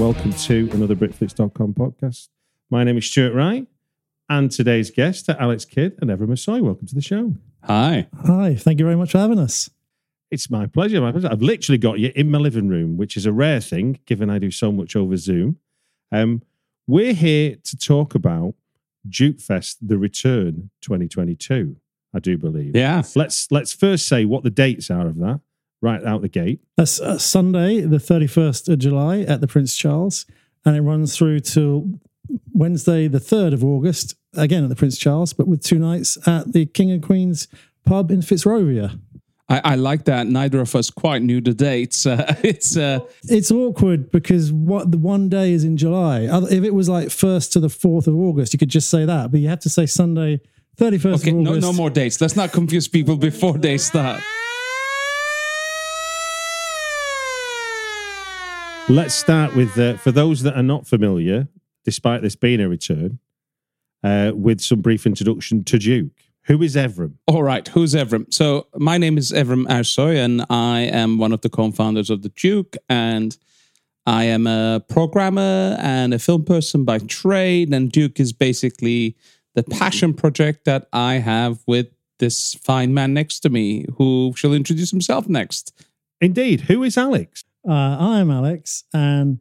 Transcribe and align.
Welcome 0.00 0.32
to 0.32 0.70
another 0.72 0.96
Britflicks.com 0.96 1.74
podcast. 1.74 2.28
My 2.70 2.84
name 2.84 2.96
is 2.96 3.04
Stuart 3.04 3.34
Wright, 3.34 3.66
and 4.30 4.50
today's 4.50 4.90
guests 4.90 5.28
are 5.28 5.36
Alex 5.38 5.66
Kidd 5.66 5.98
and 6.00 6.08
Evrim 6.08 6.28
Ersoy. 6.28 6.62
Welcome 6.62 6.86
to 6.86 6.94
the 6.94 7.02
show. 7.02 7.34
Hi. 7.64 8.08
Hi, 8.24 8.54
thank 8.54 8.78
you 8.78 8.86
very 8.86 8.96
much 8.96 9.12
for 9.12 9.18
having 9.18 9.38
us. 9.38 9.68
It's 10.30 10.50
my 10.50 10.66
pleasure. 10.66 11.00
My 11.00 11.12
pleasure. 11.12 11.28
I've 11.30 11.42
literally 11.42 11.78
got 11.78 11.98
you 11.98 12.12
in 12.14 12.30
my 12.30 12.38
living 12.38 12.68
room, 12.68 12.96
which 12.96 13.16
is 13.16 13.26
a 13.26 13.32
rare 13.32 13.60
thing, 13.60 13.98
given 14.06 14.30
I 14.30 14.38
do 14.38 14.50
so 14.50 14.70
much 14.70 14.94
over 14.94 15.16
Zoom. 15.16 15.58
Um, 16.12 16.42
we're 16.86 17.14
here 17.14 17.56
to 17.64 17.76
talk 17.76 18.14
about 18.14 18.54
DukeFest 19.08 19.76
the 19.82 19.98
return 19.98 20.70
2022. 20.82 21.76
I 22.14 22.18
do 22.18 22.36
believe. 22.36 22.74
Yeah. 22.74 23.02
Let's 23.14 23.50
let's 23.50 23.72
first 23.72 24.06
say 24.06 24.24
what 24.24 24.42
the 24.42 24.50
dates 24.50 24.90
are 24.90 25.06
of 25.06 25.18
that 25.18 25.40
right 25.82 26.04
out 26.04 26.22
the 26.22 26.28
gate. 26.28 26.60
That's 26.76 27.00
uh, 27.00 27.18
Sunday, 27.18 27.80
the 27.80 27.96
31st 27.96 28.68
of 28.68 28.78
July 28.78 29.20
at 29.20 29.40
the 29.40 29.46
Prince 29.46 29.76
Charles, 29.76 30.26
and 30.64 30.76
it 30.76 30.82
runs 30.82 31.16
through 31.16 31.40
till 31.40 31.88
Wednesday, 32.52 33.08
the 33.08 33.18
3rd 33.18 33.54
of 33.54 33.64
August, 33.64 34.14
again 34.34 34.62
at 34.62 34.68
the 34.68 34.76
Prince 34.76 34.98
Charles, 34.98 35.32
but 35.32 35.48
with 35.48 35.62
two 35.62 35.78
nights 35.78 36.18
at 36.28 36.52
the 36.52 36.66
King 36.66 36.90
and 36.90 37.02
Queen's 37.02 37.48
pub 37.84 38.10
in 38.10 38.20
Fitzrovia. 38.20 39.00
I, 39.50 39.60
I 39.64 39.74
like 39.74 40.04
that. 40.04 40.28
Neither 40.28 40.60
of 40.60 40.74
us 40.76 40.90
quite 40.90 41.22
knew 41.22 41.40
the 41.40 41.52
dates. 41.52 42.06
Uh, 42.10 42.34
it's 42.42 42.76
uh, 42.76 43.00
It's 43.24 43.50
awkward 43.50 44.10
because 44.10 44.52
what 44.52 44.90
the 44.92 44.98
one 44.98 45.28
day 45.28 45.52
is 45.52 45.64
in 45.64 45.76
July. 45.76 46.20
If 46.50 46.64
it 46.64 46.72
was 46.72 46.88
like 46.88 47.08
1st 47.08 47.52
to 47.52 47.60
the 47.60 47.68
4th 47.68 48.06
of 48.06 48.14
August, 48.14 48.52
you 48.52 48.58
could 48.58 48.68
just 48.68 48.88
say 48.88 49.04
that, 49.04 49.30
but 49.30 49.40
you 49.40 49.48
have 49.48 49.60
to 49.60 49.68
say 49.68 49.86
Sunday, 49.86 50.40
31st 50.78 51.14
okay. 51.20 51.30
of 51.30 51.36
No, 51.36 51.50
August. 51.50 51.66
no 51.66 51.72
more 51.72 51.90
dates. 51.90 52.20
Let's 52.20 52.36
not 52.36 52.52
confuse 52.52 52.86
people 52.88 53.16
before 53.16 53.58
they 53.58 53.76
start. 53.78 54.22
Let's 58.88 59.14
start 59.14 59.54
with 59.54 59.78
uh, 59.78 59.96
for 59.98 60.10
those 60.10 60.42
that 60.42 60.54
are 60.56 60.64
not 60.64 60.86
familiar, 60.86 61.46
despite 61.84 62.22
this 62.22 62.34
being 62.34 62.60
a 62.60 62.68
return, 62.68 63.20
uh, 64.02 64.32
with 64.34 64.60
some 64.60 64.80
brief 64.80 65.06
introduction 65.06 65.62
to 65.64 65.78
Duke. 65.78 66.12
Who 66.50 66.60
is 66.62 66.74
Evrim? 66.74 67.12
All 67.28 67.44
right. 67.44 67.68
Who's 67.68 67.94
Evrim? 67.94 68.34
So 68.34 68.66
my 68.74 68.98
name 68.98 69.16
is 69.16 69.30
Evrim 69.30 69.66
Ersoy, 69.68 70.16
and 70.16 70.44
I 70.50 70.80
am 70.80 71.16
one 71.16 71.30
of 71.30 71.42
the 71.42 71.48
co-founders 71.48 72.10
of 72.10 72.22
the 72.22 72.28
Duke, 72.30 72.76
and 72.88 73.38
I 74.04 74.24
am 74.24 74.48
a 74.48 74.82
programmer 74.88 75.76
and 75.78 76.12
a 76.12 76.18
film 76.18 76.44
person 76.44 76.84
by 76.84 76.98
trade. 76.98 77.72
And 77.72 77.92
Duke 77.92 78.18
is 78.18 78.32
basically 78.32 79.16
the 79.54 79.62
passion 79.62 80.12
project 80.12 80.64
that 80.64 80.88
I 80.92 81.18
have 81.18 81.60
with 81.68 81.86
this 82.18 82.54
fine 82.54 82.92
man 82.92 83.14
next 83.14 83.38
to 83.40 83.48
me, 83.48 83.86
who 83.96 84.32
shall 84.34 84.52
introduce 84.52 84.90
himself 84.90 85.28
next. 85.28 85.72
Indeed, 86.20 86.62
who 86.62 86.82
is 86.82 86.98
Alex? 86.98 87.44
Uh, 87.64 87.72
I'm 87.72 88.28
Alex, 88.28 88.82
and 88.92 89.38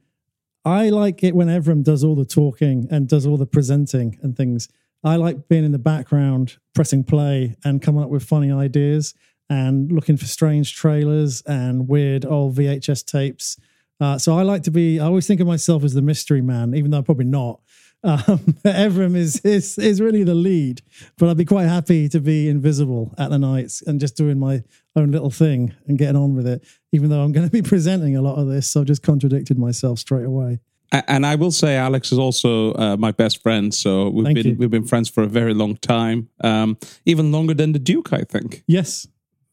I 0.64 0.90
like 0.90 1.24
it 1.24 1.34
when 1.34 1.48
Evrim 1.48 1.84
does 1.84 2.04
all 2.04 2.16
the 2.16 2.24
talking 2.24 2.88
and 2.92 3.08
does 3.10 3.26
all 3.26 3.38
the 3.38 3.48
presenting 3.48 4.20
and 4.22 4.38
things. 4.38 4.70
I 5.04 5.16
like 5.16 5.48
being 5.48 5.64
in 5.64 5.72
the 5.72 5.80
background, 5.80 6.58
pressing 6.76 7.04
play, 7.04 7.56
and 7.64 7.82
coming 7.82 8.04
up 8.04 8.10
with 8.10 8.24
funny 8.24 8.52
ideas 8.52 9.14
and 9.50 9.92
looking 9.92 10.18
for 10.18 10.26
strange 10.26 10.76
trailers 10.76 11.42
and 11.44 11.88
weird 11.88 12.26
old 12.26 12.56
VHS 12.56 13.06
tapes. 13.06 13.58
Uh, 14.00 14.18
so 14.18 14.38
I 14.38 14.44
like 14.44 14.64
to 14.64 14.72
be. 14.72 15.00
I 15.00 15.06
always 15.06 15.28
think 15.28 15.42
of 15.42 15.48
myself 15.48 15.84
as 15.84 15.94
the 15.94 16.02
mystery 16.02 16.42
man, 16.42 16.74
even 16.74 16.92
though 16.92 16.98
I'm 16.98 17.04
probably 17.04 17.26
not. 17.26 17.62
Um, 18.02 18.40
Evrim 18.64 19.14
is, 19.14 19.42
is 19.42 19.78
is 19.78 20.00
really 20.00 20.24
the 20.24 20.34
lead, 20.34 20.82
but 21.18 21.28
I'd 21.28 21.36
be 21.36 21.44
quite 21.44 21.66
happy 21.66 22.08
to 22.08 22.22
be 22.22 22.48
invisible 22.48 23.14
at 23.18 23.30
the 23.30 23.38
nights 23.38 23.82
and 23.82 24.00
just 24.00 24.16
doing 24.16 24.40
my 24.40 24.64
own 24.96 25.12
little 25.12 25.30
thing 25.30 25.76
and 25.86 25.98
getting 25.98 26.16
on 26.16 26.34
with 26.34 26.48
it. 26.48 26.64
Even 26.94 27.10
though 27.10 27.20
I'm 27.20 27.34
going 27.34 27.46
to 27.46 27.52
be 27.52 27.62
presenting 27.70 28.16
a 28.16 28.22
lot 28.22 28.38
of 28.38 28.48
this, 28.48 28.70
so 28.70 28.80
I've 28.80 28.88
just 28.88 29.04
contradicted 29.04 29.60
myself 29.60 30.00
straight 30.00 30.24
away. 30.24 30.62
A- 30.92 31.10
And 31.12 31.26
I 31.26 31.36
will 31.36 31.52
say, 31.52 31.76
Alex 31.78 32.12
is 32.12 32.18
also 32.20 32.74
uh, 32.74 32.98
my 32.98 33.12
best 33.12 33.42
friend. 33.44 33.74
So 33.74 34.10
we've 34.10 34.26
Thank 34.26 34.36
been 34.38 34.48
you. 34.48 34.56
we've 34.58 34.72
been 34.72 34.86
friends 34.88 35.10
for 35.10 35.24
a 35.24 35.28
very 35.28 35.54
long 35.54 35.78
time, 35.78 36.30
um, 36.44 36.78
even 37.06 37.32
longer 37.32 37.54
than 37.54 37.72
the 37.74 37.80
Duke, 37.80 38.12
I 38.14 38.24
think. 38.24 38.64
Yes, 38.68 39.08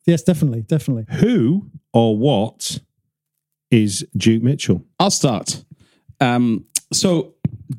yes, 0.06 0.22
definitely, 0.22 0.62
definitely. 0.62 1.04
Who 1.20 1.70
or 1.92 2.16
what 2.16 2.80
is 3.70 4.06
Duke 4.16 4.42
Mitchell? 4.42 4.82
I'll 4.98 5.10
start. 5.10 5.64
Um, 6.20 6.64
so 6.92 7.34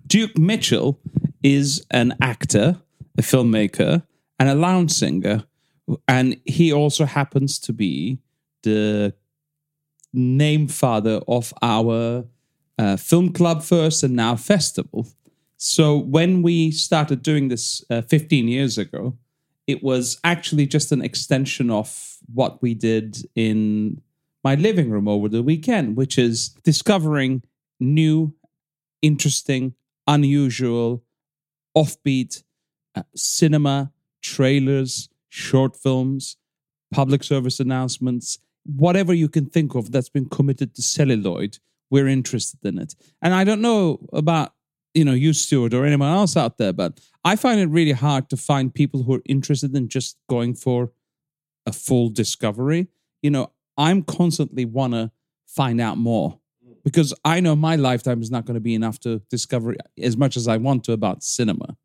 Duke 0.05 0.37
Mitchell 0.37 0.99
is 1.43 1.85
an 1.91 2.15
actor, 2.21 2.77
a 3.17 3.21
filmmaker, 3.21 4.03
and 4.39 4.49
a 4.49 4.55
lounge 4.55 4.91
singer, 4.91 5.45
and 6.07 6.39
he 6.45 6.71
also 6.73 7.05
happens 7.05 7.57
to 7.59 7.73
be 7.73 8.19
the 8.63 9.13
name 10.13 10.67
father 10.67 11.21
of 11.27 11.53
our 11.61 12.25
uh, 12.77 12.97
film 12.97 13.33
club 13.33 13.63
first 13.63 14.03
and 14.03 14.15
now 14.15 14.35
festival. 14.35 15.07
So 15.57 15.97
when 15.97 16.41
we 16.41 16.71
started 16.71 17.23
doing 17.23 17.47
this 17.47 17.83
uh, 17.89 18.01
15 18.03 18.47
years 18.47 18.77
ago, 18.77 19.17
it 19.65 19.83
was 19.83 20.19
actually 20.23 20.67
just 20.67 20.91
an 20.91 21.01
extension 21.01 21.69
of 21.69 22.17
what 22.33 22.61
we 22.61 22.73
did 22.73 23.17
in 23.35 24.01
my 24.43 24.55
living 24.55 24.89
room 24.89 25.07
over 25.07 25.27
the 25.27 25.43
weekend, 25.43 25.97
which 25.97 26.17
is 26.17 26.49
discovering 26.63 27.43
new, 27.79 28.33
interesting, 29.01 29.73
unusual, 30.07 31.03
offbeat 31.75 32.43
uh, 32.95 33.03
cinema, 33.15 33.91
trailers, 34.21 35.09
short 35.29 35.75
films, 35.75 36.37
public 36.91 37.23
service 37.23 37.59
announcements, 37.59 38.39
whatever 38.65 39.13
you 39.13 39.29
can 39.29 39.45
think 39.45 39.75
of 39.75 39.91
that's 39.91 40.09
been 40.09 40.27
committed 40.27 40.73
to 40.75 40.81
celluloid, 40.81 41.59
we're 41.89 42.07
interested 42.07 42.63
in 42.65 42.79
it. 42.79 42.95
And 43.21 43.33
I 43.33 43.43
don't 43.43 43.61
know 43.61 43.99
about 44.13 44.53
you 44.93 45.05
know 45.05 45.13
you 45.13 45.33
Stuart 45.33 45.73
or 45.73 45.85
anyone 45.85 46.11
else 46.11 46.35
out 46.35 46.57
there, 46.57 46.73
but 46.73 46.99
I 47.23 47.35
find 47.35 47.59
it 47.59 47.67
really 47.67 47.91
hard 47.91 48.29
to 48.29 48.37
find 48.37 48.73
people 48.73 49.03
who 49.03 49.15
are 49.15 49.21
interested 49.25 49.75
in 49.75 49.89
just 49.89 50.17
going 50.29 50.55
for 50.55 50.91
a 51.65 51.71
full 51.71 52.09
discovery. 52.09 52.87
You 53.21 53.31
know, 53.31 53.51
I'm 53.77 54.03
constantly 54.03 54.65
want 54.65 54.93
to 54.93 55.11
find 55.45 55.79
out 55.79 55.97
more 55.97 56.39
because 56.83 57.13
I 57.25 57.41
know 57.41 57.55
my 57.55 57.75
lifetime 57.75 58.21
is 58.21 58.31
not 58.31 58.45
going 58.45 58.55
to 58.55 58.61
be 58.61 58.73
enough 58.73 58.99
to 59.01 59.19
discover 59.29 59.75
as 60.01 60.15
much 60.15 60.37
as 60.37 60.47
I 60.47 60.57
want 60.57 60.83
to 60.85 60.93
about 60.93 61.23
cinema. 61.23 61.75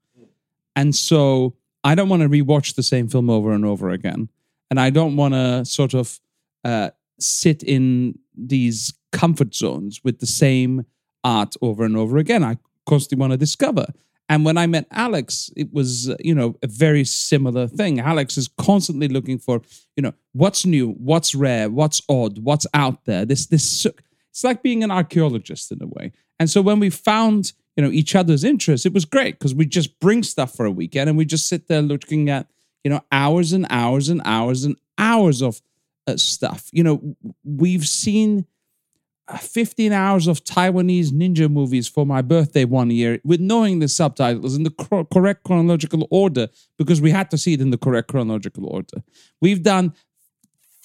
And 0.76 0.94
so 0.94 1.56
I 1.84 1.94
don't 1.94 2.08
want 2.08 2.22
to 2.22 2.28
rewatch 2.28 2.76
the 2.76 2.82
same 2.82 3.08
film 3.08 3.28
over 3.28 3.52
and 3.52 3.64
over 3.64 3.90
again. 3.90 4.28
And 4.70 4.81
I 4.81 4.90
don't 4.90 5.16
want 5.16 5.34
to 5.34 5.64
sort 5.64 5.94
of 5.94 6.20
uh, 6.64 6.90
sit 7.19 7.62
in 7.62 8.19
these 8.37 8.94
comfort 9.12 9.55
zones 9.55 10.00
with 10.02 10.20
the 10.20 10.26
same 10.26 10.87
art 11.25 11.55
over 11.62 11.84
and 11.84 11.96
over 11.96 12.19
again. 12.19 12.43
I 12.44 12.58
constantly 12.87 13.20
want 13.20 13.32
to 13.32 13.37
discover. 13.37 13.87
And 14.29 14.44
when 14.44 14.56
I 14.56 14.67
met 14.67 14.87
Alex, 14.90 15.50
it 15.56 15.73
was 15.73 16.08
uh, 16.08 16.17
you 16.20 16.34
know 16.34 16.56
a 16.62 16.67
very 16.67 17.05
similar 17.05 17.67
thing. 17.67 18.00
Alex 18.00 18.38
is 18.38 18.49
constantly 18.49 19.08
looking 19.08 19.38
for 19.38 19.61
you 19.96 20.02
know 20.02 20.14
what's 20.32 20.64
new, 20.64 20.93
what's 20.93 21.34
rare, 21.34 21.69
what's 21.69 22.00
odd, 22.08 22.38
what's 22.38 22.67
out 22.73 23.05
there. 23.05 23.25
This 23.25 23.46
this 23.46 23.87
it's 24.31 24.44
like 24.44 24.62
being 24.62 24.82
an 24.82 24.90
archaeologist 24.90 25.70
in 25.70 25.82
a 25.82 25.87
way. 25.87 26.12
And 26.40 26.49
so 26.49 26.62
when 26.62 26.81
we 26.81 26.88
found 26.88 27.52
you 27.76 27.84
know 27.84 27.90
each 27.90 28.14
other's 28.14 28.44
interests, 28.44 28.87
it 28.87 28.94
was 28.94 29.05
great 29.05 29.38
because 29.38 29.55
we 29.55 29.67
just 29.67 30.00
bring 30.00 30.23
stuff 30.23 30.55
for 30.55 30.64
a 30.64 30.70
weekend 30.70 31.11
and 31.11 31.19
we 31.19 31.25
just 31.25 31.49
sit 31.49 31.69
there 31.69 31.82
looking 31.82 32.31
at 32.31 32.46
you 32.84 32.90
know 32.90 33.02
hours 33.12 33.52
and 33.52 33.67
hours 33.69 34.08
and 34.08 34.23
hours 34.25 34.64
and 34.64 34.76
hours 34.96 35.43
of 35.43 35.61
uh, 36.06 36.16
stuff. 36.16 36.69
You 36.72 36.84
know 36.84 37.16
we've 37.44 37.87
seen. 37.87 38.46
uh, 39.28 39.37
15 39.38 39.93
hours 39.93 40.26
of 40.26 40.43
Taiwanese 40.43 41.12
ninja 41.12 41.49
movies 41.49 41.87
for 41.88 42.04
my 42.04 42.22
birthday 42.22 42.64
one 42.64 42.90
year 42.90 43.20
with 43.25 43.40
knowing 43.40 43.78
the 43.78 43.87
subtitles 43.88 44.56
in 44.56 44.64
the 44.64 44.70
cor- 44.70 45.04
correct 45.04 45.44
chronological 45.44 46.08
order 46.10 46.49
because 46.76 47.00
we 47.00 47.12
had 47.12 47.31
to 47.31 47.38
see 47.38 47.52
it 47.54 47.60
in 47.60 47.70
the 47.70 47.78
correct 47.78 48.08
chronological 48.08 48.66
order. 48.66 48.99
We've 49.40 49.62
done 49.62 49.94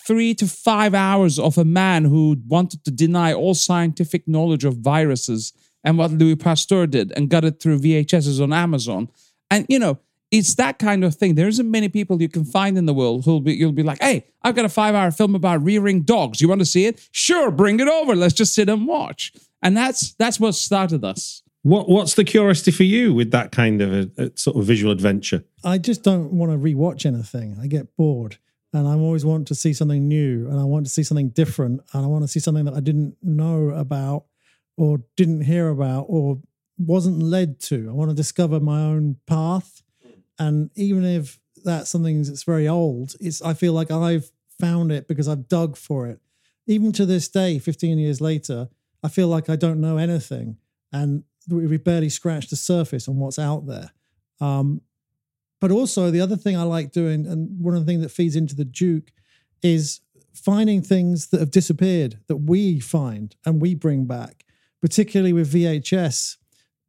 three 0.07 0.35
to 0.35 0.47
five 0.47 0.93
hours 0.93 1.39
of 1.39 1.57
a 1.57 1.65
man 1.65 2.05
who 2.05 2.37
wanted 2.47 2.85
to 2.85 2.91
deny 2.91 3.33
all 3.33 3.55
scientific 3.55 4.27
knowledge 4.27 4.63
of 4.65 4.77
viruses 4.77 5.51
and 5.83 5.97
what 5.97 6.11
Louis 6.11 6.35
Pasteur 6.35 6.85
did 6.87 7.11
and 7.15 7.29
got 7.29 7.43
it 7.43 7.59
through 7.59 7.79
VHSs 7.79 8.39
on 8.41 8.53
Amazon. 8.53 9.09
And, 9.49 9.65
you 9.67 9.79
know, 9.79 9.97
it's 10.31 10.55
that 10.55 10.79
kind 10.79 11.03
of 11.03 11.15
thing. 11.15 11.35
There 11.35 11.47
isn't 11.47 11.69
many 11.69 11.89
people 11.89 12.21
you 12.21 12.29
can 12.29 12.43
find 12.43 12.77
in 12.77 12.85
the 12.85 12.93
world 12.93 13.25
who'll 13.25 13.41
be, 13.41 13.53
you'll 13.53 13.71
be 13.71 13.83
like, 13.83 14.01
hey, 14.01 14.25
I've 14.41 14.55
got 14.55 14.65
a 14.65 14.69
five 14.69 14.93
hour 14.93 15.11
film 15.11 15.35
about 15.35 15.63
rearing 15.63 16.01
dogs. 16.01 16.41
You 16.41 16.49
want 16.49 16.59
to 16.59 16.65
see 16.65 16.85
it? 16.85 17.07
Sure, 17.11 17.51
bring 17.51 17.79
it 17.79 17.87
over. 17.87 18.15
Let's 18.15 18.33
just 18.33 18.53
sit 18.53 18.69
and 18.69 18.87
watch. 18.87 19.33
And 19.61 19.75
that's 19.75 20.13
that's 20.13 20.39
what 20.39 20.55
started 20.55 21.03
us. 21.03 21.43
What 21.63 21.89
What's 21.89 22.13
the 22.13 22.23
curiosity 22.23 22.71
for 22.71 22.83
you 22.83 23.13
with 23.13 23.31
that 23.31 23.51
kind 23.51 23.81
of 23.81 23.93
a, 23.93 24.09
a 24.17 24.31
sort 24.37 24.57
of 24.57 24.65
visual 24.65 24.91
adventure? 24.91 25.43
I 25.63 25.77
just 25.77 26.03
don't 26.03 26.31
want 26.31 26.51
to 26.51 26.57
rewatch 26.57 27.05
anything. 27.05 27.57
I 27.61 27.67
get 27.67 27.95
bored. 27.95 28.37
And 28.73 28.87
I'm 28.87 29.01
always 29.01 29.25
want 29.25 29.47
to 29.47 29.55
see 29.55 29.73
something 29.73 30.07
new 30.07 30.47
and 30.49 30.59
I 30.59 30.63
want 30.63 30.85
to 30.85 30.91
see 30.91 31.01
something 31.01 31.29
different 31.29 31.81
and 31.93 32.03
I 32.03 32.07
want 32.07 32.23
to 32.25 32.27
see 32.27 32.39
something 32.39 32.65
that 32.65 32.73
I 32.73 32.81
didn't 32.81 33.15
know 33.23 33.69
about 33.69 34.25
or 34.75 35.01
didn't 35.15 35.41
hear 35.41 35.69
about 35.69 36.05
or 36.09 36.39
wasn't 36.77 37.23
led 37.23 37.59
to. 37.61 37.87
I 37.89 37.93
want 37.93 38.11
to 38.11 38.15
discover 38.15 38.59
my 38.59 38.81
own 38.81 39.17
path. 39.25 39.81
And 40.39 40.69
even 40.75 41.03
if 41.03 41.39
that's 41.63 41.89
something 41.89 42.23
that's 42.23 42.43
very 42.43 42.67
old, 42.67 43.15
it's 43.19 43.41
I 43.41 43.53
feel 43.53 43.73
like 43.73 43.91
I've 43.91 44.31
found 44.59 44.91
it 44.91 45.07
because 45.07 45.27
I've 45.27 45.47
dug 45.47 45.77
for 45.77 46.07
it. 46.07 46.19
Even 46.65 46.91
to 46.93 47.05
this 47.05 47.27
day, 47.27 47.59
15 47.59 47.97
years 47.97 48.19
later, 48.19 48.69
I 49.03 49.09
feel 49.09 49.27
like 49.27 49.49
I 49.49 49.55
don't 49.55 49.79
know 49.79 49.97
anything. 49.97 50.57
And 50.91 51.23
we 51.49 51.77
barely 51.77 52.09
scratched 52.09 52.49
the 52.49 52.55
surface 52.55 53.07
on 53.07 53.17
what's 53.17 53.39
out 53.39 53.67
there. 53.67 53.91
Um, 54.41 54.81
but 55.59 55.71
also 55.71 56.11
the 56.11 56.21
other 56.21 56.35
thing 56.35 56.57
I 56.57 56.63
like 56.63 56.91
doing, 56.91 57.25
and 57.25 57.59
one 57.59 57.75
of 57.75 57.85
the 57.85 57.85
things 57.85 58.03
that 58.03 58.09
feeds 58.09 58.35
into 58.35 58.55
the 58.55 58.65
Duke, 58.65 59.11
is 59.63 60.01
finding 60.33 60.81
things 60.81 61.27
that 61.27 61.39
have 61.39 61.51
disappeared 61.51 62.19
that 62.27 62.37
we 62.37 62.79
find 62.79 63.35
and 63.45 63.61
we 63.61 63.73
bring 63.73 64.05
back. 64.05 64.45
Particularly 64.81 65.33
with 65.33 65.51
VHS, 65.51 66.37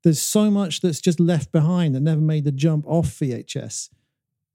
there's 0.05 0.21
so 0.21 0.51
much 0.51 0.81
that's 0.81 1.01
just 1.01 1.21
left 1.21 1.53
behind 1.53 1.95
that 1.95 2.01
never 2.01 2.21
made 2.21 2.45
the 2.45 2.53
jump 2.53 2.85
off 2.87 3.09
VHS. 3.09 3.91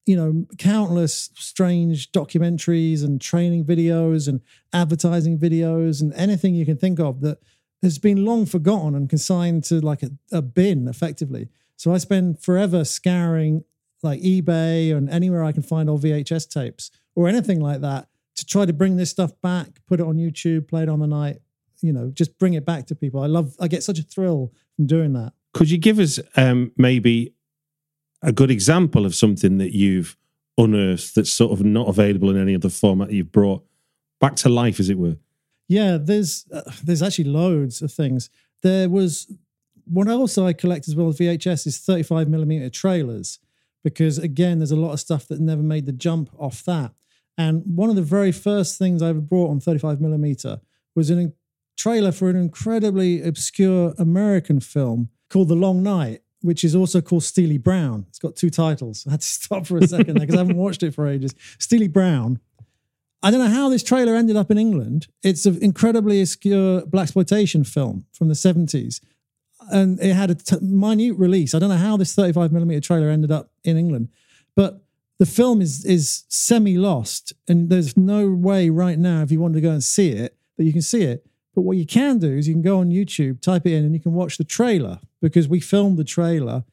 You 0.06 0.16
know, 0.16 0.46
countless 0.58 1.30
strange 1.36 2.12
documentaries 2.12 3.04
and 3.04 3.22
training 3.22 3.66
videos 3.66 4.28
and 4.28 4.42
advertising 4.74 5.40
videos 5.40 6.02
and 6.02 6.14
anything 6.14 6.56
you 6.56 6.66
can 6.66 6.78
think 6.78 7.00
of 7.00 7.22
that 7.22 7.40
has 7.82 8.00
been 8.00 8.26
long 8.26 8.46
forgotten 8.46 8.96
and 8.96 9.10
consigned 9.10 9.64
to 9.66 9.80
like 9.80 10.04
a, 10.04 10.12
a 10.32 10.42
bin 10.42 10.88
effectively. 10.88 11.50
So 11.76 11.94
I 11.94 11.98
spend 11.98 12.42
forever 12.42 12.86
scouring 12.86 13.64
like 14.02 14.22
eBay 14.22 14.96
and 14.96 15.10
anywhere 15.10 15.44
I 15.44 15.52
can 15.52 15.64
find 15.64 15.90
old 15.90 16.04
VHS 16.04 16.50
tapes 16.50 16.92
or 17.16 17.28
anything 17.28 17.60
like 17.60 17.82
that 17.82 18.08
to 18.36 18.46
try 18.46 18.66
to 18.66 18.74
bring 18.74 18.98
this 18.98 19.10
stuff 19.10 19.32
back, 19.42 19.68
put 19.88 20.00
it 20.00 20.06
on 20.06 20.16
YouTube, 20.16 20.68
play 20.68 20.84
it 20.84 20.90
on 20.90 21.00
the 21.00 21.08
night, 21.08 21.40
you 21.82 21.94
know, 21.94 22.10
just 22.10 22.38
bring 22.40 22.54
it 22.54 22.66
back 22.66 22.88
to 22.88 22.96
people. 22.96 23.22
I 23.22 23.28
love, 23.28 23.56
I 23.60 23.68
get 23.68 23.84
such 23.84 24.00
a 24.00 24.04
thrill 24.04 24.54
from 24.76 24.88
doing 24.88 25.14
that. 25.14 25.34
Could 25.54 25.70
you 25.70 25.78
give 25.78 26.00
us 26.00 26.20
um, 26.36 26.72
maybe 26.78 27.34
a 28.22 28.32
good 28.32 28.50
example 28.50 29.06
of 29.06 29.14
something 29.14 29.58
that 29.58 29.76
you've 29.76 30.18
unearthed 30.58 31.16
that's 31.16 31.32
sort 31.32 31.52
of 31.52 31.66
not 31.66 31.88
available 31.88 32.30
in 32.30 32.38
any 32.38 32.56
other 32.56 32.70
format 32.70 33.12
you've 33.12 33.32
brought 33.32 33.64
back 34.20 34.36
to 34.38 34.50
life, 34.50 34.80
as 34.80 34.90
it 34.90 34.98
were? 34.98 35.18
Yeah, 35.68 35.98
there's 35.98 36.46
uh, 36.52 36.62
there's 36.84 37.02
actually 37.02 37.26
loads 37.26 37.82
of 37.82 37.92
things. 37.92 38.30
There 38.62 38.90
was 38.90 39.32
what 39.86 40.08
else 40.08 40.38
I 40.38 40.54
collect 40.54 40.88
as 40.88 40.96
well 40.96 41.10
as 41.10 41.18
VHS 41.18 41.68
is 41.68 41.78
35 41.80 42.30
millimeter 42.30 42.70
trailers 42.70 43.40
because 43.84 44.18
again, 44.18 44.60
there's 44.60 44.72
a 44.72 44.78
lot 44.78 44.94
of 44.94 45.00
stuff 45.00 45.28
that 45.28 45.40
never 45.40 45.62
made 45.62 45.86
the 45.86 45.92
jump 45.92 46.30
off 46.40 46.64
that. 46.64 46.94
And 47.38 47.64
one 47.66 47.90
of 47.90 47.96
the 47.96 48.02
very 48.02 48.32
first 48.32 48.78
things 48.78 49.02
I 49.02 49.10
ever 49.10 49.20
brought 49.20 49.50
on 49.50 49.60
35 49.60 50.00
millimeter 50.00 50.62
was 50.96 51.10
a 51.10 51.34
trailer 51.78 52.12
for 52.12 52.30
an 52.30 52.36
incredibly 52.36 53.22
obscure 53.22 53.94
American 53.98 54.60
film 54.60 55.10
called 55.30 55.50
The 55.50 55.56
Long 55.56 55.84
Night, 55.84 56.22
which 56.42 56.64
is 56.64 56.76
also 56.76 57.02
called 57.02 57.24
Steely 57.24 57.58
Brown. 57.58 58.06
It's 58.10 58.20
got 58.20 58.36
two 58.36 58.50
titles. 58.50 59.06
I 59.08 59.12
had 59.12 59.22
to 59.22 59.28
stop 59.28 59.66
for 59.66 59.78
a 59.78 59.88
second 59.88 60.16
there 60.16 60.26
because 60.26 60.36
I 60.36 60.40
haven't 60.40 60.58
watched 60.58 60.84
it 60.84 60.94
for 60.94 61.08
ages. 61.08 61.34
Steely 61.60 61.88
Brown. 61.88 62.40
I 63.22 63.32
don't 63.32 63.40
know 63.40 63.48
how 63.48 63.70
this 63.70 63.84
trailer 63.84 64.16
ended 64.16 64.36
up 64.36 64.52
in 64.52 64.58
England. 64.58 65.08
It's 65.24 65.46
an 65.46 65.58
incredibly 65.62 66.22
obscure 66.22 66.86
black 66.86 67.04
exploitation 67.04 67.64
film 67.64 68.06
from 68.12 68.28
the 68.28 68.34
70s. 68.34 69.00
And 69.72 69.98
it 70.02 70.14
had 70.14 70.30
a 70.30 70.36
t- 70.36 70.58
minute 70.60 71.18
release. 71.18 71.56
I 71.56 71.60
don't 71.60 71.70
know 71.70 71.78
how 71.78 71.96
this 71.96 72.14
35 72.14 72.52
millimeter 72.52 72.82
trailer 72.82 73.10
ended 73.10 73.32
up 73.32 73.50
in 73.64 73.78
England, 73.78 74.10
but 74.58 74.84
the 75.20 75.26
film 75.26 75.62
is 75.62 75.86
is 75.86 76.26
semi 76.28 76.78
lost, 76.78 77.32
and 77.48 77.70
there's 77.70 77.96
no 77.96 78.30
way 78.30 78.70
right 78.70 79.00
now 79.00 79.22
if 79.22 79.32
you 79.32 79.40
want 79.40 79.54
to 79.54 79.62
go 79.62 79.72
and 79.72 79.82
see 79.82 80.10
it 80.10 80.36
that 80.58 80.66
you 80.66 80.74
can 80.74 80.82
see 80.82 81.04
it. 81.04 81.26
But 81.56 81.62
what 81.62 81.78
you 81.78 81.86
can 81.86 82.18
do 82.18 82.32
is 82.32 82.48
you 82.48 82.54
can 82.54 82.64
go 82.64 82.80
on 82.80 82.90
YouTube, 82.90 83.42
type 83.42 83.66
it 83.66 83.74
in, 83.74 83.86
and 83.86 83.94
you 83.94 84.00
can 84.00 84.14
watch 84.14 84.38
the 84.38 84.44
trailer 84.44 85.00
because 85.22 85.48
we 85.48 85.60
filmed 85.60 85.98
the 85.98 86.04
trailer 86.04 86.64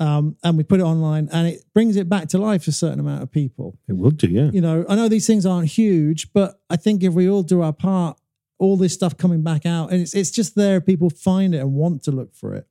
um, 0.00 0.36
and 0.44 0.56
we 0.56 0.62
put 0.62 0.80
it 0.80 0.84
online, 0.84 1.28
and 1.32 1.48
it 1.48 1.64
brings 1.74 1.96
it 1.96 2.08
back 2.08 2.28
to 2.28 2.38
life 2.38 2.64
for 2.64 2.70
a 2.70 2.72
certain 2.72 3.00
amount 3.00 3.22
of 3.22 3.32
people 3.32 3.76
It 3.88 3.94
would 3.94 4.16
do, 4.16 4.28
yeah. 4.28 4.50
you 4.52 4.60
know, 4.60 4.84
I 4.88 4.94
know 4.94 5.08
these 5.08 5.26
things 5.26 5.44
aren't 5.44 5.68
huge, 5.68 6.32
but 6.32 6.60
I 6.70 6.76
think 6.76 7.02
if 7.02 7.14
we 7.14 7.28
all 7.28 7.42
do 7.42 7.62
our 7.62 7.72
part, 7.72 8.16
all 8.58 8.76
this 8.76 8.92
stuff 8.92 9.16
coming 9.16 9.42
back 9.42 9.66
out, 9.66 9.90
and 9.90 10.00
it's 10.00 10.14
it's 10.14 10.30
just 10.30 10.54
there, 10.54 10.80
people 10.80 11.10
find 11.10 11.54
it 11.54 11.58
and 11.58 11.72
want 11.74 12.02
to 12.04 12.12
look 12.12 12.34
for 12.34 12.54
it, 12.54 12.68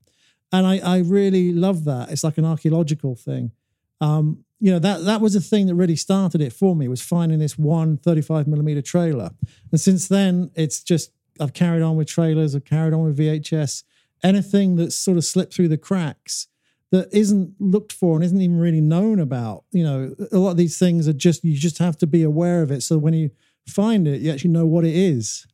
and 0.51 0.65
I 0.65 0.77
I 0.77 0.99
really 0.99 1.51
love 1.51 1.83
that. 1.85 2.11
It's 2.11 2.23
like 2.23 2.37
an 2.37 2.45
archaeological 2.45 3.15
thing. 3.15 3.51
Um, 3.99 4.45
you 4.59 4.71
know 4.71 4.79
that 4.79 5.03
that 5.05 5.21
was 5.21 5.33
the 5.33 5.41
thing 5.41 5.67
that 5.67 5.75
really 5.75 5.95
started 5.95 6.41
it 6.41 6.53
for 6.53 6.75
me 6.75 6.87
was 6.87 7.01
finding 7.01 7.39
this 7.39 7.57
one 7.57 7.97
35 7.97 8.47
millimeter 8.47 8.81
trailer, 8.81 9.31
and 9.71 9.81
since 9.81 10.07
then 10.07 10.51
it's 10.55 10.81
just 10.81 11.11
I've 11.39 11.53
carried 11.53 11.81
on 11.81 11.95
with 11.95 12.07
trailers, 12.07 12.55
I've 12.55 12.65
carried 12.65 12.93
on 12.93 13.03
with 13.03 13.17
VHS, 13.17 13.83
anything 14.23 14.75
that's 14.75 14.95
sort 14.95 15.17
of 15.17 15.25
slipped 15.25 15.53
through 15.53 15.67
the 15.67 15.77
cracks 15.77 16.47
that 16.91 17.09
isn't 17.11 17.53
looked 17.59 17.91
for 17.91 18.15
and 18.15 18.23
isn't 18.23 18.41
even 18.41 18.59
really 18.59 18.81
known 18.81 19.19
about. 19.19 19.63
You 19.71 19.83
know, 19.83 20.15
a 20.31 20.37
lot 20.37 20.51
of 20.51 20.57
these 20.57 20.77
things 20.77 21.07
are 21.07 21.13
just 21.13 21.43
you 21.43 21.55
just 21.57 21.79
have 21.79 21.97
to 21.97 22.07
be 22.07 22.23
aware 22.23 22.61
of 22.61 22.71
it. 22.71 22.81
So 22.81 22.97
when 22.97 23.13
you 23.13 23.31
find 23.67 24.07
it, 24.07 24.21
you 24.21 24.31
actually 24.31 24.51
know 24.51 24.65
what 24.65 24.85
it 24.85 24.95
is. 24.95 25.45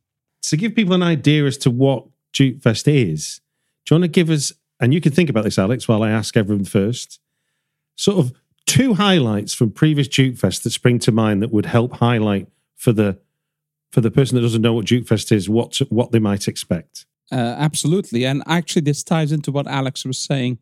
To 0.42 0.56
give 0.56 0.74
people 0.74 0.94
an 0.94 1.02
idea 1.02 1.44
as 1.44 1.56
to 1.58 1.70
what 1.70 2.06
Duke 2.32 2.62
Fest 2.62 2.86
is, 2.86 3.40
do 3.84 3.94
you 3.94 4.00
want 4.00 4.04
to 4.04 4.08
give 4.08 4.30
us, 4.30 4.52
and 4.80 4.94
you 4.94 5.00
can 5.00 5.12
think 5.12 5.30
about 5.30 5.44
this, 5.44 5.58
Alex, 5.58 5.88
while 5.88 6.02
I 6.02 6.10
ask 6.10 6.36
everyone 6.36 6.64
first, 6.64 7.20
sort 7.96 8.18
of 8.18 8.32
two 8.66 8.94
highlights 8.94 9.54
from 9.54 9.70
previous 9.70 10.08
Duke 10.08 10.36
Fest 10.36 10.64
that 10.64 10.70
spring 10.70 10.98
to 11.00 11.12
mind 11.12 11.42
that 11.42 11.50
would 11.50 11.66
help 11.66 11.94
highlight 11.94 12.48
for 12.76 12.92
the 12.92 13.18
for 13.94 14.00
the 14.00 14.10
person 14.10 14.34
that 14.34 14.42
doesn't 14.42 14.60
know 14.60 14.72
what 14.74 14.86
Duke 14.86 15.06
Fest 15.06 15.30
is, 15.30 15.48
what 15.48 15.78
what 15.88 16.10
they 16.10 16.18
might 16.18 16.48
expect. 16.48 17.06
Uh, 17.32 17.54
absolutely. 17.58 18.26
And 18.26 18.42
actually, 18.46 18.82
this 18.82 19.02
ties 19.02 19.32
into 19.32 19.52
what 19.52 19.66
Alex 19.66 20.04
was 20.04 20.18
saying, 20.18 20.58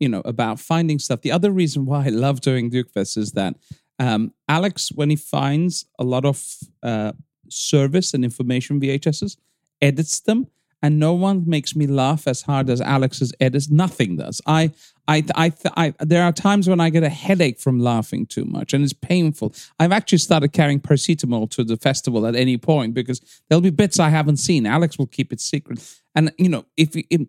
you 0.00 0.08
know, 0.08 0.22
about 0.24 0.60
finding 0.60 0.98
stuff. 0.98 1.22
The 1.22 1.32
other 1.32 1.50
reason 1.50 1.86
why 1.86 2.06
I 2.06 2.08
love 2.08 2.40
doing 2.40 2.68
Duke 2.68 2.90
Fest 2.90 3.16
is 3.16 3.32
that 3.32 3.54
um, 3.98 4.32
Alex, 4.48 4.90
when 4.92 5.08
he 5.08 5.16
finds 5.16 5.86
a 5.98 6.04
lot 6.04 6.24
of 6.24 6.44
uh, 6.82 7.12
service 7.48 8.12
and 8.12 8.24
information 8.24 8.80
VHSs, 8.80 9.36
edits 9.80 10.20
them. 10.20 10.48
And 10.82 10.98
no 10.98 11.14
one 11.14 11.44
makes 11.46 11.74
me 11.74 11.86
laugh 11.86 12.28
as 12.28 12.42
hard 12.42 12.68
as 12.68 12.80
Alex's 12.82 13.32
edits. 13.40 13.70
Nothing 13.70 14.16
does. 14.16 14.42
I, 14.46 14.72
I, 15.06 15.22
I, 15.34 15.52
I, 15.76 15.94
there 16.00 16.22
are 16.24 16.32
times 16.32 16.68
when 16.68 16.80
I 16.80 16.88
get 16.90 17.02
a 17.02 17.08
headache 17.10 17.58
from 17.60 17.78
laughing 17.78 18.24
too 18.26 18.44
much, 18.44 18.72
and 18.72 18.82
it's 18.82 18.92
painful. 18.94 19.54
I've 19.78 19.92
actually 19.92 20.18
started 20.18 20.52
carrying 20.52 20.80
paracetamol 20.80 21.50
to 21.50 21.64
the 21.64 21.76
festival 21.76 22.26
at 22.26 22.34
any 22.34 22.56
point 22.56 22.94
because 22.94 23.20
there'll 23.48 23.60
be 23.60 23.70
bits 23.70 24.00
I 24.00 24.08
haven't 24.08 24.38
seen. 24.38 24.64
Alex 24.66 24.98
will 24.98 25.06
keep 25.06 25.32
it 25.32 25.40
secret, 25.40 25.78
and 26.14 26.32
you 26.38 26.48
know, 26.48 26.64
if 26.76 26.96
it, 26.96 27.28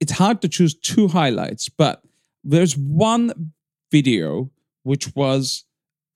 it's 0.00 0.12
hard 0.12 0.42
to 0.42 0.48
choose 0.48 0.74
two 0.74 1.08
highlights, 1.08 1.68
but 1.68 2.02
there's 2.42 2.76
one 2.76 3.52
video 3.92 4.50
which 4.82 5.14
was 5.14 5.64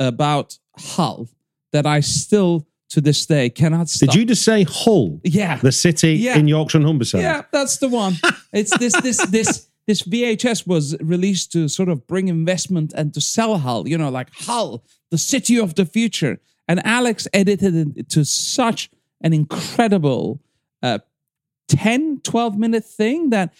about 0.00 0.58
Hull 0.76 1.28
that 1.72 1.86
I 1.86 2.00
still 2.00 2.66
to 2.88 3.00
this 3.00 3.26
day 3.26 3.48
cannot 3.50 3.88
stop. 3.88 4.10
Did 4.10 4.14
you 4.18 4.24
just 4.24 4.42
say 4.44 4.64
Hull? 4.64 5.20
Yeah. 5.24 5.56
The 5.56 5.72
city 5.72 6.14
Yeah. 6.14 6.36
in 6.36 6.48
Yorkshire 6.48 6.78
and 6.78 6.86
Humberside? 6.86 7.20
Yeah, 7.20 7.42
that's 7.52 7.76
the 7.78 7.88
one. 7.88 8.14
It's 8.52 8.76
this 8.78 8.92
this 9.02 9.18
this 9.26 9.68
this 9.86 10.02
VHS 10.02 10.66
was 10.66 10.96
released 11.00 11.52
to 11.52 11.68
sort 11.68 11.88
of 11.88 12.06
bring 12.06 12.28
investment 12.28 12.92
and 12.94 13.14
to 13.14 13.20
sell 13.20 13.58
Hull, 13.58 13.86
you 13.88 13.96
know, 13.96 14.10
like 14.10 14.30
Hull, 14.34 14.84
the 15.10 15.18
city 15.18 15.58
of 15.58 15.74
the 15.76 15.86
future. 15.86 16.38
And 16.68 16.84
Alex 16.84 17.28
edited 17.32 17.96
it 17.96 18.08
to 18.10 18.24
such 18.24 18.90
an 19.20 19.32
incredible 19.32 20.40
uh, 20.82 20.98
10, 21.68 22.20
12 22.22 22.58
minute 22.58 22.84
thing 22.84 23.30
that, 23.30 23.54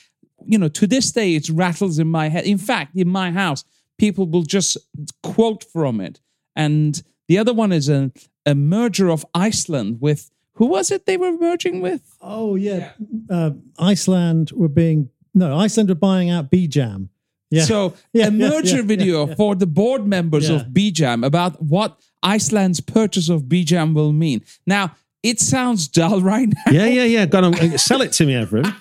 you 0.45 0.59
know, 0.59 0.69
to 0.69 0.87
this 0.87 1.13
day 1.13 1.35
it 1.37 1.49
rattles 1.49 1.99
in 1.99 2.09
my 2.09 2.29
head. 2.29 2.45
In 2.45 2.59
fact, 2.59 2.97
in 2.97 3.09
my 3.09 3.31
house, 3.31 3.65
people 3.99 4.27
will 4.27 4.43
just 4.43 4.77
quote 5.23 5.65
from 5.65 6.01
it. 6.01 6.21
And 6.55 7.03
the 7.29 7.39
other 7.39 7.53
one 7.55 7.73
is 7.73 7.89
a, 7.89 8.11
a 8.45 8.55
merger 8.55 9.11
of 9.11 9.25
Iceland 9.35 9.99
with 10.01 10.31
who 10.55 10.67
was 10.67 10.91
it 10.91 11.05
they 11.05 11.17
were 11.19 11.33
merging 11.33 11.81
with? 11.83 12.17
Oh 12.21 12.55
yeah, 12.57 12.93
Uh, 13.29 13.51
Iceland 13.79 14.53
were 14.53 14.69
being 14.71 15.11
no, 15.37 15.57
Iceland 15.59 15.91
are 15.91 15.95
buying 15.95 16.31
out 16.31 16.51
Bejam. 16.51 17.11
Yeah. 17.51 17.65
So 17.65 17.95
Yeah, 18.13 18.29
a 18.29 18.31
merger 18.31 18.77
yeah, 18.77 18.83
video 18.83 19.35
for 19.35 19.55
the 19.55 19.67
board 19.67 20.07
members 20.07 20.49
of 20.49 20.63
Bejam 20.73 21.25
about 21.25 21.63
what 21.63 22.01
Iceland's 22.23 22.81
purchase 22.81 23.29
of 23.29 23.43
Bejam 23.43 23.95
will 23.95 24.13
mean. 24.13 24.43
Now, 24.67 24.97
it 25.23 25.39
sounds 25.39 25.89
dull 25.89 26.21
right 26.21 26.49
now. 26.49 26.73
Yeah, 26.73 26.87
yeah, 26.87 27.05
yeah. 27.05 27.27
Go 27.27 27.43
on, 27.43 27.79
sell 27.79 28.01
it 28.01 28.13
to 28.13 28.27
me, 28.27 28.33
Evrim. 28.33 28.75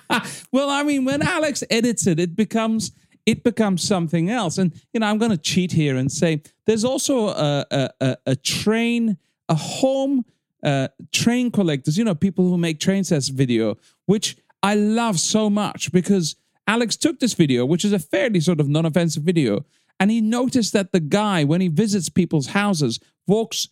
well, 0.52 0.70
I 0.70 0.82
mean, 0.82 1.04
when 1.04 1.22
Alex 1.22 1.62
edits 1.70 2.06
it, 2.06 2.18
it 2.18 2.34
becomes 2.34 2.92
it 3.26 3.42
becomes 3.42 3.82
something 3.82 4.30
else. 4.30 4.56
And 4.56 4.72
you 4.94 5.00
know, 5.00 5.06
I'm 5.06 5.18
going 5.18 5.32
to 5.32 5.36
cheat 5.36 5.72
here 5.72 5.96
and 5.96 6.10
say 6.10 6.42
there's 6.64 6.84
also 6.84 7.28
a 7.28 7.66
a, 7.70 7.90
a, 8.00 8.16
a 8.26 8.36
train, 8.36 9.18
a 9.48 9.54
home 9.54 10.24
uh, 10.62 10.88
train 11.12 11.50
collectors. 11.50 11.98
You 11.98 12.04
know, 12.04 12.14
people 12.14 12.48
who 12.48 12.56
make 12.56 12.80
train 12.80 13.04
sets 13.04 13.28
video, 13.28 13.76
which 14.06 14.36
I 14.62 14.74
love 14.74 15.18
so 15.20 15.50
much 15.50 15.92
because 15.92 16.36
Alex 16.66 16.96
took 16.96 17.20
this 17.20 17.34
video, 17.34 17.64
which 17.64 17.84
is 17.84 17.92
a 17.92 17.98
fairly 17.98 18.40
sort 18.40 18.60
of 18.60 18.68
non-offensive 18.68 19.22
video, 19.22 19.64
and 19.98 20.10
he 20.10 20.20
noticed 20.20 20.72
that 20.72 20.92
the 20.92 21.00
guy, 21.00 21.44
when 21.44 21.60
he 21.60 21.68
visits 21.68 22.08
people's 22.08 22.48
houses, 22.48 23.00
walks 23.26 23.68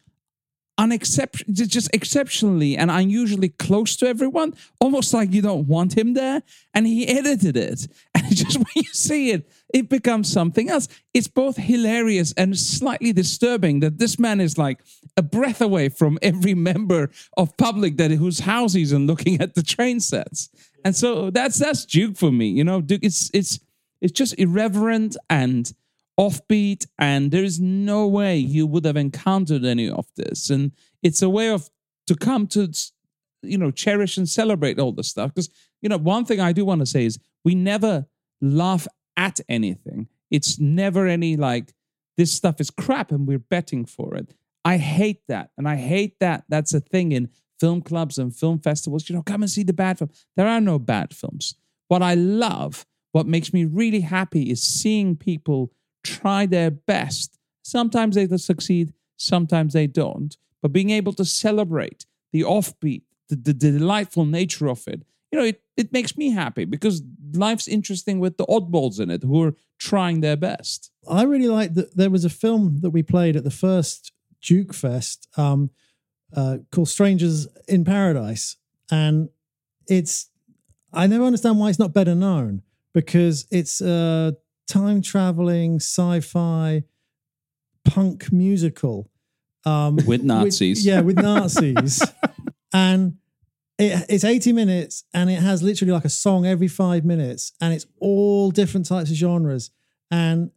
unexcept 0.77 1.45
just 1.53 1.89
exceptionally 1.93 2.77
and 2.77 2.91
unusually 2.91 3.49
close 3.49 3.97
to 3.97 4.07
everyone, 4.07 4.55
almost 4.81 5.15
like 5.15 5.33
you 5.33 5.41
don't 5.41 5.69
want 5.69 5.97
him 5.97 6.15
there. 6.15 6.43
And 6.73 6.87
he 6.87 7.07
edited 7.07 7.57
it, 7.57 7.87
and 8.15 8.35
just 8.35 8.57
when 8.57 8.67
you 8.75 8.93
see 8.93 9.31
it, 9.31 9.51
it 9.73 9.89
becomes 9.89 10.33
something 10.33 10.69
else. 10.69 10.89
It's 11.13 11.29
both 11.29 11.57
hilarious 11.57 12.33
and 12.37 12.59
slightly 12.59 13.13
disturbing 13.13 13.81
that 13.81 13.99
this 13.99 14.19
man 14.19 14.41
is 14.41 14.59
like 14.59 14.81
a 15.17 15.23
breath 15.23 15.61
away 15.61 15.89
from 15.89 16.19
every 16.23 16.55
member 16.71 17.11
of 17.37 17.57
public 17.57 17.97
that 17.99 18.11
whose 18.11 18.41
house 18.41 18.73
he's 18.73 18.93
in, 18.93 19.07
looking 19.07 19.41
at 19.41 19.55
the 19.55 19.63
train 19.63 20.01
sets. 20.01 20.51
And 20.85 20.95
so 20.95 21.31
that's 21.31 21.59
that's 21.59 21.85
Duke 21.85 22.17
for 22.17 22.31
me. 22.31 22.49
You 22.49 22.65
know, 22.65 22.81
Duke. 22.81 23.01
It's 23.03 23.31
it's 23.33 23.59
it's 24.01 24.13
just 24.13 24.39
irreverent 24.39 25.17
and 25.31 25.73
offbeat 26.19 26.87
and 26.99 27.31
there 27.33 27.43
is 27.43 27.59
no 27.59 28.07
way 28.07 28.37
you 28.37 28.67
would 28.67 28.85
have 28.85 28.97
encountered 28.97 29.65
any 29.65 29.89
of 29.91 30.07
this 30.17 30.49
and 30.49 30.71
it's 31.03 31.23
a 31.23 31.29
way 31.29 31.49
of 31.49 31.69
to 32.07 32.15
come 32.15 32.47
to 32.47 32.73
you 33.43 33.59
know 33.59 33.71
cherish 33.71 34.17
and 34.17 34.29
celebrate 34.29 34.79
all 34.79 34.93
this 34.93 35.09
stuff 35.09 35.35
because 35.35 35.51
you 35.83 35.89
know 35.89 35.97
one 35.97 36.25
thing 36.25 36.39
i 36.39 36.53
do 36.53 36.65
want 36.65 36.81
to 36.81 36.87
say 36.87 37.05
is 37.05 37.19
we 37.45 37.55
never 37.55 38.07
laugh 38.41 38.87
at 39.17 39.41
anything 39.49 40.07
it's 40.31 40.59
never 40.61 41.09
any 41.09 41.37
like 41.37 41.75
this 42.17 42.33
stuff 42.33 42.61
is 42.61 42.71
crap 42.71 43.11
and 43.11 43.27
we're 43.27 43.39
betting 43.39 43.85
for 43.85 44.15
it 44.15 44.35
i 44.65 44.77
hate 44.77 45.23
that 45.27 45.51
and 45.59 45.69
i 45.69 45.75
hate 45.75 46.21
that 46.21 46.45
that's 46.49 46.73
a 46.73 46.81
thing 46.81 47.11
in 47.11 47.29
film 47.61 47.81
clubs 47.81 48.19
and 48.19 48.35
film 48.35 48.59
festivals 48.59 49.09
you 49.09 49.15
know 49.15 49.23
come 49.23 49.43
and 49.43 49.51
see 49.51 49.63
the 49.63 49.73
bad 49.73 49.99
film 49.99 50.11
there 50.37 50.49
are 50.49 50.61
no 50.61 50.79
bad 50.79 51.15
films 51.15 51.55
what 51.89 52.03
i 52.03 52.15
love 52.15 52.85
what 53.15 53.29
makes 53.29 53.53
me 53.53 53.65
really 53.65 54.01
happy 54.01 54.51
is 54.51 54.61
seeing 54.61 55.15
people 55.15 55.73
try 56.03 56.47
their 56.47 56.71
best. 56.71 57.39
Sometimes 57.63 58.17
they 58.17 58.27
succeed, 58.37 58.93
sometimes 59.17 59.73
they 59.73 59.87
don't. 59.87 60.37
But 60.61 60.73
being 60.73 60.91
able 60.91 61.13
to 61.15 61.25
celebrate 61.25 62.07
the 62.33 62.43
offbeat, 62.43 63.03
the, 63.29 63.37
the, 63.37 63.53
the 63.53 63.79
delightful 63.79 64.25
nature 64.25 64.69
of 64.69 64.87
it, 64.89 65.03
you 65.31 65.39
know, 65.39 65.45
it, 65.45 65.63
it 65.77 65.93
makes 65.93 66.17
me 66.17 66.31
happy 66.31 66.65
because 66.65 67.03
life's 67.33 67.69
interesting 67.69 68.19
with 68.19 68.37
the 68.37 68.47
oddballs 68.47 68.99
in 68.99 69.11
it 69.11 69.23
who 69.23 69.45
are 69.45 69.55
trying 69.79 70.21
their 70.21 70.37
best. 70.37 70.91
I 71.09 71.23
really 71.23 71.49
like 71.49 71.75
that. 71.75 71.97
There 71.97 72.11
was 72.11 72.25
a 72.25 72.31
film 72.31 72.81
that 72.81 72.91
we 72.91 73.05
played 73.05 73.37
at 73.37 73.45
the 73.45 73.51
first 73.51 74.13
Duke 74.43 74.75
Fest 74.75 75.29
um, 75.37 75.71
uh, 76.35 76.59
called 76.71 76.89
Strangers 76.89 77.47
in 77.69 77.85
Paradise, 77.85 78.57
and 78.91 79.29
it's 79.89 80.31
I 80.93 81.07
never 81.07 81.25
understand 81.25 81.59
why 81.59 81.69
it's 81.69 81.79
not 81.79 81.93
better 81.93 82.15
known 82.15 82.63
because 82.93 83.47
it's 83.51 83.81
a 83.81 84.37
time 84.69 85.03
traveling 85.03 85.77
sci-fi 85.77 86.85
punk 87.85 88.33
musical 88.33 89.11
um, 89.67 89.97
With 90.07 90.23
Nazis. 90.23 90.85
yeah, 90.85 91.01
with 91.01 91.17
Nazis, 91.23 92.03
and 92.73 93.17
it, 93.79 94.07
it's 94.09 94.25
80 94.25 94.53
minutes 94.53 95.05
and 95.13 95.31
it 95.31 95.41
has 95.41 95.63
literally 95.63 95.93
like 95.93 96.05
a 96.05 96.11
song 96.11 96.47
every 96.47 96.69
five 96.69 97.05
minutes 97.05 97.53
and 97.61 97.73
it's 97.73 97.87
all 97.99 98.51
different 98.51 98.87
types 98.87 99.11
of 99.11 99.17
genres. 99.17 99.71
And 100.11 100.51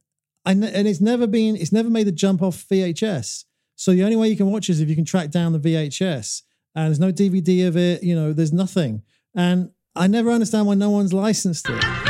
I 0.46 0.52
and 0.52 0.64
it's 0.64 1.02
never 1.02 1.26
been 1.28 1.56
it's 1.56 1.72
never 1.72 1.90
made 1.90 2.08
the 2.08 2.12
jump 2.12 2.42
off 2.42 2.66
VHS 2.70 3.46
so 3.78 3.92
the 3.92 4.04
only 4.04 4.18
way 4.18 4.28
you 4.28 4.36
can 4.36 4.52
watch 4.52 4.70
is 4.70 4.82
if 4.82 4.90
you 4.90 4.96
can 4.96 5.06
track 5.06 5.30
down 5.30 5.54
the 5.54 5.60
VHS 5.60 6.42
and 6.76 6.88
there's 6.88 7.00
no 7.00 7.14
DVD 7.14 7.68
of 7.68 7.78
it 7.78 8.04
you 8.04 8.16
know 8.16 8.34
there's 8.34 8.52
nothing. 8.52 9.04
And 9.34 9.72
I 9.96 10.08
never 10.08 10.32
understand 10.32 10.68
why 10.68 10.74
no 10.74 10.90
one's 10.90 11.14
licensed 11.14 11.70
it 11.70 12.07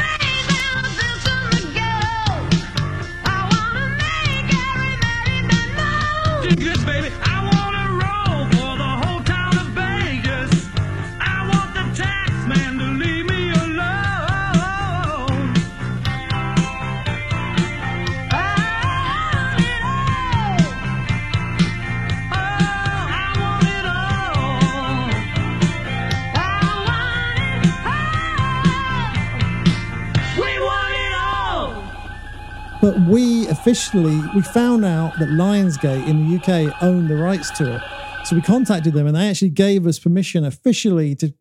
officially 33.68 34.22
we 34.34 34.42
found 34.42 34.86
out 34.86 35.20
that 35.20 35.28
Lionsgate 35.28 36.08
in 36.08 36.26
the 36.26 36.38
UK 36.38 36.82
owned 36.82 37.10
the 37.10 37.18
rights 37.18 37.52
to 37.52 37.76
it. 37.76 37.82
So 38.26 38.34
we 38.34 38.42
contacted 38.42 38.94
them 38.94 39.08
and 39.08 39.14
they 39.14 39.28
actually 39.28 39.50
gave 39.50 39.86
us 39.86 40.00
permission 40.00 40.46
officially 40.46 41.16
to 41.16 41.34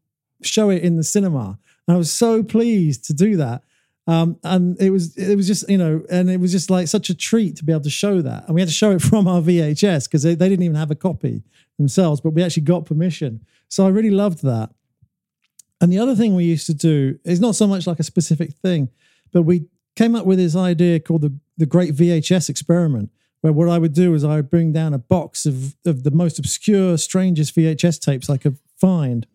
show 0.42 0.71
it 0.71 0.83
in 0.83 0.97
the 0.97 1.04
cinema. 1.04 1.56
And 1.87 1.95
I 1.95 1.97
was 1.97 2.12
so 2.12 2.42
pleased 2.42 3.04
to 3.04 3.14
do 3.14 3.37
that. 3.37 3.62
Um, 4.09 4.40
and 4.42 4.76
it 4.80 4.90
was 4.90 5.16
it 5.16 5.37
was 5.37 5.47
just 5.47 5.71
you 5.71 5.78
know 5.78 6.02
and 6.11 6.28
it 6.28 6.40
was 6.40 6.50
just 6.50 6.68
like 6.68 6.88
such 6.88 7.11
a 7.11 7.14
treat 7.14 7.56
to 7.56 7.64
be 7.64 7.73
able 7.73 7.83
to 7.83 7.90
show 7.90 8.21
that 8.23 8.47
and 8.47 8.54
we 8.56 8.61
had 8.61 8.68
to 8.68 8.75
show 8.75 8.90
it 8.90 9.02
from 9.11 9.28
our 9.28 9.40
VHS 9.40 10.04
because 10.04 10.25
they, 10.25 10.35
they 10.35 10.49
didn't 10.49 10.64
even 10.64 10.76
have 10.76 10.90
a 10.90 10.97
copy 10.97 11.45
themselves 11.76 12.21
but 12.21 12.30
we 12.30 12.42
actually 12.42 12.62
got 12.62 12.87
permission 12.87 13.45
so 13.68 13.85
I 13.85 13.88
really 13.88 14.11
loved 14.11 14.42
that 14.45 14.71
and 15.80 15.92
the 15.92 15.99
other 15.99 16.14
thing 16.14 16.37
we 16.37 16.45
used 16.45 16.66
to 16.66 16.75
do 16.75 17.18
is 17.25 17.40
not 17.40 17.56
so 17.56 17.66
much 17.66 17.87
like 17.88 17.99
a 17.99 18.04
specific 18.04 18.52
thing, 18.54 18.90
but 19.33 19.42
we 19.42 19.66
came 19.97 20.14
up 20.14 20.25
with 20.25 20.38
this 20.38 20.54
idea 20.54 21.00
called 21.00 21.23
the, 21.23 21.37
the 21.56 21.66
Great 21.66 21.94
VHS 21.94 22.48
Experiment, 22.48 23.10
where 23.40 23.52
what 23.52 23.68
I 23.68 23.78
would 23.78 23.92
do 23.92 24.14
is 24.14 24.25
I 24.25 24.36
would 24.36 24.50
bring 24.50 24.72
down 24.72 24.94
a 24.94 24.98
box 24.98 25.46
of, 25.46 25.76
of 25.84 26.02
the 26.02 26.10
most 26.10 26.38
obscure, 26.38 26.96
strangest 26.98 27.54
VHS 27.54 28.00
tapes 28.00 28.30
I 28.30 28.36
could 28.36 28.58
find. 28.76 29.26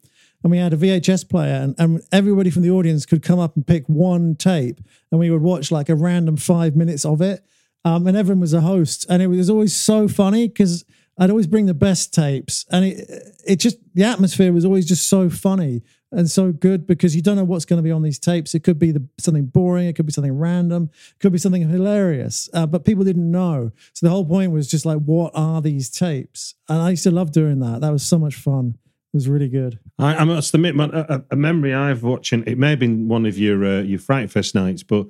And 0.44 0.52
we 0.52 0.58
had 0.58 0.74
a 0.74 0.78
VHS 0.78 1.30
player, 1.30 1.54
and, 1.54 1.76
and 1.78 2.02
everybody 2.12 2.50
from 2.50 2.64
the 2.64 2.72
audience 2.72 3.06
could 3.06 3.22
come 3.22 3.40
up 3.40 3.56
and 3.56 3.66
pick 3.66 3.88
one 3.88 4.36
tape, 4.36 4.82
and 5.12 5.20
we 5.20 5.30
would 5.30 5.42
watch 5.42 5.72
like 5.72 5.90
a 5.90 5.96
random 5.96 6.36
five 6.38 6.76
minutes 6.76 7.06
of 7.06 7.22
it. 7.22 7.46
Um, 7.84 8.06
and 8.08 8.16
everyone 8.16 8.42
was 8.42 8.54
a 8.54 8.62
host, 8.62 9.06
and 9.10 9.22
it 9.22 9.28
was 9.28 9.50
always 9.50 9.76
so 9.76 10.08
funny 10.08 10.48
because 10.48 10.86
I'd 11.18 11.30
always 11.30 11.48
bring 11.48 11.66
the 11.66 11.74
best 11.74 12.14
tapes, 12.14 12.66
and 12.72 12.86
it 12.86 13.10
it 13.46 13.56
just 13.58 13.78
the 13.94 14.04
atmosphere 14.04 14.54
was 14.54 14.66
always 14.66 14.88
just 14.88 15.08
so 15.08 15.30
funny 15.30 15.82
and 16.12 16.30
so 16.30 16.52
good 16.52 16.86
because 16.86 17.16
you 17.16 17.22
don't 17.22 17.36
know 17.36 17.44
what's 17.44 17.66
going 17.66 17.78
to 17.78 17.84
be 17.84 17.92
on 17.92 18.02
these 18.02 18.20
tapes. 18.20 18.54
It 18.54 18.64
could 18.64 18.78
be 18.78 18.92
the, 18.92 19.04
something 19.18 19.46
boring, 19.46 19.88
it 19.88 19.96
could 19.96 20.06
be 20.06 20.12
something 20.12 20.38
random, 20.38 20.90
it 21.12 21.20
could 21.20 21.32
be 21.32 21.38
something 21.38 21.68
hilarious, 21.68 22.50
uh, 22.54 22.66
but 22.66 22.86
people 22.86 23.04
didn't 23.04 23.30
know. 23.30 23.72
So 23.94 24.06
the 24.06 24.12
whole 24.12 24.26
point 24.26 24.52
was 24.52 24.70
just 24.70 24.86
like, 24.86 25.00
what 25.00 25.32
are 25.36 25.62
these 25.62 25.90
tapes? 25.90 26.56
And 26.68 26.82
I 26.82 26.92
used 26.92 27.04
to 27.04 27.12
love 27.12 27.32
doing 27.32 27.60
that. 27.60 27.82
That 27.82 27.92
was 27.92 28.04
so 28.04 28.18
much 28.18 28.36
fun. 28.36 28.78
It 29.14 29.18
was 29.18 29.28
really 29.28 29.50
good. 29.50 29.80
I, 30.00 30.18
I 30.18 30.24
must 30.24 30.54
admit, 30.54 30.76
a, 30.80 31.24
a 31.32 31.36
memory 31.36 31.74
I've 31.74 32.04
watching. 32.04 32.44
It 32.48 32.58
may 32.58 32.72
have 32.72 32.80
been 32.80 33.10
one 33.10 33.26
of 33.26 33.38
your 33.38 33.66
uh, 33.66 33.82
your 33.82 34.00
Fright 34.00 34.32
Fest 34.32 34.56
nights, 34.56 34.84
but 34.84 35.08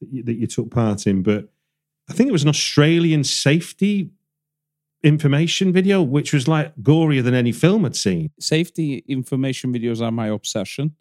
that 0.00 0.34
you 0.34 0.46
took 0.46 0.70
part 0.70 1.06
in. 1.06 1.22
But 1.22 1.48
I 2.10 2.12
think 2.12 2.28
it 2.28 2.32
was 2.32 2.42
an 2.42 2.50
Australian 2.50 3.24
safety 3.24 4.10
information 5.02 5.72
video, 5.72 6.02
which 6.02 6.32
was 6.32 6.48
like 6.48 6.74
gorier 6.76 7.22
than 7.22 7.34
any 7.34 7.52
film 7.52 7.84
I'd 7.84 7.96
seen. 7.96 8.30
Safety 8.40 9.04
information 9.06 9.72
videos 9.72 10.00
are 10.00 10.10
my 10.10 10.28
obsession. 10.28 10.94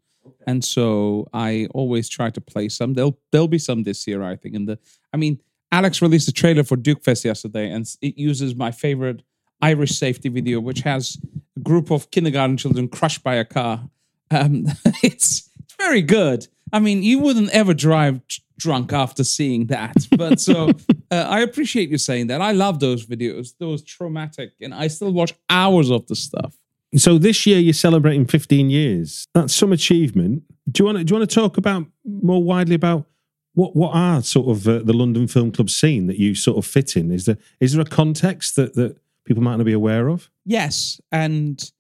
And 0.46 0.64
so 0.64 1.28
I 1.34 1.68
always 1.74 2.10
try 2.10 2.30
to 2.30 2.42
play 2.42 2.70
some. 2.70 2.94
There'll 2.94 3.18
there'll 3.32 3.48
be 3.48 3.60
some 3.60 3.84
this 3.84 4.06
year, 4.08 4.24
I 4.24 4.36
think. 4.36 4.56
And 4.56 4.68
the 4.68 4.80
I 5.14 5.18
mean, 5.18 5.40
Alex 5.72 6.02
released 6.02 6.28
a 6.28 6.34
trailer 6.34 6.64
for 6.64 6.76
Duke 6.76 7.04
Fest 7.04 7.26
yesterday, 7.26 7.70
and 7.70 7.86
it 8.02 8.18
uses 8.18 8.56
my 8.56 8.72
favorite 8.72 9.24
Irish 9.62 9.98
safety 9.98 10.30
video, 10.30 10.60
which 10.60 10.82
has 10.82 11.18
a 11.56 11.60
group 11.60 11.92
of 11.92 12.12
kindergarten 12.12 12.58
children 12.58 12.88
crushed 12.88 13.24
by 13.24 13.36
a 13.36 13.46
car. 13.46 13.90
Um, 14.32 14.66
it's 15.04 15.50
it's 15.60 15.76
very 15.78 16.02
good. 16.02 16.48
I 16.72 16.80
mean, 16.80 17.04
you 17.04 17.20
wouldn't 17.20 17.50
ever 17.52 17.74
drive 17.74 18.22
drunk 18.58 18.94
after 18.94 19.24
seeing 19.24 19.68
that. 19.68 19.96
But 20.18 20.40
so 20.40 20.70
uh, 21.12 21.16
I 21.30 21.42
appreciate 21.42 21.90
you 21.90 21.98
saying 21.98 22.28
that. 22.28 22.42
I 22.42 22.52
love 22.52 22.80
those 22.80 23.06
videos. 23.06 23.54
Those 23.60 23.84
traumatic, 23.84 24.54
and 24.62 24.74
I 24.74 24.88
still 24.88 25.12
watch 25.12 25.34
hours 25.50 25.90
of 25.90 26.08
the 26.08 26.16
stuff. 26.16 26.56
So 26.96 27.18
this 27.18 27.46
year 27.46 27.60
you're 27.60 27.74
celebrating 27.74 28.26
15 28.26 28.70
years. 28.70 29.28
That's 29.34 29.54
some 29.54 29.74
achievement. 29.74 30.44
Do 30.72 30.82
you 30.82 30.86
want 30.86 30.98
to, 31.00 31.04
do 31.04 31.14
you 31.14 31.20
want 31.20 31.30
to 31.30 31.36
talk 31.36 31.58
about 31.58 31.86
more 32.06 32.42
widely 32.42 32.76
about 32.76 33.06
what 33.54 33.76
what 33.76 33.94
are 33.96 34.22
sort 34.22 34.50
of 34.50 34.68
uh, 34.68 34.80
the 34.84 34.94
London 34.94 35.28
Film 35.28 35.52
Club 35.52 35.70
scene 35.70 36.08
that 36.08 36.18
you 36.18 36.36
sort 36.36 36.58
of 36.58 36.66
fit 36.66 36.96
in? 36.96 37.12
Is 37.12 37.26
there 37.26 37.38
is 37.60 37.74
there 37.74 37.82
a 37.82 37.86
context 37.86 38.56
that 38.56 38.76
that 38.76 38.98
people 39.26 39.44
might 39.44 39.58
not 39.58 39.66
be 39.66 39.74
aware 39.74 40.08
of? 40.08 40.30
Yes 40.46 41.02
and 41.12 41.72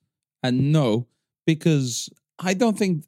and 0.43 0.71
no, 0.71 1.07
because 1.45 2.09
I 2.39 2.53
don't 2.53 2.77
think 2.77 3.03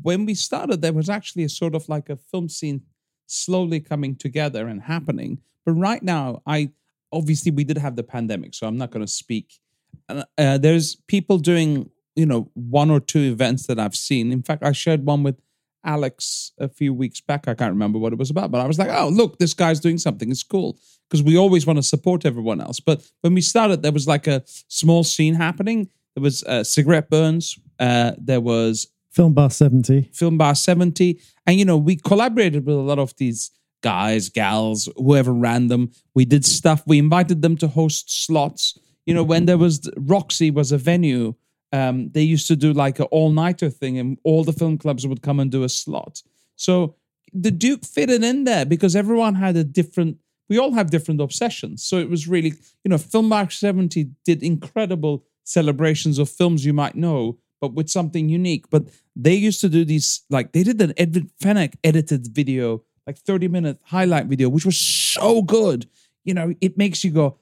when 0.00 0.24
we 0.24 0.34
started 0.34 0.80
there 0.80 0.92
was 0.92 1.08
actually 1.08 1.44
a 1.44 1.48
sort 1.48 1.74
of 1.74 1.88
like 1.88 2.08
a 2.08 2.16
film 2.16 2.48
scene 2.48 2.82
slowly 3.26 3.80
coming 3.80 4.16
together 4.16 4.68
and 4.68 4.82
happening. 4.82 5.38
But 5.64 5.72
right 5.72 6.02
now, 6.02 6.42
I 6.46 6.70
obviously 7.12 7.52
we 7.52 7.64
did 7.64 7.78
have 7.78 7.96
the 7.96 8.02
pandemic, 8.02 8.54
so 8.54 8.66
I'm 8.66 8.76
not 8.76 8.90
going 8.90 9.04
to 9.04 9.12
speak. 9.12 9.60
Uh, 10.08 10.24
uh, 10.38 10.58
there's 10.58 10.96
people 11.06 11.38
doing 11.38 11.90
you 12.14 12.26
know 12.26 12.50
one 12.54 12.90
or 12.90 13.00
two 13.00 13.32
events 13.32 13.66
that 13.66 13.78
I've 13.78 13.96
seen. 13.96 14.32
In 14.32 14.42
fact, 14.42 14.62
I 14.62 14.72
shared 14.72 15.04
one 15.04 15.22
with 15.22 15.40
Alex 15.84 16.52
a 16.58 16.68
few 16.68 16.94
weeks 16.94 17.20
back. 17.20 17.48
I 17.48 17.54
can't 17.54 17.72
remember 17.72 17.98
what 17.98 18.12
it 18.12 18.18
was 18.18 18.30
about, 18.30 18.50
but 18.50 18.60
I 18.60 18.66
was 18.66 18.78
like, 18.78 18.90
oh, 18.90 19.08
look, 19.08 19.38
this 19.38 19.54
guy's 19.54 19.80
doing 19.80 19.98
something. 19.98 20.30
It's 20.30 20.42
cool. 20.42 20.78
Because 21.08 21.22
we 21.22 21.36
always 21.36 21.66
want 21.66 21.78
to 21.78 21.82
support 21.82 22.24
everyone 22.24 22.60
else. 22.60 22.80
But 22.80 23.06
when 23.20 23.34
we 23.34 23.40
started, 23.40 23.82
there 23.82 23.92
was 23.92 24.06
like 24.06 24.26
a 24.26 24.42
small 24.68 25.04
scene 25.04 25.34
happening. 25.34 25.88
There 26.14 26.22
was 26.22 26.42
uh, 26.44 26.64
Cigarette 26.64 27.10
Burns. 27.10 27.58
Uh, 27.78 28.12
there 28.16 28.40
was 28.40 28.88
Film 29.12 29.34
Bar 29.34 29.50
70. 29.50 30.10
Film 30.12 30.38
Bar 30.38 30.54
70. 30.54 31.20
And, 31.46 31.58
you 31.58 31.64
know, 31.64 31.76
we 31.76 31.96
collaborated 31.96 32.64
with 32.66 32.74
a 32.74 32.80
lot 32.80 32.98
of 32.98 33.14
these 33.16 33.50
guys, 33.82 34.28
gals, 34.28 34.88
whoever 34.96 35.32
random. 35.32 35.90
We 36.14 36.24
did 36.24 36.44
stuff. 36.44 36.82
We 36.86 36.98
invited 36.98 37.42
them 37.42 37.56
to 37.58 37.68
host 37.68 38.24
slots. 38.24 38.78
You 39.04 39.14
know, 39.14 39.24
when 39.24 39.46
there 39.46 39.58
was 39.58 39.90
Roxy 39.96 40.50
was 40.50 40.72
a 40.72 40.78
venue, 40.78 41.34
um, 41.72 42.10
they 42.10 42.22
used 42.22 42.46
to 42.48 42.56
do 42.56 42.72
like 42.72 43.00
an 43.00 43.06
all 43.06 43.30
nighter 43.30 43.68
thing, 43.68 43.98
and 43.98 44.18
all 44.24 44.44
the 44.44 44.52
film 44.52 44.78
clubs 44.78 45.06
would 45.06 45.22
come 45.22 45.40
and 45.40 45.50
do 45.50 45.64
a 45.64 45.68
slot. 45.68 46.22
So 46.56 46.96
the 47.32 47.50
Duke 47.50 47.84
fitted 47.84 48.22
in 48.22 48.44
there 48.44 48.64
because 48.64 48.94
everyone 48.94 49.34
had 49.34 49.56
a 49.56 49.64
different. 49.64 50.18
We 50.48 50.58
all 50.58 50.72
have 50.72 50.90
different 50.90 51.20
obsessions. 51.20 51.82
So 51.82 51.96
it 51.96 52.10
was 52.10 52.28
really, 52.28 52.52
you 52.84 52.90
know, 52.90 52.98
Film 52.98 53.30
Bar 53.30 53.48
70 53.50 54.10
did 54.24 54.42
incredible 54.42 55.24
celebrations 55.44 56.18
of 56.18 56.28
films 56.28 56.64
you 56.64 56.74
might 56.74 56.94
know, 56.94 57.38
but 57.62 57.74
with 57.74 57.88
something 57.88 58.28
unique. 58.28 58.68
But 58.68 58.88
they 59.16 59.34
used 59.34 59.60
to 59.62 59.68
do 59.68 59.84
these, 59.86 60.22
like, 60.28 60.50
they 60.52 60.64
did 60.64 60.82
an 60.82 60.92
Edwin 60.98 61.30
Fennec 61.40 61.78
edited 61.84 62.26
video, 62.26 62.82
like 63.06 63.16
30 63.16 63.48
minute 63.48 63.78
highlight 63.84 64.26
video, 64.26 64.48
which 64.48 64.66
was 64.66 64.76
so 64.76 65.42
good. 65.42 65.88
You 66.24 66.34
know, 66.34 66.54
it 66.60 66.76
makes 66.76 67.04
you 67.04 67.12
go, 67.12 67.38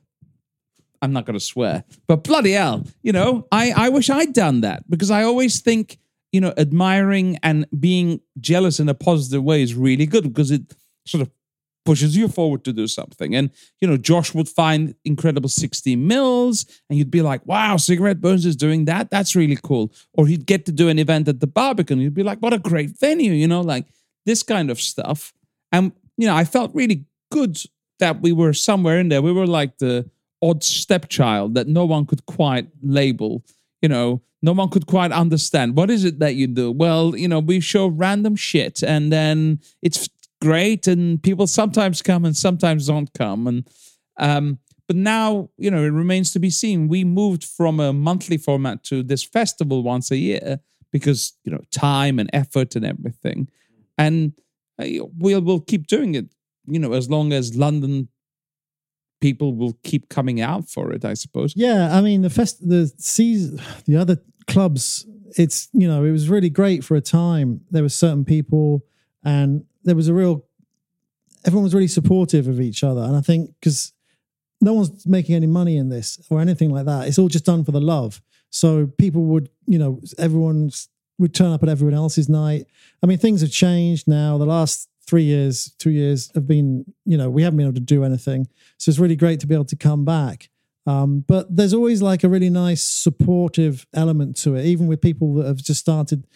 I'm 1.02 1.14
not 1.14 1.24
going 1.24 1.38
to 1.38 1.44
swear, 1.44 1.84
but 2.06 2.22
bloody 2.22 2.52
hell, 2.52 2.86
you 3.02 3.12
know, 3.12 3.48
I, 3.50 3.72
I 3.74 3.88
wish 3.88 4.10
I'd 4.10 4.34
done 4.34 4.60
that 4.60 4.88
because 4.90 5.10
I 5.10 5.22
always 5.22 5.60
think, 5.60 5.98
you 6.30 6.42
know, 6.42 6.52
admiring 6.58 7.38
and 7.42 7.66
being 7.78 8.20
jealous 8.38 8.78
in 8.78 8.90
a 8.90 8.94
positive 8.94 9.42
way 9.42 9.62
is 9.62 9.74
really 9.74 10.04
good 10.04 10.24
because 10.24 10.50
it 10.50 10.74
sort 11.06 11.22
of 11.22 11.30
pushes 11.84 12.16
you 12.16 12.28
forward 12.28 12.64
to 12.64 12.72
do 12.72 12.86
something. 12.86 13.34
And, 13.34 13.50
you 13.80 13.88
know, 13.88 13.96
Josh 13.96 14.34
would 14.34 14.48
find 14.48 14.94
incredible 15.04 15.48
60 15.48 15.96
mils 15.96 16.66
and 16.88 16.98
you'd 16.98 17.10
be 17.10 17.22
like, 17.22 17.44
wow, 17.46 17.76
Cigarette 17.76 18.20
Burns 18.20 18.44
is 18.46 18.56
doing 18.56 18.84
that. 18.84 19.10
That's 19.10 19.34
really 19.34 19.58
cool. 19.62 19.92
Or 20.12 20.26
he'd 20.26 20.46
get 20.46 20.66
to 20.66 20.72
do 20.72 20.88
an 20.88 20.98
event 20.98 21.28
at 21.28 21.40
the 21.40 21.46
Barbican. 21.46 22.00
You'd 22.00 22.14
be 22.14 22.22
like, 22.22 22.38
what 22.38 22.52
a 22.52 22.58
great 22.58 22.98
venue, 22.98 23.32
you 23.32 23.48
know, 23.48 23.60
like 23.60 23.86
this 24.26 24.42
kind 24.42 24.70
of 24.70 24.80
stuff. 24.80 25.32
And, 25.72 25.92
you 26.16 26.26
know, 26.26 26.36
I 26.36 26.44
felt 26.44 26.74
really 26.74 27.06
good 27.30 27.58
that 27.98 28.20
we 28.20 28.32
were 28.32 28.52
somewhere 28.52 28.98
in 28.98 29.08
there. 29.08 29.22
We 29.22 29.32
were 29.32 29.46
like 29.46 29.78
the, 29.78 30.10
odd 30.42 30.64
stepchild 30.64 31.54
that 31.54 31.68
no 31.68 31.84
one 31.84 32.06
could 32.06 32.24
quite 32.26 32.68
label. 32.82 33.44
You 33.82 33.88
know, 33.88 34.22
no 34.42 34.52
one 34.52 34.68
could 34.68 34.86
quite 34.86 35.12
understand. 35.12 35.76
What 35.76 35.90
is 35.90 36.04
it 36.04 36.18
that 36.18 36.34
you 36.34 36.46
do? 36.46 36.70
Well, 36.70 37.16
you 37.16 37.28
know, 37.28 37.40
we 37.40 37.60
show 37.60 37.86
random 37.86 38.36
shit 38.36 38.82
and 38.82 39.12
then 39.12 39.60
it's 39.82 40.08
great 40.40 40.86
and 40.86 41.22
people 41.22 41.46
sometimes 41.46 42.02
come 42.02 42.24
and 42.24 42.36
sometimes 42.36 42.86
don't 42.86 43.12
come. 43.14 43.46
And 43.46 43.68
um, 44.18 44.58
but 44.86 44.96
now, 44.96 45.50
you 45.56 45.70
know, 45.70 45.84
it 45.84 45.90
remains 45.90 46.32
to 46.32 46.40
be 46.40 46.50
seen. 46.50 46.88
We 46.88 47.04
moved 47.04 47.44
from 47.44 47.78
a 47.78 47.92
monthly 47.92 48.36
format 48.36 48.82
to 48.84 49.02
this 49.02 49.22
festival 49.22 49.82
once 49.82 50.10
a 50.10 50.16
year 50.16 50.58
because, 50.90 51.34
you 51.44 51.52
know, 51.52 51.60
time 51.70 52.18
and 52.18 52.28
effort 52.32 52.74
and 52.74 52.84
everything. 52.84 53.48
And 53.96 54.32
uh, 54.80 55.06
we'll 55.16 55.42
we'll 55.42 55.60
keep 55.60 55.86
doing 55.86 56.14
it, 56.14 56.26
you 56.66 56.78
know, 56.78 56.92
as 56.92 57.08
long 57.08 57.32
as 57.32 57.56
London 57.56 58.08
people 59.20 59.54
will 59.54 59.78
keep 59.84 60.08
coming 60.08 60.40
out 60.40 60.68
for 60.68 60.92
it, 60.92 61.04
I 61.04 61.14
suppose. 61.14 61.54
Yeah, 61.56 61.96
I 61.96 62.00
mean 62.00 62.22
the 62.22 62.30
fest, 62.30 62.66
the 62.66 62.90
season, 62.98 63.60
the 63.86 63.96
other 63.96 64.18
clubs. 64.46 65.06
It's 65.36 65.68
you 65.72 65.86
know 65.86 66.04
it 66.04 66.10
was 66.10 66.28
really 66.28 66.50
great 66.50 66.82
for 66.82 66.96
a 66.96 67.00
time. 67.00 67.60
There 67.70 67.82
were 67.82 67.88
certain 67.88 68.24
people, 68.24 68.82
and 69.24 69.64
there 69.84 69.96
was 69.96 70.08
a 70.08 70.14
real. 70.14 70.44
Everyone 71.46 71.64
was 71.64 71.74
really 71.74 71.88
supportive 71.88 72.48
of 72.48 72.60
each 72.60 72.84
other, 72.84 73.02
and 73.02 73.16
I 73.16 73.20
think 73.22 73.50
because 73.58 73.92
no 74.60 74.74
one's 74.74 75.06
making 75.06 75.34
any 75.34 75.46
money 75.46 75.76
in 75.76 75.88
this 75.88 76.20
or 76.30 76.40
anything 76.40 76.70
like 76.70 76.84
that. 76.86 77.08
It's 77.08 77.18
all 77.18 77.28
just 77.28 77.46
done 77.46 77.64
for 77.64 77.72
the 77.72 77.80
love. 77.80 78.20
So 78.50 78.86
people 78.86 79.22
would, 79.24 79.48
you 79.66 79.78
know, 79.78 80.00
everyone's 80.18 80.88
would 81.18 81.34
turn 81.34 81.52
up 81.52 81.62
at 81.62 81.68
everyone 81.68 81.94
else's 81.94 82.28
night. 82.28 82.66
I 83.02 83.06
mean, 83.06 83.18
things 83.18 83.42
have 83.42 83.50
changed 83.50 84.08
now. 84.08 84.38
The 84.38 84.46
last 84.46 84.88
three 85.06 85.24
years, 85.24 85.72
two 85.78 85.90
years 85.90 86.30
have 86.34 86.46
been, 86.46 86.84
you 87.04 87.18
know, 87.18 87.28
we 87.28 87.42
haven't 87.42 87.58
been 87.58 87.66
able 87.66 87.74
to 87.74 87.80
do 87.80 88.04
anything. 88.04 88.48
So 88.78 88.88
it's 88.88 88.98
really 88.98 89.16
great 89.16 89.38
to 89.40 89.46
be 89.46 89.54
able 89.54 89.66
to 89.66 89.76
come 89.76 90.04
back. 90.04 90.48
Um, 90.86 91.24
but 91.28 91.54
there's 91.54 91.74
always 91.74 92.00
like 92.00 92.24
a 92.24 92.28
really 92.28 92.48
nice 92.48 92.82
supportive 92.82 93.86
element 93.92 94.36
to 94.38 94.54
it, 94.54 94.64
even 94.64 94.86
with 94.86 95.02
people 95.02 95.34
that 95.34 95.46
have 95.46 95.58
just 95.58 95.80
started 95.80 96.26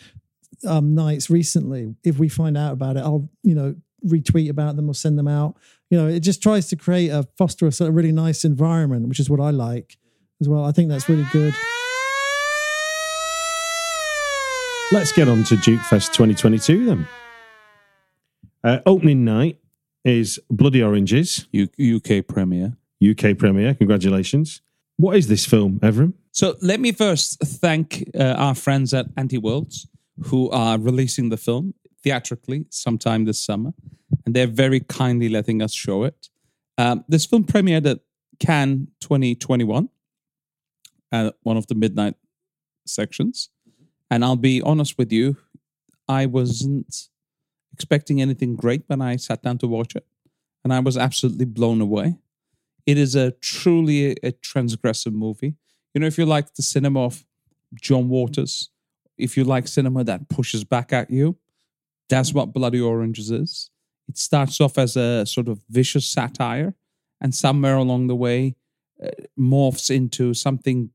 um, 0.64 0.94
nights 0.94 1.30
recently. 1.30 1.94
If 2.04 2.18
we 2.18 2.28
find 2.28 2.56
out 2.56 2.72
about 2.72 2.96
it, 2.96 3.00
I'll, 3.00 3.28
you 3.42 3.54
know, 3.54 3.74
retweet 4.06 4.50
about 4.50 4.76
them 4.76 4.88
or 4.88 4.94
send 4.94 5.18
them 5.18 5.28
out. 5.28 5.56
You 5.90 5.98
know, 5.98 6.08
it 6.08 6.20
just 6.20 6.42
tries 6.42 6.68
to 6.68 6.76
create 6.76 7.08
a 7.08 7.24
foster 7.36 7.66
a 7.66 7.72
sort 7.72 7.88
of 7.88 7.94
really 7.94 8.12
nice 8.12 8.44
environment, 8.44 9.08
which 9.08 9.20
is 9.20 9.30
what 9.30 9.40
I 9.40 9.50
like 9.50 9.96
as 10.40 10.48
well. 10.48 10.64
I 10.64 10.72
think 10.72 10.88
that's 10.88 11.08
really 11.08 11.26
good. 11.32 11.54
Let's 14.92 15.12
get 15.12 15.28
on 15.28 15.44
to 15.44 15.56
Duke 15.56 15.80
Fest 15.80 16.12
2022 16.12 16.86
then. 16.86 17.08
Uh, 18.62 18.80
opening 18.86 19.24
night 19.24 19.58
is 20.04 20.38
Bloody 20.50 20.82
Oranges, 20.82 21.46
U- 21.52 21.96
UK 21.96 22.26
premiere. 22.26 22.76
UK 23.02 23.36
premiere. 23.36 23.74
Congratulations. 23.74 24.60
What 24.96 25.16
is 25.16 25.26
this 25.26 25.44
film, 25.44 25.80
Evrim? 25.80 26.14
So 26.30 26.56
let 26.60 26.80
me 26.80 26.92
first 26.92 27.40
thank 27.40 28.08
uh, 28.18 28.34
our 28.36 28.54
friends 28.54 28.94
at 28.94 29.06
Anti 29.16 29.38
Worlds 29.38 29.86
who 30.24 30.50
are 30.50 30.78
releasing 30.78 31.28
the 31.28 31.36
film 31.36 31.74
theatrically 32.02 32.66
sometime 32.70 33.24
this 33.24 33.40
summer, 33.42 33.72
and 34.24 34.34
they're 34.34 34.46
very 34.46 34.80
kindly 34.80 35.28
letting 35.28 35.62
us 35.62 35.72
show 35.72 36.04
it. 36.04 36.28
Um, 36.78 37.04
this 37.08 37.26
film 37.26 37.44
premiered 37.44 37.86
at 37.86 38.00
Cannes 38.38 38.88
2021, 39.00 39.88
at 41.12 41.34
one 41.42 41.56
of 41.56 41.66
the 41.66 41.74
midnight 41.74 42.14
sections. 42.86 43.50
And 44.10 44.24
I'll 44.24 44.36
be 44.36 44.60
honest 44.60 44.98
with 44.98 45.12
you, 45.12 45.36
I 46.08 46.26
wasn't 46.26 47.08
expecting 47.72 48.20
anything 48.20 48.54
great 48.54 48.82
when 48.86 49.00
I 49.00 49.16
sat 49.16 49.42
down 49.42 49.58
to 49.58 49.66
watch 49.66 49.96
it, 49.96 50.06
and 50.62 50.72
I 50.72 50.80
was 50.80 50.96
absolutely 50.96 51.46
blown 51.46 51.80
away. 51.80 52.18
It 52.86 52.98
is 52.98 53.14
a 53.16 53.30
truly 53.32 54.12
a 54.22 54.32
transgressive 54.32 55.12
movie. 55.12 55.54
You 55.94 56.00
know, 56.00 56.06
if 56.06 56.18
you 56.18 56.26
like 56.26 56.54
the 56.54 56.62
cinema 56.62 57.04
of 57.04 57.24
John 57.74 58.08
Waters, 58.08 58.70
if 59.16 59.36
you 59.36 59.44
like 59.44 59.68
cinema 59.68 60.04
that 60.04 60.28
pushes 60.28 60.64
back 60.64 60.92
at 60.92 61.10
you, 61.10 61.38
that's 62.08 62.34
what 62.34 62.52
Bloody 62.52 62.80
Oranges 62.80 63.30
is. 63.30 63.70
It 64.08 64.18
starts 64.18 64.60
off 64.60 64.76
as 64.76 64.96
a 64.96 65.24
sort 65.26 65.48
of 65.48 65.62
vicious 65.70 66.06
satire, 66.06 66.74
and 67.20 67.34
somewhere 67.34 67.76
along 67.76 68.08
the 68.08 68.16
way, 68.16 68.56
uh, 69.02 69.08
morphs 69.38 69.90
into 69.94 70.34
something 70.34 70.90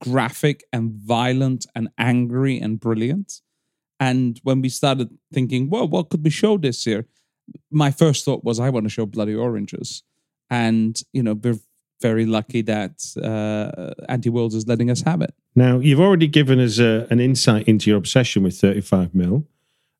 graphic 0.00 0.64
and 0.72 0.92
violent 0.92 1.66
and 1.74 1.88
angry 1.96 2.58
and 2.58 2.80
brilliant. 2.80 3.40
And 3.98 4.40
when 4.42 4.60
we 4.60 4.68
started 4.68 5.16
thinking, 5.32 5.70
well, 5.70 5.86
what 5.86 6.10
could 6.10 6.24
we 6.24 6.30
show 6.30 6.58
this 6.58 6.86
year? 6.86 7.06
My 7.70 7.90
first 7.90 8.24
thought 8.24 8.44
was, 8.44 8.58
I 8.58 8.70
want 8.70 8.84
to 8.86 8.90
show 8.90 9.06
Bloody 9.06 9.34
Oranges. 9.34 10.02
And, 10.48 11.00
you 11.12 11.22
know, 11.22 11.34
we're 11.34 11.60
very 12.00 12.26
lucky 12.26 12.62
that 12.62 13.02
uh, 13.22 13.92
Anti 14.08 14.30
Worlds 14.30 14.54
is 14.54 14.66
letting 14.66 14.90
us 14.90 15.02
have 15.02 15.20
it. 15.22 15.34
Now, 15.54 15.78
you've 15.78 16.00
already 16.00 16.26
given 16.28 16.58
us 16.60 16.78
a, 16.78 17.06
an 17.10 17.20
insight 17.20 17.68
into 17.68 17.90
your 17.90 17.98
obsession 17.98 18.42
with 18.42 18.58
35 18.58 19.14
mil 19.14 19.46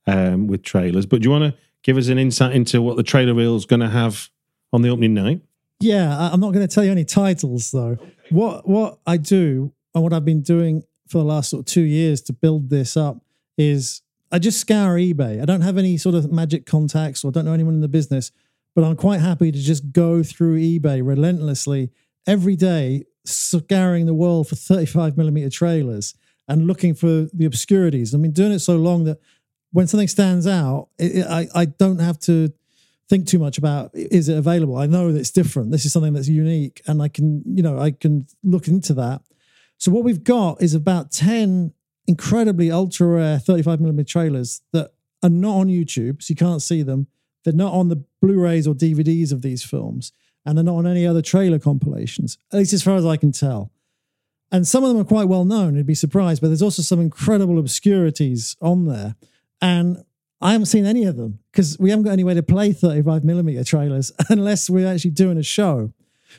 um, 0.06 0.46
with 0.46 0.62
trailers, 0.62 1.06
but 1.06 1.20
do 1.22 1.26
you 1.26 1.30
want 1.30 1.52
to 1.54 1.60
give 1.82 1.96
us 1.96 2.08
an 2.08 2.18
insight 2.18 2.54
into 2.54 2.80
what 2.82 2.96
the 2.96 3.02
trailer 3.02 3.34
reel 3.34 3.56
is 3.56 3.64
going 3.66 3.80
to 3.80 3.88
have 3.88 4.28
on 4.72 4.82
the 4.82 4.88
opening 4.88 5.14
night? 5.14 5.42
Yeah, 5.80 6.16
I- 6.18 6.30
I'm 6.32 6.40
not 6.40 6.52
going 6.52 6.66
to 6.66 6.72
tell 6.74 6.84
you 6.84 6.90
any 6.92 7.04
titles 7.04 7.70
though. 7.70 7.96
What 8.30 8.68
what 8.68 8.98
I 9.06 9.16
do 9.16 9.72
and 9.94 10.02
what 10.04 10.12
I've 10.12 10.24
been 10.24 10.42
doing 10.42 10.84
for 11.08 11.18
the 11.18 11.24
last 11.24 11.50
sort 11.50 11.60
of 11.60 11.66
two 11.66 11.80
years 11.82 12.20
to 12.22 12.32
build 12.32 12.70
this 12.70 12.96
up 12.96 13.18
is 13.58 14.02
I 14.30 14.38
just 14.38 14.60
scour 14.60 14.96
eBay. 14.96 15.42
I 15.42 15.44
don't 15.44 15.62
have 15.62 15.76
any 15.76 15.96
sort 15.96 16.14
of 16.14 16.30
magic 16.30 16.64
contacts 16.64 17.24
or 17.24 17.32
don't 17.32 17.44
know 17.44 17.52
anyone 17.52 17.74
in 17.74 17.80
the 17.80 17.88
business, 17.88 18.30
but 18.74 18.84
I'm 18.84 18.96
quite 18.96 19.20
happy 19.20 19.50
to 19.52 19.58
just 19.58 19.92
go 19.92 20.22
through 20.22 20.58
eBay 20.60 21.04
relentlessly 21.04 21.90
every 22.26 22.56
day, 22.56 23.04
scouring 23.24 24.06
the 24.06 24.14
world 24.14 24.48
for 24.48 24.56
35 24.56 25.16
millimeter 25.16 25.50
trailers 25.50 26.14
and 26.48 26.66
looking 26.66 26.94
for 26.94 27.26
the 27.32 27.44
obscurities. 27.46 28.14
I've 28.14 28.22
been 28.22 28.32
doing 28.32 28.52
it 28.52 28.60
so 28.60 28.76
long 28.76 29.04
that 29.04 29.18
when 29.72 29.86
something 29.86 30.08
stands 30.08 30.46
out, 30.46 30.88
it, 30.98 31.16
it- 31.18 31.26
I, 31.26 31.48
I 31.54 31.64
don't 31.66 31.98
have 32.00 32.18
to 32.20 32.52
think 33.08 33.26
too 33.26 33.38
much 33.40 33.58
about 33.58 33.90
is 33.94 34.28
it 34.28 34.38
available. 34.38 34.76
I 34.76 34.86
know 34.86 35.10
that 35.12 35.18
it's 35.18 35.32
different. 35.32 35.72
This 35.72 35.84
is 35.84 35.92
something 35.92 36.12
that's 36.12 36.28
unique, 36.28 36.80
and 36.86 37.02
I 37.02 37.08
can 37.08 37.42
you 37.44 37.62
know 37.62 37.78
I 37.78 37.90
can 37.90 38.26
look 38.44 38.68
into 38.68 38.94
that. 38.94 39.22
So 39.78 39.90
what 39.90 40.04
we've 40.04 40.22
got 40.22 40.62
is 40.62 40.74
about 40.74 41.10
ten 41.10 41.72
incredibly 42.06 42.70
ultra 42.70 43.06
rare 43.06 43.38
35 43.38 43.80
millimeter 43.80 44.06
trailers 44.08 44.62
that 44.72 44.92
are 45.22 45.28
not 45.30 45.56
on 45.56 45.66
YouTube, 45.68 46.22
so 46.22 46.32
you 46.32 46.36
can't 46.36 46.62
see 46.62 46.82
them. 46.82 47.08
They're 47.44 47.54
not 47.54 47.72
on 47.72 47.88
the 47.88 48.04
Blu-rays 48.20 48.66
or 48.66 48.74
DVDs 48.74 49.32
of 49.32 49.42
these 49.42 49.62
films, 49.62 50.12
and 50.44 50.56
they're 50.56 50.64
not 50.64 50.76
on 50.76 50.86
any 50.86 51.06
other 51.06 51.22
trailer 51.22 51.58
compilations, 51.58 52.38
at 52.52 52.58
least 52.58 52.72
as 52.72 52.82
far 52.82 52.96
as 52.96 53.06
I 53.06 53.16
can 53.16 53.32
tell. 53.32 53.72
And 54.52 54.66
some 54.66 54.82
of 54.82 54.90
them 54.90 55.00
are 55.00 55.04
quite 55.04 55.28
well 55.28 55.44
known. 55.44 55.76
You'd 55.76 55.86
be 55.86 55.94
surprised, 55.94 56.40
but 56.40 56.48
there's 56.48 56.62
also 56.62 56.82
some 56.82 57.00
incredible 57.00 57.58
obscurities 57.58 58.56
on 58.60 58.86
there. 58.86 59.14
And 59.60 60.04
I 60.40 60.52
haven't 60.52 60.66
seen 60.66 60.86
any 60.86 61.04
of 61.04 61.16
them 61.16 61.38
because 61.52 61.78
we 61.78 61.90
haven't 61.90 62.04
got 62.04 62.12
any 62.12 62.24
way 62.24 62.34
to 62.34 62.42
play 62.42 62.72
35 62.72 63.24
millimeter 63.24 63.62
trailers 63.62 64.10
unless 64.28 64.68
we're 64.68 64.88
actually 64.88 65.12
doing 65.12 65.38
a 65.38 65.42
show. 65.42 65.92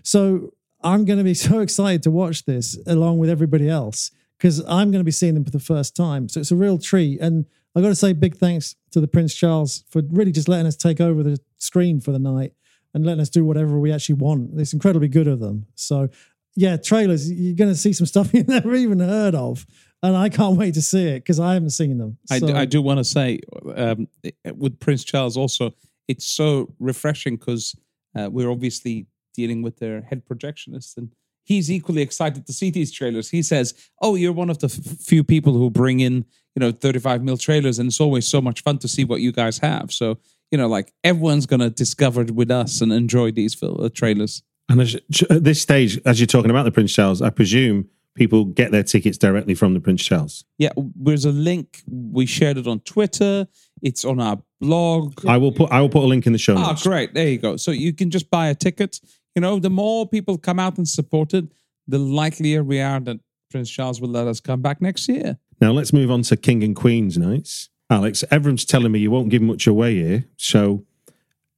So 0.04 0.54
I'm 0.84 1.06
going 1.06 1.20
to 1.20 1.24
be 1.24 1.34
so 1.36 1.60
excited 1.60 2.04
to 2.04 2.12
watch 2.12 2.46
this 2.46 2.78
along 2.86 3.20
with 3.20 3.30
everybody 3.30 3.70
else 3.70 4.12
because 4.38 4.60
I'm 4.62 4.92
going 4.92 5.02
to 5.02 5.06
be 5.06 5.12
seeing 5.12 5.36
them 5.36 5.46
for 5.46 5.52
the 5.52 5.60
first 5.60 5.96
time. 5.96 6.28
So 6.28 6.40
it's 6.40 6.52
a 6.52 6.56
real 6.56 6.80
treat. 6.80 7.22
And 7.22 7.46
I 7.76 7.82
got 7.82 7.88
to 7.88 7.96
say 7.96 8.14
big 8.14 8.36
thanks 8.36 8.76
to 8.92 9.00
the 9.00 9.08
Prince 9.08 9.34
Charles 9.34 9.84
for 9.90 10.02
really 10.10 10.32
just 10.32 10.50
letting 10.50 10.68
us 10.68 10.76
take 10.76 11.00
over 11.00 11.24
the 11.24 11.40
screen 11.58 12.02
for 12.02 12.12
the 12.12 12.20
night 12.20 12.54
and 12.94 13.06
letting 13.06 13.22
us 13.22 13.30
do 13.30 13.46
whatever 13.46 13.80
we 13.80 13.92
actually 13.92 14.16
want. 14.16 14.60
It's 14.60 14.74
incredibly 14.74 15.08
good 15.08 15.28
of 15.28 15.40
them. 15.40 15.66
So 15.76 16.10
yeah, 16.56 16.78
trailers, 16.78 17.32
you're 17.32 17.56
going 17.56 17.72
to 17.72 17.78
see 17.78 17.94
some 17.94 18.06
stuff 18.06 18.34
you've 18.34 18.48
never 18.48 18.76
even 18.76 19.00
heard 19.00 19.36
of. 19.36 19.66
And 20.04 20.18
I 20.18 20.30
can't 20.30 20.58
wait 20.58 20.74
to 20.74 20.82
see 20.82 21.08
it 21.08 21.20
because 21.20 21.40
I 21.40 21.54
haven't 21.54 21.70
seen 21.70 21.98
them. 21.98 22.18
I, 22.30 22.40
do, 22.40 22.54
I 22.56 22.66
do 22.66 22.82
want 22.82 22.98
to 22.98 23.04
say 23.04 23.40
um, 23.76 24.08
with 24.56 24.80
Prince 24.80 25.04
Charles 25.04 25.38
also, 25.38 25.74
it's 26.08 26.26
so 26.26 26.74
refreshing 26.80 27.36
because 27.36 27.76
uh, 28.18 28.28
we're 28.32 28.50
obviously 28.50 29.06
dealing 29.34 29.62
with 29.62 29.78
their 29.78 30.02
head 30.02 30.24
projectionist, 30.26 30.98
and 30.98 31.12
he's 31.44 31.72
equally 31.72 32.02
excited 32.02 32.46
to 32.48 32.54
see 32.54 32.70
these 32.70 32.92
trailers. 32.92 33.30
He 33.30 33.42
says, 33.44 33.74
"Oh, 34.02 34.16
you're 34.16 34.32
one 34.34 34.50
of 34.50 34.60
the 34.60 34.68
f- 34.68 34.98
few 35.00 35.24
people 35.24 35.54
who 35.54 35.70
bring 35.70 36.00
in, 36.00 36.26
you 36.56 36.60
know, 36.60 36.72
35 36.72 37.24
mil 37.24 37.38
trailers, 37.38 37.80
and 37.80 37.88
it's 37.88 38.00
always 38.00 38.28
so 38.28 38.42
much 38.42 38.62
fun 38.64 38.78
to 38.80 38.88
see 38.88 39.04
what 39.04 39.22
you 39.22 39.32
guys 39.32 39.60
have." 39.60 39.92
So, 39.92 40.18
you 40.52 40.58
know, 40.58 40.68
like 40.68 40.94
everyone's 41.04 41.46
gonna 41.46 41.70
discover 41.70 42.22
it 42.22 42.32
with 42.32 42.52
us 42.52 42.82
and 42.82 42.92
enjoy 42.94 43.32
these 43.32 43.54
fil- 43.54 43.84
uh, 43.84 43.90
trailers. 43.90 44.44
And 44.70 44.80
as, 44.82 44.96
at 45.30 45.44
this 45.44 45.62
stage, 45.62 46.00
as 46.06 46.20
you're 46.20 46.28
talking 46.28 46.52
about 46.52 46.64
the 46.64 46.72
Prince 46.72 46.94
Charles, 46.94 47.22
I 47.22 47.30
presume 47.30 47.90
people 48.16 48.46
get 48.46 48.72
their 48.72 48.84
tickets 48.84 49.18
directly 49.18 49.54
from 49.56 49.74
the 49.74 49.80
Prince 49.80 50.04
Charles. 50.04 50.44
Yeah, 50.58 50.72
there's 50.96 51.26
a 51.26 51.32
link. 51.32 51.82
We 51.88 52.26
shared 52.26 52.58
it 52.58 52.68
on 52.68 52.80
Twitter. 52.82 53.48
It's 53.82 54.06
on 54.06 54.20
our 54.20 54.42
blog. 54.60 55.26
I 55.28 55.38
will 55.38 55.52
put 55.52 55.72
I 55.72 55.82
will 55.82 55.90
put 55.90 56.04
a 56.04 56.08
link 56.08 56.26
in 56.28 56.34
the 56.34 56.40
show 56.40 56.56
Notes. 56.56 56.86
Oh, 56.86 56.90
great. 56.90 57.14
There 57.14 57.28
you 57.28 57.38
go. 57.38 57.58
So 57.58 57.72
you 57.72 57.94
can 57.94 58.10
just 58.12 58.30
buy 58.30 58.48
a 58.48 58.56
ticket. 58.56 59.00
You 59.36 59.42
know, 59.42 59.60
the 59.60 59.70
more 59.70 60.08
people 60.08 60.38
come 60.38 60.60
out 60.60 60.78
and 60.78 60.88
support 60.88 61.34
it, 61.34 61.46
the 61.88 61.98
likelier 61.98 62.64
we 62.64 62.80
are 62.82 63.00
that 63.02 63.20
Prince 63.50 63.70
Charles 63.70 64.02
will 64.02 64.10
let 64.10 64.28
us 64.28 64.40
come 64.40 64.62
back 64.62 64.82
next 64.82 65.08
year. 65.08 65.38
Now 65.60 65.72
let's 65.72 65.94
move 65.94 66.12
on 66.12 66.22
to 66.24 66.38
King 66.38 66.64
and 66.64 66.76
Queens 66.76 67.18
nights. 67.18 67.70
Alex, 67.90 68.24
Evrim's 68.32 68.66
telling 68.66 68.92
me 68.92 69.00
you 69.00 69.12
won't 69.12 69.30
give 69.30 69.42
much 69.42 69.68
away 69.68 69.96
here. 69.96 70.26
So, 70.38 70.86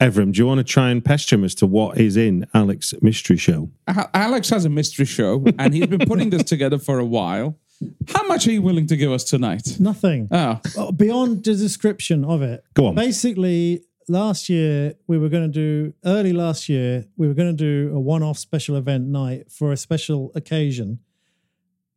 Evrim, 0.01 0.33
do 0.33 0.39
you 0.39 0.47
want 0.47 0.57
to 0.59 0.63
try 0.63 0.89
and 0.89 1.03
pester 1.05 1.35
him 1.35 1.43
as 1.43 1.53
to 1.55 1.67
what 1.67 1.97
is 1.99 2.17
in 2.17 2.47
Alex 2.53 2.93
Mystery 3.01 3.37
Show? 3.37 3.69
Alex 4.13 4.49
has 4.49 4.65
a 4.65 4.69
mystery 4.69 5.05
show, 5.05 5.45
and 5.59 5.73
he's 5.73 5.85
been 5.87 6.07
putting 6.07 6.31
this 6.31 6.43
together 6.43 6.79
for 6.79 6.97
a 6.99 7.05
while. 7.05 7.57
How 8.13 8.25
much 8.27 8.47
are 8.47 8.51
you 8.51 8.61
willing 8.61 8.87
to 8.87 8.95
give 8.97 9.11
us 9.11 9.23
tonight? 9.23 9.77
Nothing. 9.79 10.27
Oh, 10.31 10.59
Oh, 10.77 10.91
beyond 10.91 11.43
the 11.43 11.55
description 11.55 12.25
of 12.25 12.41
it. 12.41 12.63
Go 12.73 12.87
on. 12.87 12.95
Basically, 12.95 13.83
last 14.07 14.49
year 14.49 14.95
we 15.07 15.17
were 15.17 15.29
going 15.29 15.51
to 15.51 15.53
do 15.53 15.93
early 16.05 16.33
last 16.33 16.69
year 16.69 17.05
we 17.17 17.27
were 17.27 17.33
going 17.33 17.55
to 17.55 17.87
do 17.87 17.93
a 17.95 17.99
one-off 17.99 18.37
special 18.37 18.75
event 18.75 19.07
night 19.07 19.51
for 19.51 19.71
a 19.71 19.77
special 19.77 20.31
occasion, 20.35 20.99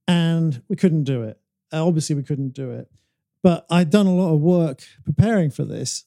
and 0.09 0.63
we 0.69 0.77
couldn't 0.77 1.05
do 1.05 1.23
it. 1.23 1.41
Obviously, 1.73 2.15
we 2.15 2.23
couldn't 2.23 2.55
do 2.55 2.71
it. 2.71 2.91
But 3.43 3.67
I'd 3.71 3.91
done 3.91 4.07
a 4.07 4.15
lot 4.15 4.35
of 4.35 4.41
work 4.41 4.83
preparing 5.05 5.51
for 5.51 5.65
this, 5.65 6.05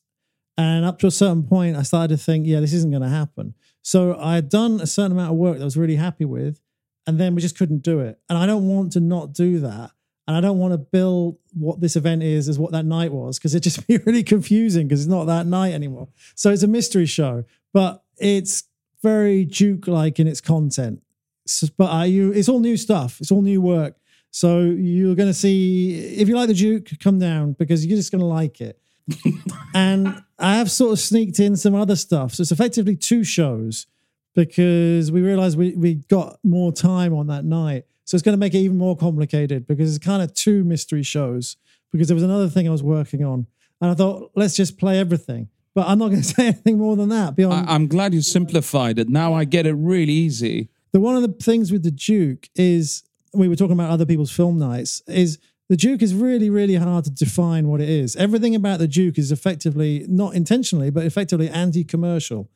and 0.57 0.83
up 0.83 0.99
to 0.99 1.07
a 1.07 1.12
certain 1.12 1.43
point, 1.43 1.77
I 1.77 1.83
started 1.83 2.17
to 2.17 2.23
think, 2.23 2.45
yeah, 2.45 2.59
this 2.59 2.73
isn't 2.73 2.91
going 2.91 3.03
to 3.03 3.09
happen. 3.09 3.53
So 3.81 4.19
I 4.19 4.35
had 4.35 4.49
done 4.49 4.81
a 4.81 4.88
certain 4.88 5.13
amount 5.13 5.31
of 5.31 5.38
work 5.38 5.57
that 5.57 5.62
I 5.62 5.65
was 5.65 5.77
really 5.77 5.95
happy 5.95 6.25
with, 6.25 6.59
and 7.07 7.17
then 7.19 7.35
we 7.35 7.41
just 7.41 7.57
couldn't 7.57 7.81
do 7.81 8.01
it. 8.01 8.19
And 8.27 8.38
I 8.38 8.45
don't 8.45 8.67
want 8.67 8.91
to 8.93 8.99
not 8.99 9.33
do 9.33 9.59
that. 9.59 9.91
And 10.29 10.37
I 10.37 10.41
don't 10.41 10.59
want 10.59 10.73
to 10.73 10.77
bill 10.77 11.39
what 11.53 11.81
this 11.81 11.95
event 11.95 12.21
is 12.21 12.47
as 12.47 12.59
what 12.59 12.71
that 12.73 12.85
night 12.85 13.11
was 13.11 13.39
because 13.39 13.55
it 13.55 13.61
just 13.61 13.87
be 13.87 13.97
really 13.97 14.21
confusing 14.21 14.87
because 14.87 15.01
it's 15.01 15.09
not 15.09 15.25
that 15.25 15.47
night 15.47 15.73
anymore. 15.73 16.07
So 16.35 16.51
it's 16.51 16.61
a 16.61 16.67
mystery 16.67 17.07
show, 17.07 17.45
but 17.73 18.03
it's 18.19 18.65
very 19.01 19.43
Duke 19.43 19.87
like 19.87 20.19
in 20.19 20.27
its 20.27 20.39
content. 20.39 21.01
So, 21.47 21.65
but 21.75 21.91
uh, 21.91 22.03
you, 22.03 22.31
it's 22.31 22.47
all 22.47 22.59
new 22.59 22.77
stuff. 22.77 23.19
It's 23.19 23.31
all 23.31 23.41
new 23.41 23.59
work. 23.59 23.95
So 24.29 24.59
you're 24.59 25.15
going 25.15 25.29
to 25.29 25.33
see 25.33 25.97
if 25.97 26.29
you 26.29 26.35
like 26.35 26.47
the 26.47 26.53
Duke, 26.53 26.89
come 26.99 27.17
down 27.17 27.53
because 27.53 27.83
you're 27.83 27.97
just 27.97 28.11
going 28.11 28.21
to 28.21 28.27
like 28.27 28.61
it. 28.61 28.79
and 29.73 30.21
I 30.37 30.57
have 30.57 30.69
sort 30.69 30.91
of 30.91 30.99
sneaked 30.99 31.39
in 31.39 31.55
some 31.55 31.73
other 31.73 31.95
stuff. 31.95 32.35
So 32.35 32.41
it's 32.41 32.51
effectively 32.51 32.95
two 32.95 33.23
shows 33.23 33.87
because 34.35 35.11
we 35.11 35.23
realized 35.23 35.57
we, 35.57 35.73
we 35.73 35.95
got 35.95 36.37
more 36.43 36.71
time 36.71 37.15
on 37.15 37.25
that 37.27 37.45
night. 37.45 37.85
So 38.10 38.15
it's 38.15 38.24
going 38.24 38.34
to 38.34 38.39
make 38.39 38.56
it 38.56 38.58
even 38.58 38.76
more 38.76 38.98
complicated 38.98 39.67
because 39.67 39.95
it's 39.95 40.04
kind 40.04 40.24
of 40.24 40.34
two 40.34 40.63
mystery 40.63 41.04
shows 41.04 41.58
because 41.91 42.08
there 42.08 42.15
was 42.15 42.24
another 42.24 42.50
thing 42.50 42.67
I 42.67 42.72
was 42.72 42.82
working 42.82 43.24
on. 43.24 43.45
And 43.82 43.91
I 43.91 43.93
thought, 43.93 44.32
let's 44.34 44.56
just 44.56 44.80
play 44.80 44.98
everything. 44.98 45.48
But 45.76 45.88
I'm 45.88 46.00
not 46.00 46.08
going 46.08 46.22
to 46.24 46.28
say 46.28 46.48
anything 46.48 46.80
more 46.80 46.95
than 46.95 47.10
that 47.10 47.36
beyond 47.36 47.69
I- 47.69 47.76
I'm 47.76 47.86
glad 47.86 48.15
you 48.15 48.24
simplified 48.24 48.98
it. 48.98 49.10
Now 49.10 49.36
I 49.36 49.43
get 49.43 49.67
it 49.67 49.74
really 49.74 50.12
easy. 50.12 50.69
the 50.91 51.00
one 51.00 51.15
of 51.17 51.22
the 51.22 51.28
things 51.34 51.72
with 51.72 51.84
the 51.84 51.91
Duke 51.91 52.50
is 52.56 53.04
we 53.32 53.48
were 53.48 53.56
talking 53.56 53.74
about 53.74 53.91
other 53.91 54.08
people's 54.08 54.32
film 54.32 54.58
nights 54.58 55.04
is 55.06 55.38
the 55.67 55.78
Duke 55.78 56.02
is 56.02 56.15
really 56.15 56.50
really 56.50 56.78
hard 56.78 57.04
to 57.04 57.12
define 57.12 57.67
what 57.67 57.80
it 57.80 57.89
is. 57.89 58.15
Everything 58.15 58.56
about 58.56 58.80
the 58.80 58.88
Duke 58.88 59.19
is 59.19 59.32
effectively 59.32 60.08
not 60.10 60.34
intentionally 60.34 60.89
but 60.89 61.06
effectively 61.06 61.48
anti-commercial. 61.48 62.50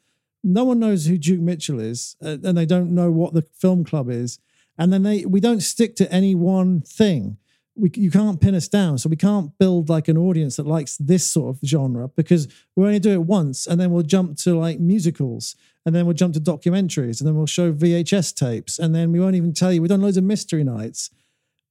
No 0.44 0.64
one 0.64 0.80
knows 0.80 1.06
who 1.06 1.20
Duke 1.20 1.42
Mitchell 1.42 1.80
is 1.80 2.16
uh, 2.26 2.38
and 2.44 2.58
they 2.58 2.66
don't 2.66 2.90
know 2.96 3.12
what 3.12 3.36
the 3.36 3.44
film 3.44 3.84
club 3.84 4.10
is 4.10 4.40
and 4.78 4.92
then 4.92 5.04
they 5.04 5.26
we 5.26 5.40
don't 5.40 5.62
stick 5.62 5.96
to 5.98 6.12
any 6.12 6.36
one 6.36 6.82
thing. 6.82 7.38
We, 7.76 7.90
you 7.96 8.12
can't 8.12 8.40
pin 8.40 8.54
us 8.54 8.68
down, 8.68 9.00
so 9.00 9.10
we 9.10 9.16
can't 9.16 9.58
build 9.58 9.90
like 9.90 10.08
an 10.08 10.18
audience 10.18 10.58
that 10.58 10.68
likes 10.68 10.96
this 10.98 11.26
sort 11.26 11.56
of 11.56 11.68
genre 11.68 12.08
because 12.10 12.48
we 12.76 12.86
only 12.86 13.00
do 13.00 13.14
it 13.14 13.24
once, 13.24 13.66
and 13.66 13.82
then 13.82 13.92
we'll 13.92 14.04
jump 14.04 14.38
to 14.40 14.58
like 14.58 14.80
musicals, 14.80 15.56
and 15.86 15.96
then 15.96 16.06
we'll 16.06 16.14
jump 16.14 16.36
to 16.36 16.40
documentaries, 16.40 17.20
and 17.20 17.28
then 17.28 17.36
we'll 17.36 17.48
show 17.48 17.74
VHS 17.74 18.36
tapes, 18.36 18.78
and 18.78 18.94
then 18.94 19.12
we 19.12 19.20
won't 19.20 19.36
even 19.36 19.54
tell 19.54 19.74
you. 19.74 19.82
We've 19.82 19.90
done 19.90 20.02
loads 20.02 20.18
of 20.18 20.24
mystery 20.24 20.64
nights, 20.64 21.10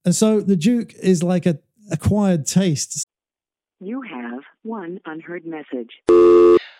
and 0.05 0.15
so 0.15 0.41
the 0.41 0.57
Duke 0.57 0.93
is 0.95 1.23
like 1.23 1.47
a 1.47 1.59
acquired 1.91 2.47
taste. 2.47 3.05
You 3.81 4.03
have 4.03 4.41
one 4.63 5.01
unheard 5.07 5.45
message. 5.45 5.91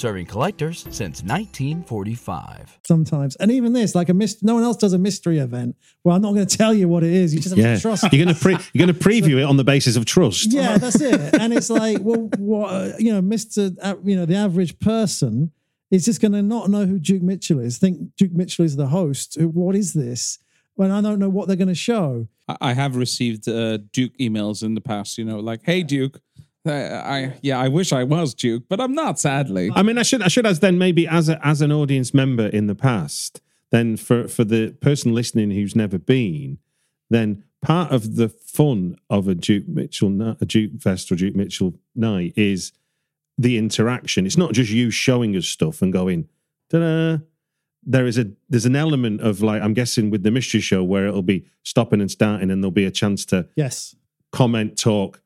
Serving 0.00 0.24
collectors 0.24 0.86
since 0.90 1.22
1945. 1.22 2.78
sometimes. 2.86 3.36
And 3.36 3.50
even 3.50 3.74
this, 3.74 3.94
like 3.94 4.08
a 4.08 4.14
myst- 4.14 4.42
no 4.42 4.54
one 4.54 4.62
else 4.64 4.78
does 4.78 4.94
a 4.94 4.98
mystery 4.98 5.38
event. 5.38 5.76
Well, 6.04 6.16
I'm 6.16 6.22
not 6.22 6.32
going 6.32 6.46
to 6.46 6.56
tell 6.56 6.72
you 6.72 6.88
what 6.88 7.02
it 7.04 7.12
is. 7.12 7.34
You 7.34 7.40
just 7.40 7.54
have 7.54 7.58
Yeah, 7.62 7.74
to 7.74 7.80
trust. 7.82 8.10
you're 8.10 8.24
gonna 8.24 8.34
pre- 8.38 8.56
you're 8.72 8.86
gonna 8.86 8.98
preview 8.98 9.38
it 9.38 9.42
on 9.44 9.58
the 9.58 9.64
basis 9.64 9.96
of 9.96 10.06
trust. 10.06 10.52
yeah, 10.54 10.78
that's 10.78 11.00
it. 11.02 11.34
And 11.38 11.52
it's 11.52 11.68
like, 11.68 11.98
well, 12.00 12.30
what, 12.38 12.98
you 12.98 13.12
know, 13.12 13.20
Mister, 13.20 13.70
uh, 13.82 13.96
you 14.02 14.16
know, 14.16 14.24
the 14.24 14.36
average 14.36 14.78
person 14.78 15.52
is 15.90 16.06
just 16.06 16.20
going 16.22 16.32
to 16.32 16.40
not 16.42 16.70
know 16.70 16.86
who 16.86 16.98
Duke 16.98 17.20
Mitchell 17.22 17.58
is. 17.58 17.76
Think 17.76 18.16
Duke 18.16 18.32
Mitchell 18.32 18.64
is 18.64 18.76
the 18.76 18.86
host. 18.86 19.36
What 19.40 19.74
is 19.76 19.92
this? 19.92 20.38
When 20.76 20.90
I 20.90 21.02
don't 21.02 21.18
know 21.18 21.28
what 21.28 21.46
they're 21.46 21.56
going 21.56 21.68
to 21.68 21.74
show. 21.74 22.26
I 22.48 22.56
I 22.60 22.72
have 22.72 22.96
received 22.96 23.46
uh, 23.48 23.78
Duke 23.92 24.16
emails 24.18 24.62
in 24.62 24.74
the 24.74 24.80
past, 24.80 25.18
you 25.18 25.24
know, 25.26 25.40
like, 25.40 25.60
"Hey, 25.64 25.82
Duke, 25.82 26.20
uh, 26.66 26.70
I 26.70 27.38
yeah, 27.42 27.58
I 27.58 27.68
wish 27.68 27.92
I 27.92 28.04
was 28.04 28.34
Duke, 28.34 28.64
but 28.68 28.80
I'm 28.80 28.94
not, 28.94 29.18
sadly." 29.18 29.70
I 29.74 29.82
mean, 29.82 29.98
I 29.98 30.02
should 30.02 30.22
I 30.22 30.28
should 30.28 30.46
as 30.46 30.60
then 30.60 30.78
maybe 30.78 31.06
as 31.08 31.28
a, 31.28 31.44
as 31.46 31.62
an 31.62 31.72
audience 31.72 32.12
member 32.14 32.46
in 32.46 32.66
the 32.66 32.74
past, 32.74 33.40
then 33.70 33.96
for 33.96 34.28
for 34.28 34.44
the 34.44 34.72
person 34.80 35.14
listening 35.14 35.50
who's 35.50 35.74
never 35.76 35.98
been, 35.98 36.58
then 37.08 37.44
part 37.62 37.92
of 37.92 38.16
the 38.16 38.28
fun 38.28 38.96
of 39.08 39.28
a 39.28 39.34
Duke 39.34 39.68
Mitchell 39.68 40.08
a 40.22 40.44
Duke 40.46 40.80
Fest 40.80 41.10
or 41.12 41.16
Duke 41.16 41.34
Mitchell 41.36 41.74
night 41.94 42.32
is 42.36 42.72
the 43.38 43.56
interaction. 43.56 44.26
It's 44.26 44.36
not 44.36 44.52
just 44.52 44.70
you 44.70 44.90
showing 44.90 45.34
us 45.36 45.46
stuff 45.46 45.80
and 45.82 45.92
going, 45.92 46.28
ta-da. 46.70 47.18
There 47.82 48.06
is 48.06 48.18
a 48.18 48.30
there's 48.50 48.66
an 48.66 48.76
element 48.76 49.22
of 49.22 49.40
like 49.40 49.62
I'm 49.62 49.72
guessing 49.72 50.10
with 50.10 50.22
the 50.22 50.30
mystery 50.30 50.60
show 50.60 50.84
where 50.84 51.06
it'll 51.06 51.22
be 51.22 51.46
stopping 51.62 52.02
and 52.02 52.10
starting 52.10 52.50
and 52.50 52.62
there'll 52.62 52.70
be 52.70 52.84
a 52.84 52.90
chance 52.90 53.24
to 53.26 53.48
Yes. 53.56 53.96
comment, 54.32 54.76
talk, 54.78 55.22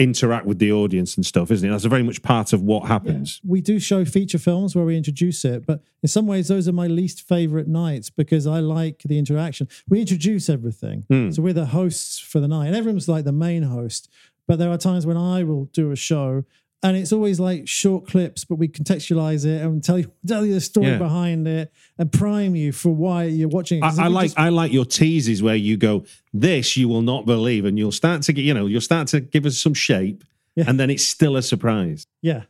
interact 0.00 0.46
with 0.46 0.58
the 0.58 0.72
audience 0.72 1.16
and 1.16 1.26
stuff, 1.26 1.50
isn't 1.50 1.68
it? 1.68 1.70
That's 1.70 1.84
a 1.84 1.90
very 1.90 2.02
much 2.02 2.22
part 2.22 2.54
of 2.54 2.62
what 2.62 2.88
happens. 2.88 3.40
we 3.46 3.60
do 3.60 3.78
show 3.78 4.04
feature 4.06 4.38
films 4.38 4.74
where 4.74 4.84
we 4.84 4.96
introduce 4.96 5.44
it, 5.44 5.66
but 5.66 5.82
in 6.02 6.08
some 6.08 6.26
ways, 6.26 6.48
those 6.48 6.66
are 6.66 6.72
my 6.72 6.86
least 6.86 7.20
favorite 7.28 7.68
nights 7.68 8.08
because 8.08 8.46
I 8.46 8.60
like 8.60 9.02
the 9.04 9.18
interaction. 9.18 9.68
We 9.88 10.00
introduce 10.00 10.48
everything. 10.48 11.04
Hmm. 11.10 11.30
So 11.30 11.42
we're 11.42 11.52
the 11.52 11.66
hosts 11.66 12.18
for 12.18 12.40
the 12.40 12.48
night, 12.48 12.68
and 12.68 12.76
everyone's 12.76 13.08
like 13.08 13.24
the 13.24 13.32
main 13.32 13.64
host. 13.64 14.08
But 14.48 14.58
there 14.58 14.70
are 14.70 14.78
times 14.78 15.06
when 15.06 15.18
I 15.18 15.44
will 15.44 15.66
do 15.66 15.92
a 15.92 15.96
show, 15.96 16.44
and 16.82 16.96
it's 16.96 17.12
always 17.12 17.38
like 17.38 17.68
short 17.68 18.06
clips, 18.06 18.44
but 18.44 18.54
we 18.56 18.66
contextualize 18.68 19.44
it 19.44 19.60
and 19.62 19.82
tell 19.84 19.98
you 19.98 20.10
tell 20.26 20.44
you 20.46 20.54
the 20.54 20.60
story 20.60 20.86
Yeah. 20.88 20.98
behind 20.98 21.46
it 21.46 21.72
and 21.98 22.10
prime 22.10 22.54
you 22.56 22.72
for 22.72 22.90
why 22.94 23.24
you're 23.24 23.48
watching 23.48 23.82
I, 23.82 23.90
I 23.98 24.06
like 24.08 24.26
just- 24.26 24.38
I 24.38 24.48
like 24.48 24.72
your 24.72 24.84
teases 24.86 25.42
where 25.42 25.56
you 25.56 25.76
go, 25.76 26.04
this 26.32 26.76
you 26.76 26.88
will 26.88 27.02
not 27.02 27.26
believe, 27.26 27.64
and 27.64 27.78
you'll 27.78 27.92
start 27.92 28.22
to 28.22 28.32
get 28.32 28.44
you 28.44 28.54
know 28.54 28.66
you'll 28.66 28.80
start 28.80 29.08
to 29.08 29.20
give 29.20 29.44
us 29.46 29.58
some 29.58 29.74
shape, 29.74 30.24
Yeah. 30.56 30.64
and 30.68 30.78
then 30.80 30.90
it's 30.90 31.04
still 31.04 31.36
a 31.36 31.42
surprise. 31.42 32.06
Yeah. 32.22 32.44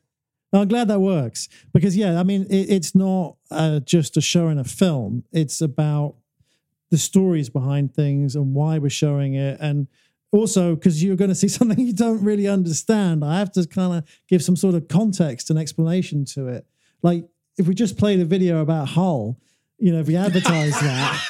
I'm 0.53 0.67
glad 0.67 0.89
that 0.89 0.99
works 1.01 1.49
because, 1.73 1.97
yeah, 1.97 2.19
I 2.19 2.25
mean, 2.25 2.43
it, 2.51 2.69
it's 2.71 2.93
not 2.93 3.37
uh, 3.53 3.79
just 3.79 4.17
a 4.17 4.21
show 4.21 4.49
and 4.49 4.59
a 4.59 4.65
film. 4.65 5.23
It's 5.31 5.61
about 5.61 6.17
the 6.91 6.99
stories 6.99 7.49
behind 7.49 7.95
things 7.95 8.35
and 8.35 8.53
why 8.53 8.79
we're 8.79 8.91
showing 8.91 9.35
it. 9.35 9.61
And 9.61 9.87
also, 10.33 10.75
because 10.75 11.03
you're 11.03 11.17
going 11.17 11.31
to 11.31 11.35
see 11.35 11.49
something 11.59 11.79
you 11.79 11.93
don't 11.93 12.23
really 12.23 12.47
understand, 12.47 13.25
I 13.25 13.39
have 13.39 13.53
to 13.53 13.67
kind 13.67 13.99
of 13.99 14.21
give 14.29 14.43
some 14.43 14.57
sort 14.57 14.75
of 14.75 14.89
context 14.89 15.51
and 15.51 15.59
explanation 15.59 16.25
to 16.27 16.49
it. 16.49 16.67
Like, 17.03 17.29
if 17.57 17.67
we 17.67 17.75
just 17.75 17.99
played 17.99 18.21
a 18.21 18.25
video 18.25 18.61
about 18.61 18.89
Hull, 18.89 19.39
you 19.79 19.93
know, 19.93 20.01
if 20.01 20.07
we 20.07 20.17
advertise 20.17 20.73
that, 20.81 21.27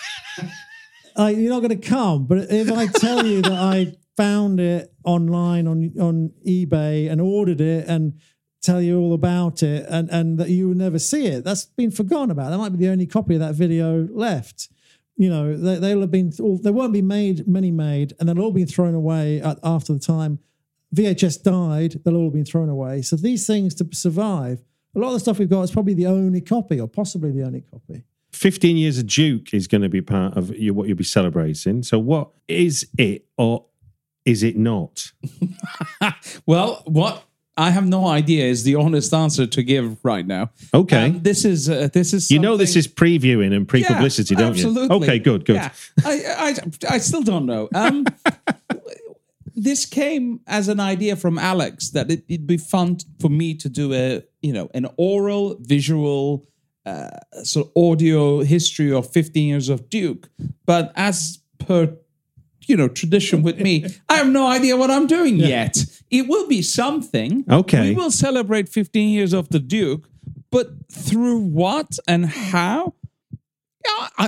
like, 1.16 1.36
you're 1.36 1.52
not 1.52 1.60
going 1.60 1.80
to 1.80 1.88
come. 1.88 2.26
But 2.26 2.50
if 2.50 2.70
I 2.70 2.86
tell 2.86 3.24
you 3.24 3.42
that 3.42 3.52
I 3.52 3.94
found 4.16 4.60
it 4.60 4.92
online 5.04 5.66
on 5.66 5.94
on 5.98 6.30
eBay 6.46 7.10
and 7.10 7.20
ordered 7.20 7.60
it 7.60 7.88
and 7.88 8.18
tell 8.60 8.82
you 8.82 9.00
all 9.00 9.14
about 9.14 9.62
it 9.62 9.86
and 9.88 10.10
and 10.10 10.36
that 10.38 10.50
you 10.50 10.68
will 10.68 10.76
never 10.76 10.98
see 10.98 11.26
it, 11.26 11.44
that's 11.44 11.64
been 11.64 11.90
forgotten 11.90 12.30
about. 12.30 12.50
That 12.50 12.58
might 12.58 12.70
be 12.70 12.78
the 12.78 12.90
only 12.90 13.06
copy 13.06 13.34
of 13.34 13.40
that 13.40 13.54
video 13.54 14.06
left. 14.12 14.68
You 15.20 15.28
know, 15.28 15.54
they, 15.54 15.74
they'll 15.74 16.00
have 16.00 16.10
been 16.10 16.32
all, 16.40 16.56
there 16.56 16.72
won't 16.72 16.94
be 16.94 17.02
made 17.02 17.46
many 17.46 17.70
made, 17.70 18.14
and 18.18 18.26
they'll 18.26 18.40
all 18.40 18.52
be 18.52 18.64
thrown 18.64 18.94
away 18.94 19.38
at, 19.42 19.58
after 19.62 19.92
the 19.92 19.98
time 19.98 20.38
VHS 20.96 21.42
died. 21.42 22.00
They'll 22.02 22.16
all 22.16 22.24
have 22.24 22.32
been 22.32 22.46
thrown 22.46 22.70
away. 22.70 23.02
So 23.02 23.16
these 23.16 23.46
things 23.46 23.74
to 23.74 23.88
survive, 23.92 24.62
a 24.96 24.98
lot 24.98 25.08
of 25.08 25.12
the 25.12 25.20
stuff 25.20 25.38
we've 25.38 25.50
got 25.50 25.60
is 25.60 25.72
probably 25.72 25.92
the 25.92 26.06
only 26.06 26.40
copy, 26.40 26.80
or 26.80 26.88
possibly 26.88 27.32
the 27.32 27.42
only 27.42 27.60
copy. 27.60 28.02
15 28.32 28.78
years 28.78 28.96
of 28.96 29.08
Duke 29.08 29.52
is 29.52 29.66
going 29.66 29.82
to 29.82 29.90
be 29.90 30.00
part 30.00 30.38
of 30.38 30.56
you, 30.56 30.72
what 30.72 30.88
you'll 30.88 30.96
be 30.96 31.04
celebrating. 31.04 31.82
So, 31.82 31.98
what 31.98 32.30
is 32.48 32.88
it 32.96 33.26
or 33.36 33.66
is 34.24 34.42
it 34.42 34.56
not? 34.56 35.12
Well, 36.46 36.82
what 36.86 37.24
I 37.60 37.70
have 37.70 37.86
no 37.86 38.06
idea 38.06 38.46
is 38.46 38.64
the 38.64 38.76
honest 38.76 39.12
answer 39.12 39.46
to 39.46 39.62
give 39.62 40.02
right 40.02 40.26
now. 40.26 40.50
Okay. 40.72 41.06
Um, 41.06 41.22
this 41.22 41.44
is 41.44 41.68
uh, 41.68 41.90
this 41.92 42.14
is 42.14 42.30
you 42.30 42.38
know, 42.38 42.56
this 42.56 42.74
is 42.74 42.88
previewing 42.88 43.54
and 43.54 43.68
pre 43.68 43.84
publicity, 43.84 44.34
Yeah, 44.34 44.40
don't 44.40 44.52
absolutely. 44.52 44.96
you? 44.96 45.02
Okay, 45.02 45.18
good, 45.18 45.44
good. 45.44 45.56
Yeah. 45.56 45.70
I, 46.04 46.54
I 46.88 46.94
I 46.94 46.98
still 46.98 47.22
don't 47.22 47.44
know. 47.44 47.68
Um, 47.74 48.06
this 49.54 49.84
came 49.84 50.40
as 50.46 50.68
an 50.68 50.80
idea 50.80 51.16
from 51.16 51.38
Alex 51.38 51.90
that 51.90 52.10
it, 52.10 52.24
it'd 52.28 52.46
be 52.46 52.56
fun 52.56 52.96
for 53.20 53.28
me 53.28 53.54
to 53.56 53.68
do 53.68 53.92
a 53.92 54.22
you 54.40 54.54
know 54.54 54.70
an 54.72 54.86
oral 54.96 55.56
visual 55.60 56.46
uh, 56.86 57.10
sort 57.42 57.66
of 57.66 57.72
audio 57.76 58.40
history 58.40 58.90
of 58.90 59.10
15 59.12 59.46
years 59.46 59.68
of 59.68 59.90
Duke, 59.90 60.30
but 60.64 60.92
as 60.96 61.40
per 61.58 61.94
you 62.66 62.76
know 62.76 62.88
tradition 62.88 63.42
with 63.42 63.60
me, 63.60 63.84
I 64.08 64.16
have 64.16 64.28
no 64.28 64.46
idea 64.46 64.78
what 64.78 64.90
I'm 64.90 65.06
doing 65.06 65.36
yet. 65.36 65.76
It 66.10 66.26
will 66.26 66.48
be 66.48 66.62
something. 66.62 67.44
Okay. 67.48 67.90
we 67.90 67.94
will 67.94 68.10
celebrate 68.10 68.68
15 68.68 69.10
years 69.10 69.32
of 69.32 69.48
the 69.50 69.60
Duke, 69.60 70.08
but 70.50 70.70
through 70.90 71.38
what 71.38 71.98
and 72.08 72.26
how? 72.26 72.94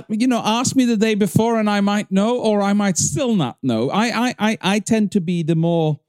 You 0.09 0.27
know, 0.27 0.41
ask 0.43 0.75
me 0.75 0.85
the 0.85 0.97
day 0.97 1.15
before, 1.15 1.59
and 1.59 1.69
I 1.69 1.81
might 1.81 2.11
know, 2.11 2.39
or 2.39 2.63
I 2.63 2.73
might 2.73 2.97
still 2.97 3.37
not 3.37 3.59
know. 3.63 3.91
I, 3.91 4.29
I, 4.29 4.35
I, 4.39 4.59
I 4.63 4.79
tend 4.79 5.13
to 5.13 5.21
be 5.21 5.43
the 5.43 5.55
more 5.55 6.01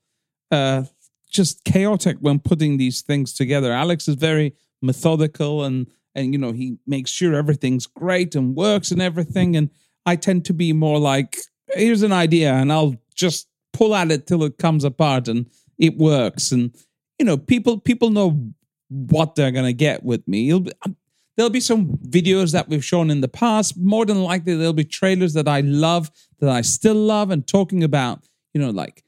uh, 0.51 0.83
just 1.29 1.63
chaotic 1.65 2.17
when 2.21 2.39
putting 2.39 2.77
these 2.77 3.01
things 3.01 3.33
together. 3.33 3.73
Alex 3.73 4.07
is 4.07 4.15
very 4.15 4.55
methodical, 4.81 5.63
and 5.63 5.88
and 6.15 6.31
you 6.31 6.39
know 6.39 6.53
he 6.53 6.77
makes 6.88 7.12
sure 7.12 7.36
everything's 7.36 7.86
great 7.86 8.36
and 8.36 8.55
works 8.55 8.91
and 8.91 9.01
everything. 9.01 9.57
And 9.57 9.69
I 10.05 10.15
tend 10.15 10.45
to 10.45 10.53
be 10.53 10.71
more 10.71 10.99
like, 10.99 11.38
here's 11.73 12.03
an 12.03 12.13
idea, 12.13 12.53
and 12.53 12.71
I'll 12.71 12.95
just 13.13 13.47
pull 13.73 13.93
at 13.95 14.12
it 14.12 14.25
till 14.27 14.43
it 14.43 14.57
comes 14.57 14.83
apart 14.83 15.27
and 15.27 15.47
it 15.77 15.97
works. 15.97 16.51
And 16.51 16.75
you 17.19 17.25
know, 17.25 17.38
people 17.38 17.79
people 17.79 18.09
know 18.09 18.51
what 18.89 19.36
they're 19.36 19.51
gonna 19.51 19.73
get 19.73 20.03
with 20.03 20.27
me. 20.27 20.57
Be, 20.59 20.71
um, 20.86 20.95
there'll 21.36 21.49
be 21.49 21.59
some 21.59 21.97
videos 21.97 22.51
that 22.51 22.69
we've 22.69 22.86
shown 22.86 23.09
in 23.09 23.21
the 23.21 23.27
past. 23.27 23.77
More 23.77 24.05
than 24.05 24.23
likely, 24.23 24.55
there'll 24.55 24.73
be 24.73 24.83
trailers 24.83 25.33
that 25.33 25.47
I 25.47 25.62
love, 25.62 26.12
that 26.39 26.49
I 26.49 26.62
still 26.62 26.95
love, 26.95 27.31
and 27.31 27.47
talking 27.47 27.83
about, 27.83 28.23
you 28.53 28.62
know, 28.62 28.69
like 28.69 29.03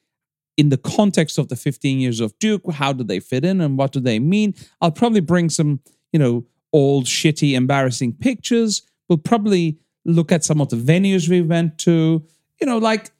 in 0.57 0.69
the 0.69 0.77
context 0.77 1.37
of 1.37 1.49
the 1.49 1.55
15 1.55 1.99
years 1.99 2.19
of 2.19 2.37
Duke, 2.39 2.71
how 2.71 2.93
do 2.93 3.03
they 3.03 3.19
fit 3.19 3.43
in 3.43 3.61
and 3.61 3.77
what 3.77 3.91
do 3.91 3.99
they 3.99 4.19
mean? 4.19 4.55
I'll 4.81 4.91
probably 4.91 5.19
bring 5.19 5.49
some, 5.49 5.81
you 6.13 6.19
know, 6.19 6.45
old, 6.71 7.05
shitty, 7.05 7.53
embarrassing 7.53 8.13
pictures. 8.13 8.81
We'll 9.09 9.17
probably 9.17 9.79
look 10.05 10.31
at 10.31 10.43
some 10.43 10.61
of 10.61 10.69
the 10.69 10.77
venues 10.77 11.29
we 11.29 11.41
went 11.41 11.77
to. 11.79 12.25
You 12.61 12.67
know, 12.67 12.77
like 12.77 13.11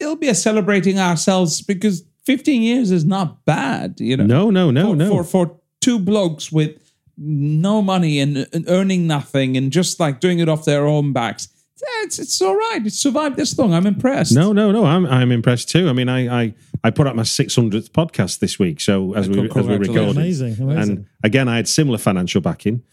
it'll 0.00 0.16
be 0.16 0.28
a 0.28 0.34
celebrating 0.34 0.98
ourselves 0.98 1.62
because 1.62 2.04
15 2.26 2.62
years 2.62 2.90
is 2.90 3.04
not 3.04 3.44
bad, 3.44 3.96
you 4.00 4.16
know 4.16 4.26
No, 4.26 4.50
no, 4.50 4.70
no, 4.70 4.90
for, 4.90 4.96
no. 4.96 5.08
for 5.10 5.24
for 5.24 5.56
two 5.80 5.98
blokes 5.98 6.52
with 6.52 6.76
no 7.16 7.82
money 7.82 8.18
and, 8.20 8.46
and 8.52 8.64
earning 8.68 9.06
nothing 9.06 9.56
and 9.56 9.70
just 9.72 9.98
like 10.00 10.20
doing 10.20 10.38
it 10.38 10.48
off 10.48 10.64
their 10.64 10.86
own 10.86 11.12
backs. 11.12 11.48
Yeah, 11.80 12.04
it's 12.04 12.18
it's 12.18 12.42
all 12.42 12.54
right. 12.54 12.80
It's 12.84 12.98
survived 12.98 13.36
this 13.36 13.58
long. 13.58 13.72
I'm 13.72 13.86
impressed. 13.86 14.34
No, 14.34 14.52
no, 14.52 14.70
no. 14.70 14.84
I'm 14.84 15.06
I'm 15.06 15.32
impressed 15.32 15.70
too. 15.70 15.88
I 15.88 15.94
mean, 15.94 16.10
I 16.10 16.42
I, 16.42 16.54
I 16.84 16.90
put 16.90 17.06
up 17.06 17.16
my 17.16 17.22
600th 17.22 17.88
podcast 17.90 18.38
this 18.40 18.58
week. 18.58 18.80
So 18.82 19.14
as 19.14 19.28
we 19.30 19.38
as 19.38 19.42
we 19.44 19.48
Congratulations. 19.48 19.88
recorded, 19.88 20.16
Amazing, 20.18 20.56
amazing. 20.60 20.90
and 20.96 21.06
again, 21.24 21.48
I 21.48 21.56
had 21.56 21.68
similar 21.68 21.96
financial 21.98 22.40
backing. 22.42 22.82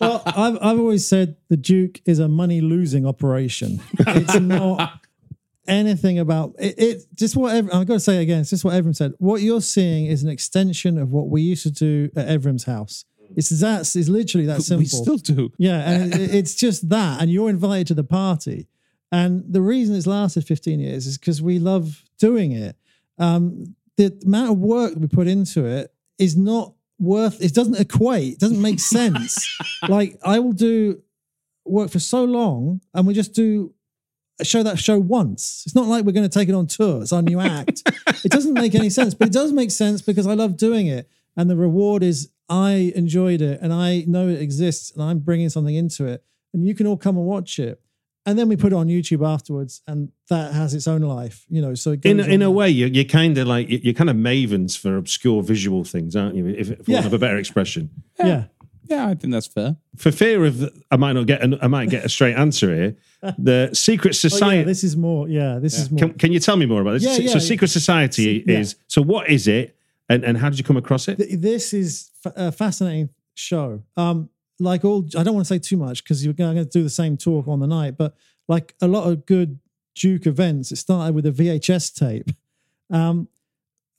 Well, 0.00 0.22
I've 0.26 0.56
I've 0.60 0.78
always 0.78 1.06
said 1.06 1.36
the 1.48 1.56
Duke 1.56 2.00
is 2.04 2.18
a 2.18 2.28
money 2.28 2.60
losing 2.60 3.06
operation. 3.06 3.80
It's 3.98 4.40
not. 4.40 5.00
Anything 5.68 6.18
about 6.18 6.54
it. 6.58 6.74
it 6.78 7.02
just 7.14 7.36
what 7.36 7.54
Ev- 7.54 7.70
I've 7.72 7.86
got 7.86 7.94
to 7.94 8.00
say 8.00 8.22
again. 8.22 8.40
It's 8.40 8.50
just 8.50 8.64
what 8.64 8.74
Evrim 8.74 8.94
said. 8.94 9.12
What 9.18 9.40
you're 9.42 9.60
seeing 9.60 10.06
is 10.06 10.22
an 10.22 10.28
extension 10.30 10.98
of 10.98 11.10
what 11.10 11.28
we 11.28 11.42
used 11.42 11.62
to 11.64 11.70
do 11.70 12.10
at 12.16 12.26
Evrim's 12.28 12.64
house. 12.64 13.04
It's 13.36 13.48
that. 13.60 13.80
It's 13.80 14.08
literally 14.08 14.46
that 14.46 14.62
simple. 14.62 14.80
We 14.80 14.86
still 14.86 15.16
do. 15.18 15.52
Yeah, 15.58 15.78
and 15.90 16.14
it- 16.14 16.34
it's 16.34 16.54
just 16.54 16.88
that, 16.90 17.20
and 17.20 17.30
you're 17.30 17.50
invited 17.50 17.88
to 17.88 17.94
the 17.94 18.04
party. 18.04 18.68
And 19.12 19.44
the 19.48 19.60
reason 19.62 19.94
it's 19.96 20.06
lasted 20.06 20.44
15 20.46 20.80
years 20.80 21.06
is 21.06 21.16
because 21.18 21.40
we 21.42 21.58
love 21.58 22.02
doing 22.18 22.52
it. 22.52 22.76
Um, 23.18 23.74
the 23.96 24.16
amount 24.24 24.50
of 24.52 24.58
work 24.58 24.94
we 24.96 25.06
put 25.06 25.26
into 25.26 25.64
it 25.64 25.92
is 26.18 26.36
not 26.36 26.74
worth. 26.98 27.42
It 27.42 27.54
doesn't 27.54 27.78
equate. 27.80 28.34
It 28.34 28.38
doesn't 28.40 28.60
make 28.60 28.80
sense. 28.96 29.36
like 29.88 30.18
I 30.24 30.38
will 30.38 30.52
do 30.52 31.02
work 31.64 31.90
for 31.90 31.98
so 31.98 32.24
long, 32.24 32.80
and 32.94 33.06
we 33.06 33.14
just 33.14 33.32
do 33.32 33.72
show 34.42 34.62
that 34.62 34.78
show 34.78 34.98
once. 34.98 35.62
It's 35.66 35.74
not 35.74 35.86
like 35.86 36.04
we're 36.04 36.12
going 36.12 36.28
to 36.28 36.38
take 36.38 36.48
it 36.48 36.54
on 36.54 36.66
tour. 36.66 37.02
It's 37.02 37.12
our 37.12 37.22
new 37.22 37.40
act. 37.40 37.82
it 38.24 38.30
doesn't 38.30 38.54
make 38.54 38.74
any 38.74 38.90
sense, 38.90 39.14
but 39.14 39.28
it 39.28 39.32
does 39.32 39.52
make 39.52 39.70
sense 39.70 40.02
because 40.02 40.26
I 40.26 40.34
love 40.34 40.56
doing 40.56 40.86
it. 40.86 41.08
And 41.36 41.48
the 41.50 41.56
reward 41.56 42.02
is 42.02 42.30
I 42.48 42.92
enjoyed 42.94 43.40
it 43.42 43.60
and 43.60 43.72
I 43.72 44.04
know 44.06 44.28
it 44.28 44.40
exists 44.40 44.90
and 44.92 45.02
I'm 45.02 45.18
bringing 45.20 45.48
something 45.48 45.74
into 45.74 46.06
it. 46.06 46.24
And 46.52 46.66
you 46.66 46.74
can 46.74 46.86
all 46.86 46.96
come 46.96 47.16
and 47.16 47.26
watch 47.26 47.58
it. 47.58 47.80
And 48.24 48.36
then 48.38 48.48
we 48.48 48.56
put 48.56 48.72
it 48.72 48.76
on 48.76 48.88
YouTube 48.88 49.24
afterwards 49.26 49.82
and 49.86 50.10
that 50.30 50.52
has 50.52 50.74
its 50.74 50.88
own 50.88 51.02
life, 51.02 51.44
you 51.48 51.62
know. 51.62 51.74
So 51.74 51.92
it 51.92 52.00
goes 52.00 52.10
In, 52.10 52.20
in 52.20 52.42
a 52.42 52.50
way, 52.50 52.68
you're, 52.68 52.88
you're 52.88 53.04
kind 53.04 53.38
of 53.38 53.46
like 53.46 53.68
you're 53.68 53.94
kind 53.94 54.10
of 54.10 54.16
mavens 54.16 54.76
for 54.76 54.96
obscure 54.96 55.42
visual 55.42 55.84
things, 55.84 56.16
aren't 56.16 56.34
you? 56.34 56.46
If, 56.48 56.68
for 56.68 56.90
Yeah. 56.90 56.96
want 56.96 57.06
of 57.06 57.12
a 57.12 57.18
better 57.18 57.36
expression. 57.36 57.90
Yeah. 58.18 58.44
Yeah, 58.88 59.08
I 59.08 59.14
think 59.14 59.32
that's 59.32 59.48
fair. 59.48 59.76
For 59.96 60.12
fear 60.12 60.44
of 60.44 60.70
I 60.90 60.96
might 60.96 61.12
not 61.14 61.26
get 61.26 61.42
an, 61.42 61.58
I 61.60 61.66
might 61.66 61.90
get 61.90 62.04
a 62.04 62.08
straight 62.08 62.36
answer 62.36 62.74
here. 62.74 62.96
The 63.38 63.70
secret 63.72 64.10
Oh, 64.10 64.12
society. 64.28 64.58
yeah, 64.58 64.64
this 64.64 64.84
is 64.84 64.96
more. 64.96 65.28
Yeah, 65.28 65.58
this 65.58 65.78
is 65.78 65.90
more. 65.90 65.98
Can, 65.98 66.12
can 66.14 66.32
you 66.32 66.40
tell 66.40 66.56
me 66.56 66.66
more 66.66 66.80
about 66.82 66.92
this? 66.92 67.04
Yeah, 67.04 67.14
so, 67.14 67.22
yeah. 67.22 67.30
so 67.32 67.38
Secret 67.38 67.68
Society 67.68 68.44
Yeah. 68.46 68.58
is 68.60 68.76
so 68.88 69.02
what 69.02 69.28
is 69.28 69.46
it 69.48 69.76
and, 70.08 70.24
and 70.24 70.38
how 70.38 70.48
did 70.50 70.58
you 70.58 70.64
come 70.64 70.76
across 70.76 71.08
it? 71.08 71.16
Th- 71.16 71.38
this 71.38 71.72
is 71.74 72.10
a 72.24 72.52
fascinating 72.52 73.10
show. 73.34 73.82
Um, 73.96 74.30
like 74.58 74.84
all, 74.84 75.04
I 75.18 75.22
don't 75.22 75.34
want 75.34 75.46
to 75.46 75.54
say 75.54 75.58
too 75.58 75.76
much 75.76 76.02
because 76.02 76.24
you're 76.24 76.32
going 76.34 76.56
to 76.56 76.64
do 76.64 76.82
the 76.82 76.90
same 76.90 77.16
talk 77.16 77.46
on 77.48 77.60
the 77.60 77.66
night, 77.66 77.96
but 77.98 78.14
like 78.48 78.74
a 78.80 78.88
lot 78.88 79.04
of 79.10 79.26
good 79.26 79.58
Duke 79.94 80.26
events, 80.26 80.72
it 80.72 80.76
started 80.76 81.14
with 81.14 81.26
a 81.26 81.30
VHS 81.32 81.94
tape. 81.94 82.30
Um, 82.90 83.28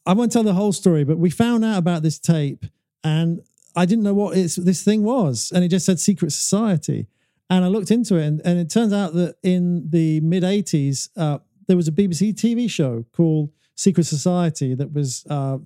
I 0.06 0.14
won't 0.14 0.32
tell 0.32 0.44
the 0.44 0.54
whole 0.54 0.72
story, 0.74 1.04
but 1.04 1.18
we 1.18 1.30
found 1.30 1.66
out 1.66 1.78
about 1.78 2.02
this 2.02 2.18
tape 2.18 2.66
and 3.04 3.42
I 3.76 3.86
didn't 3.86 4.04
know 4.04 4.14
what 4.14 4.38
it's, 4.38 4.56
this 4.56 4.84
thing 4.84 5.04
was. 5.04 5.52
And 5.54 5.64
it 5.64 5.68
just 5.68 5.86
said 5.86 6.00
Secret 6.00 6.32
Society. 6.32 7.08
And 7.50 7.64
I 7.64 7.68
looked 7.68 7.92
into 7.92 8.16
it 8.16 8.26
and, 8.26 8.42
and 8.44 8.60
it 8.60 8.70
turns 8.70 8.92
out 8.94 9.14
that 9.14 9.36
in 9.44 9.90
the 9.90 10.20
mid 10.22 10.44
80s, 10.44 11.10
uh, 11.16 11.40
there 11.68 11.78
was 11.78 11.88
a 11.88 11.92
BBC 11.92 12.34
TV 12.34 12.70
show 12.70 13.06
called 13.14 13.52
Secret 13.76 14.06
Society 14.06 14.74
that 14.74 14.92
was 14.92 15.26
uh, 15.30 15.60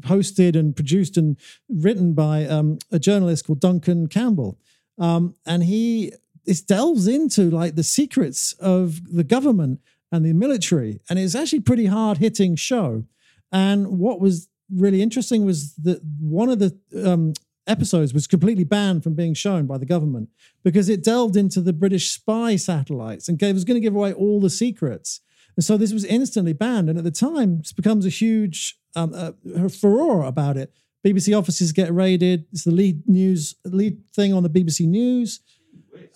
hosted 0.00 0.56
and 0.56 0.76
produced 0.76 1.16
and 1.16 1.36
written 1.68 2.12
by 2.12 2.44
um, 2.44 2.78
a 2.92 2.98
journalist 2.98 3.46
called 3.46 3.60
Duncan 3.60 4.06
Campbell. 4.08 4.58
Um, 4.98 5.34
and 5.46 5.64
he 5.64 6.12
this 6.44 6.60
delves 6.60 7.06
into 7.06 7.50
like 7.50 7.74
the 7.74 7.82
secrets 7.82 8.52
of 8.54 9.14
the 9.14 9.24
government 9.24 9.80
and 10.12 10.24
the 10.24 10.32
military. 10.32 11.00
And 11.08 11.18
it's 11.18 11.34
actually 11.34 11.60
pretty 11.60 11.86
hard 11.86 12.18
hitting 12.18 12.56
show. 12.56 13.04
And 13.52 13.98
what 13.98 14.20
was 14.20 14.48
really 14.74 15.02
interesting 15.02 15.44
was 15.44 15.74
that 15.76 16.00
one 16.20 16.48
of 16.48 16.58
the 16.58 16.76
um, 17.04 17.32
episodes 17.66 18.12
was 18.12 18.26
completely 18.26 18.64
banned 18.64 19.02
from 19.02 19.14
being 19.14 19.34
shown 19.34 19.66
by 19.66 19.78
the 19.78 19.86
government 19.86 20.28
because 20.64 20.88
it 20.88 21.04
delved 21.04 21.36
into 21.36 21.60
the 21.60 21.72
British 21.72 22.10
spy 22.10 22.56
satellites 22.56 23.28
and 23.28 23.38
gave, 23.38 23.54
was 23.54 23.64
going 23.64 23.80
to 23.80 23.86
give 23.86 23.94
away 23.94 24.12
all 24.12 24.40
the 24.40 24.50
secrets. 24.50 25.20
And 25.56 25.64
so 25.64 25.76
this 25.76 25.92
was 25.92 26.04
instantly 26.04 26.52
banned. 26.52 26.88
And 26.88 26.98
at 26.98 27.04
the 27.04 27.10
time, 27.10 27.58
this 27.58 27.72
becomes 27.72 28.06
a 28.06 28.10
huge 28.10 28.78
um, 28.96 29.12
uh, 29.14 29.68
furore 29.68 30.24
about 30.24 30.56
it. 30.56 30.72
BBC 31.04 31.36
offices 31.36 31.72
get 31.72 31.92
raided. 31.92 32.46
It's 32.52 32.64
the 32.64 32.70
lead 32.70 33.08
news, 33.08 33.54
lead 33.64 33.98
thing 34.14 34.32
on 34.32 34.42
the 34.42 34.50
BBC 34.50 34.86
News. 34.86 35.40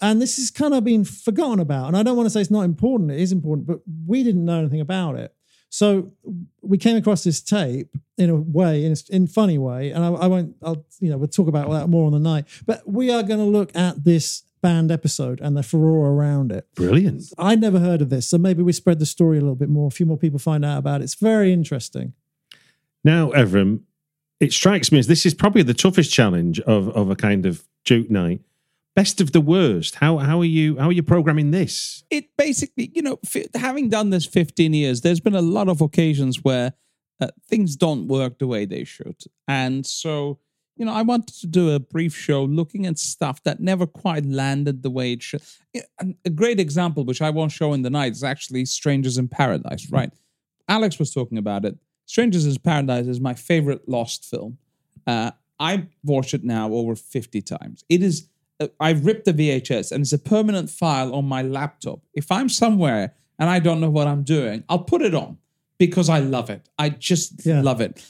And 0.00 0.20
this 0.20 0.36
has 0.36 0.50
kind 0.50 0.74
of 0.74 0.84
been 0.84 1.04
forgotten 1.04 1.60
about. 1.60 1.88
And 1.88 1.96
I 1.96 2.02
don't 2.02 2.16
want 2.16 2.26
to 2.26 2.30
say 2.30 2.40
it's 2.40 2.50
not 2.50 2.62
important. 2.62 3.10
It 3.10 3.20
is 3.20 3.32
important, 3.32 3.66
but 3.66 3.80
we 4.06 4.22
didn't 4.22 4.44
know 4.44 4.58
anything 4.58 4.80
about 4.80 5.16
it. 5.16 5.34
So 5.74 6.12
we 6.62 6.78
came 6.78 6.96
across 6.96 7.24
this 7.24 7.40
tape 7.40 7.96
in 8.16 8.30
a 8.30 8.36
way, 8.36 8.84
in 8.84 8.92
a 8.92 8.96
in 9.10 9.26
funny 9.26 9.58
way, 9.58 9.90
and 9.90 10.04
I, 10.04 10.08
I 10.10 10.26
won't. 10.28 10.54
I'll 10.62 10.86
you 11.00 11.10
know 11.10 11.16
we'll 11.16 11.26
talk 11.26 11.48
about 11.48 11.68
that 11.68 11.88
more 11.88 12.06
on 12.06 12.12
the 12.12 12.20
night. 12.20 12.44
But 12.64 12.88
we 12.88 13.10
are 13.10 13.24
going 13.24 13.40
to 13.40 13.44
look 13.44 13.74
at 13.74 14.04
this 14.04 14.44
band 14.62 14.92
episode 14.92 15.40
and 15.40 15.56
the 15.56 15.64
furore 15.64 16.10
around 16.10 16.52
it. 16.52 16.68
Brilliant. 16.76 17.24
I'd 17.38 17.60
never 17.60 17.80
heard 17.80 18.02
of 18.02 18.08
this, 18.08 18.24
so 18.28 18.38
maybe 18.38 18.62
we 18.62 18.72
spread 18.72 19.00
the 19.00 19.04
story 19.04 19.38
a 19.38 19.40
little 19.40 19.56
bit 19.56 19.68
more. 19.68 19.88
A 19.88 19.90
few 19.90 20.06
more 20.06 20.16
people 20.16 20.38
find 20.38 20.64
out 20.64 20.78
about 20.78 21.00
it. 21.00 21.04
It's 21.04 21.16
very 21.16 21.52
interesting. 21.52 22.12
Now, 23.02 23.32
Evrim, 23.32 23.80
it 24.38 24.52
strikes 24.52 24.92
me 24.92 25.00
as 25.00 25.08
this 25.08 25.26
is 25.26 25.34
probably 25.34 25.64
the 25.64 25.74
toughest 25.74 26.12
challenge 26.12 26.60
of, 26.60 26.88
of 26.90 27.10
a 27.10 27.16
kind 27.16 27.46
of 27.46 27.64
Duke 27.84 28.10
night. 28.10 28.42
Best 28.94 29.20
of 29.20 29.32
the 29.32 29.40
worst. 29.40 29.96
How 29.96 30.18
how 30.18 30.40
are 30.40 30.44
you 30.44 30.78
how 30.78 30.88
are 30.88 30.92
you 30.92 31.02
programming 31.02 31.50
this? 31.50 32.04
it 32.10 32.36
basically, 32.36 32.90
you 32.94 33.02
know, 33.02 33.18
fi- 33.24 33.48
having 33.54 33.88
done 33.88 34.10
this 34.10 34.26
15 34.26 34.72
years, 34.72 35.00
there's 35.00 35.20
been 35.20 35.34
a 35.34 35.42
lot 35.42 35.68
of 35.68 35.80
occasions 35.80 36.44
where 36.44 36.74
uh, 37.20 37.28
things 37.48 37.76
don't 37.76 38.06
work 38.06 38.38
the 38.38 38.46
way 38.46 38.64
they 38.64 38.84
should. 38.84 39.16
And 39.48 39.86
so, 39.86 40.38
you 40.76 40.84
know, 40.84 40.92
I 40.92 41.02
wanted 41.02 41.34
to 41.40 41.46
do 41.46 41.70
a 41.70 41.78
brief 41.78 42.16
show 42.16 42.44
looking 42.44 42.86
at 42.86 42.98
stuff 42.98 43.42
that 43.44 43.60
never 43.60 43.86
quite 43.86 44.26
landed 44.26 44.82
the 44.82 44.90
way 44.90 45.12
it 45.12 45.22
should. 45.22 45.42
A 46.24 46.30
great 46.30 46.58
example, 46.58 47.04
which 47.04 47.22
I 47.22 47.30
won't 47.30 47.52
show 47.52 47.72
in 47.72 47.82
the 47.82 47.90
night, 47.90 48.12
is 48.12 48.24
actually 48.24 48.64
Strangers 48.64 49.18
in 49.18 49.28
Paradise, 49.28 49.90
right? 49.90 50.12
Alex 50.68 50.98
was 50.98 51.12
talking 51.12 51.38
about 51.38 51.64
it. 51.64 51.76
Strangers 52.06 52.46
in 52.46 52.56
Paradise 52.56 53.06
is 53.06 53.20
my 53.20 53.34
favorite 53.34 53.88
Lost 53.88 54.24
film. 54.24 54.58
Uh, 55.06 55.30
I've 55.60 55.86
watched 56.02 56.34
it 56.34 56.42
now 56.42 56.72
over 56.72 56.96
50 56.96 57.40
times. 57.42 57.84
It 57.88 58.02
is, 58.02 58.28
I've 58.80 59.04
ripped 59.04 59.24
the 59.24 59.32
VHS 59.34 59.92
and 59.92 60.02
it's 60.02 60.12
a 60.12 60.18
permanent 60.18 60.70
file 60.70 61.14
on 61.14 61.24
my 61.26 61.42
laptop. 61.42 62.00
If 62.14 62.30
I'm 62.30 62.48
somewhere 62.48 63.14
and 63.38 63.50
I 63.50 63.58
don't 63.58 63.80
know 63.80 63.90
what 63.90 64.06
I'm 64.06 64.22
doing, 64.22 64.62
I'll 64.68 64.78
put 64.84 65.02
it 65.02 65.14
on 65.14 65.38
because 65.78 66.08
I 66.08 66.20
love 66.20 66.50
it. 66.50 66.68
I 66.78 66.88
just 66.90 67.44
Yeah. 67.44 67.62
love 67.62 67.80
it. 67.80 68.02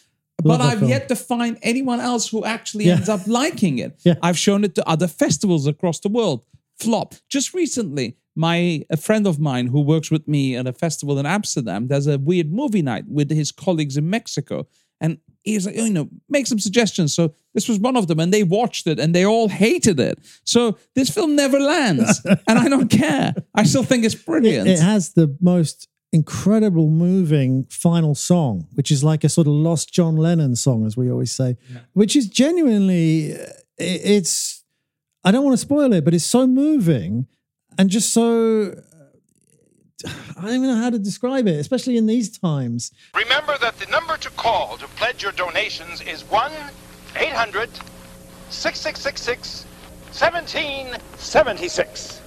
Love 0.45 0.59
but 0.59 0.61
I've 0.61 0.79
film. 0.81 0.91
yet 0.91 1.09
to 1.09 1.17
find 1.17 1.59
anyone 1.63 2.01
else 2.01 2.29
who 2.29 2.45
actually 2.45 2.87
Yeah. 2.87 2.97
ends 2.97 3.09
up 3.09 3.27
liking 3.27 3.79
it. 3.79 3.99
Yeah. 4.05 4.15
I've 4.23 4.39
shown 4.39 4.65
it 4.65 4.75
to 4.75 4.87
other 4.89 5.07
festivals 5.09 5.67
across 5.67 6.01
the 6.01 6.09
world. 6.11 6.45
Flop. 6.79 7.15
Just 7.31 7.55
recently, 7.55 8.17
my 8.37 8.85
a 8.91 8.97
friend 8.97 9.27
of 9.27 9.39
mine 9.39 9.69
who 9.69 9.81
works 9.81 10.11
with 10.11 10.27
me 10.29 10.57
at 10.57 10.67
a 10.67 10.73
festival 10.73 11.19
in 11.19 11.25
Amsterdam 11.25 11.87
does 11.87 12.07
a 12.07 12.19
weird 12.19 12.53
movie 12.53 12.83
night 12.83 13.05
with 13.09 13.31
his 13.31 13.51
colleagues 13.53 13.97
in 13.97 14.11
Mexico. 14.11 14.67
And 15.01 15.19
he's 15.43 15.67
like, 15.67 15.77
you 15.77 15.91
know, 15.91 16.09
make 16.29 16.47
some 16.47 16.59
suggestions. 16.59 17.13
So 17.15 17.35
this 17.53 17.69
was 17.69 17.79
one 17.79 17.97
of 17.97 18.07
them, 18.07 18.21
and 18.21 18.33
they 18.33 18.43
watched 18.45 18.87
it 18.87 18.99
and 18.99 19.15
they 19.15 19.25
all 19.27 19.49
hated 19.49 20.01
it. 20.01 20.19
So 20.45 20.79
this 20.95 21.11
film 21.11 21.37
never 21.37 21.61
lands, 21.61 22.25
and 22.49 22.59
I 22.59 22.69
don't 22.69 22.89
care. 22.89 23.35
I 23.55 23.65
still 23.65 23.83
think 23.85 24.05
it's 24.05 24.15
brilliant. 24.15 24.69
It 24.69 24.81
has 24.81 25.13
the 25.15 25.37
most 25.41 25.89
incredible, 26.13 26.89
moving 26.89 27.65
final 27.71 28.15
song, 28.15 28.69
which 28.75 28.91
is 28.93 29.03
like 29.03 29.25
a 29.25 29.29
sort 29.29 29.49
of 29.49 29.53
lost 29.53 29.93
John 29.93 30.17
Lennon 30.17 30.55
song, 30.57 30.87
as 30.87 30.97
we 30.97 31.11
always 31.11 31.33
say, 31.33 31.57
which 31.93 32.15
is 32.15 32.29
genuinely, 32.29 33.35
uh, 33.35 33.39
it- 33.79 34.01
it's, 34.05 34.63
I 35.25 35.33
don't 35.33 35.43
want 35.45 35.55
to 35.55 35.61
spoil 35.61 35.93
it, 35.93 36.05
but 36.05 36.15
it's 36.15 36.25
so 36.25 36.47
moving 36.47 37.27
and 37.79 37.91
just 37.91 38.13
so, 38.13 38.81
I 40.07 40.43
don't 40.43 40.51
even 40.51 40.63
know 40.63 40.77
how 40.77 40.91
to 40.91 40.99
describe 40.99 41.47
it, 41.47 41.61
especially 41.61 41.97
in 41.97 42.07
these 42.07 42.37
times. 42.37 42.91
Remember 43.15 43.57
that 43.59 43.79
the 43.79 43.87
number 43.87 44.17
to 44.17 44.31
call 44.31 44.77
to 44.79 44.89
pledge 44.89 45.23
your 45.23 45.31
donations 45.33 46.01
is 46.03 46.25
1 46.25 46.51
800 47.17 47.71
6666 48.51 49.67
1776. 50.13 52.21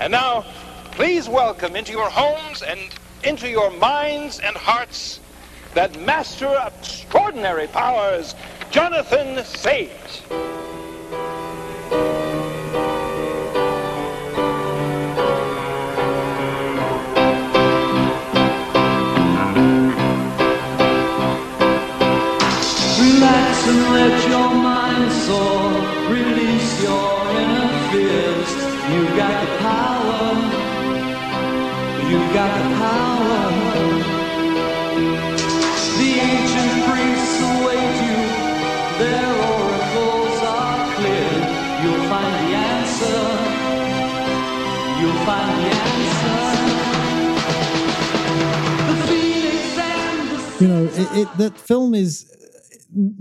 And 0.00 0.12
now, 0.12 0.46
please 0.92 1.28
welcome 1.28 1.76
into 1.76 1.92
your 1.92 2.08
homes 2.08 2.62
and 2.62 2.80
into 3.24 3.48
your 3.48 3.70
minds 3.70 4.40
and 4.40 4.56
hearts 4.56 5.20
that 5.74 6.00
master 6.00 6.46
of 6.46 6.72
extraordinary 6.78 7.66
powers, 7.66 8.34
Jonathan 8.70 9.44
Sage. 9.44 10.22
It, 50.98 51.08
it 51.20 51.28
that 51.38 51.58
film 51.58 51.94
is 51.94 52.34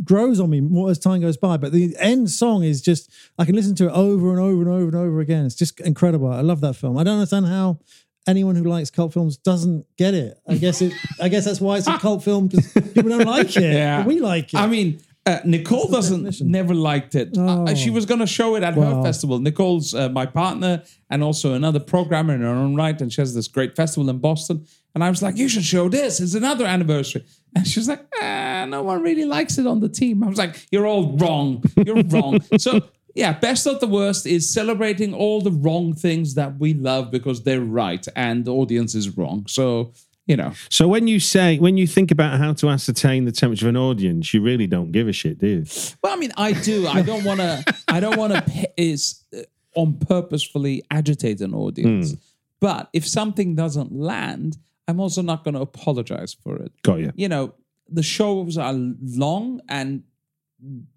grows 0.04 0.40
on 0.40 0.50
me 0.50 0.62
more 0.62 0.90
as 0.90 0.98
time 1.00 1.22
goes 1.22 1.38
by. 1.38 1.58
But 1.58 1.72
the 1.72 1.96
end 2.00 2.30
song 2.30 2.64
is 2.64 2.82
just 2.82 3.12
I 3.38 3.46
can 3.46 3.56
listen 3.56 3.76
to 3.76 3.88
it 3.88 3.92
over 3.92 4.32
and 4.32 4.40
over 4.40 4.62
and 4.62 4.70
over 4.70 4.86
and 4.88 4.96
over 4.96 5.20
again. 5.20 5.46
It's 5.46 5.56
just 5.56 5.80
incredible. 5.82 6.32
I 6.32 6.42
love 6.42 6.62
that 6.62 6.76
film. 6.76 6.98
I 6.98 7.04
don't 7.04 7.16
understand 7.16 7.48
how 7.48 7.80
anyone 8.28 8.56
who 8.56 8.64
likes 8.64 8.90
cult 8.90 9.14
films 9.14 9.38
doesn't 9.38 9.86
get 9.98 10.14
it. 10.14 10.38
I 10.48 10.56
guess 10.58 10.82
it. 10.82 10.94
I 11.22 11.30
guess 11.30 11.46
that's 11.46 11.62
why 11.62 11.78
it's 11.78 11.88
a 11.88 11.98
cult 11.98 12.24
film 12.24 12.48
because 12.48 12.72
people 12.72 13.10
don't 13.10 13.26
like 13.26 13.56
it. 13.58 13.64
Yeah. 13.74 14.06
we 14.06 14.20
like 14.20 14.54
it. 14.54 14.58
I 14.58 14.68
mean, 14.68 15.02
uh, 15.26 15.40
Nicole 15.44 15.90
doesn't 15.90 16.20
definition. 16.24 16.52
never 16.52 16.74
liked 16.74 17.14
it. 17.14 17.38
Uh, 17.38 17.76
she 17.76 17.90
Oh. 17.90 17.94
was 17.94 18.06
going 18.06 18.22
to 18.22 18.28
show 18.28 18.56
it 18.56 18.64
at 18.64 18.76
her 18.76 19.04
festival. 19.04 19.40
Nicole's 19.40 19.94
uh, 19.94 20.08
my 20.08 20.26
partner 20.26 20.84
and 21.10 21.22
also 21.22 21.54
another 21.54 21.80
programmer 21.82 22.34
in 22.34 22.40
her 22.42 22.48
own 22.48 22.76
right, 22.76 23.00
and 23.02 23.12
she 23.12 23.20
has 23.20 23.36
this 23.36 23.50
great 23.50 23.76
festival 23.76 24.10
in 24.10 24.20
Boston. 24.20 24.66
And 24.96 25.04
I 25.04 25.10
was 25.10 25.22
like, 25.22 25.36
"You 25.38 25.48
should 25.50 25.66
show 25.66 25.90
this. 25.90 26.20
It's 26.22 26.34
another 26.34 26.66
anniversary." 26.66 27.26
And 27.58 27.68
she 27.68 27.80
was 27.80 27.88
like, 27.88 28.06
ah, 28.22 28.66
"No 28.68 28.84
one 28.84 29.02
really 29.02 29.26
likes 29.26 29.58
it 29.58 29.68
on 29.68 29.80
the 29.80 29.90
team." 29.90 30.24
I 30.24 30.28
was 30.28 30.38
like, 30.38 30.68
"You're 30.72 30.88
all 30.88 31.18
wrong. 31.18 31.64
You're 31.86 32.04
wrong." 32.04 32.40
So. 32.60 32.82
Yeah, 33.16 33.34
best 33.34 33.66
of 33.66 33.80
the 33.80 33.88
worst 33.88 34.28
is 34.28 34.48
celebrating 34.48 35.12
all 35.12 35.42
the 35.42 35.50
wrong 35.50 35.96
things 35.96 36.36
that 36.36 36.60
we 36.60 36.76
love 36.76 37.10
because 37.10 37.44
they're 37.44 37.62
right 37.62 38.08
and 38.16 38.46
the 38.46 38.54
audience 38.54 38.94
is 38.94 39.18
wrong. 39.18 39.46
So, 39.48 39.94
you 40.28 40.38
know, 40.38 40.54
So 40.70 40.88
when 40.88 41.08
you 41.08 41.20
say 41.20 41.58
when 41.58 41.78
you 41.78 41.88
think 41.88 42.12
about 42.12 42.38
how 42.38 42.54
to 42.54 42.70
ascertain 42.70 43.26
the 43.26 43.32
temperature 43.32 43.66
of 43.66 43.70
an 43.70 43.78
audience, 43.78 44.36
you 44.36 44.44
really 44.44 44.68
don't 44.68 44.92
give 44.92 45.08
a 45.08 45.14
shit, 45.14 45.40
do 45.40 45.48
you? 45.48 45.66
Well, 46.04 46.14
I 46.14 46.16
mean, 46.18 46.32
I 46.38 46.52
do. 46.52 46.86
I 46.86 47.02
don't 47.02 47.24
want 47.24 47.40
to. 47.40 47.64
I 47.88 48.00
don't 48.00 48.18
want 48.18 48.34
to 48.34 48.70
is 48.78 49.24
uh, 49.36 49.40
on 49.74 49.98
purposefully 49.98 50.84
agitate 50.92 51.42
an 51.42 51.56
audience. 51.56 52.16
But 52.60 52.90
if 52.94 53.08
something 53.08 53.56
doesn't 53.56 53.92
land, 53.92 54.58
I'm 54.88 55.00
also 55.00 55.22
not 55.22 55.44
going 55.44 55.54
to 55.56 55.62
apologize 55.62 56.34
for 56.34 56.56
it. 56.58 56.72
Got 56.84 57.00
you. 57.00 57.12
You 57.16 57.30
know, 57.30 57.54
the 57.90 58.04
shows 58.04 58.58
are 58.58 58.74
long 58.74 59.62
and 59.70 60.04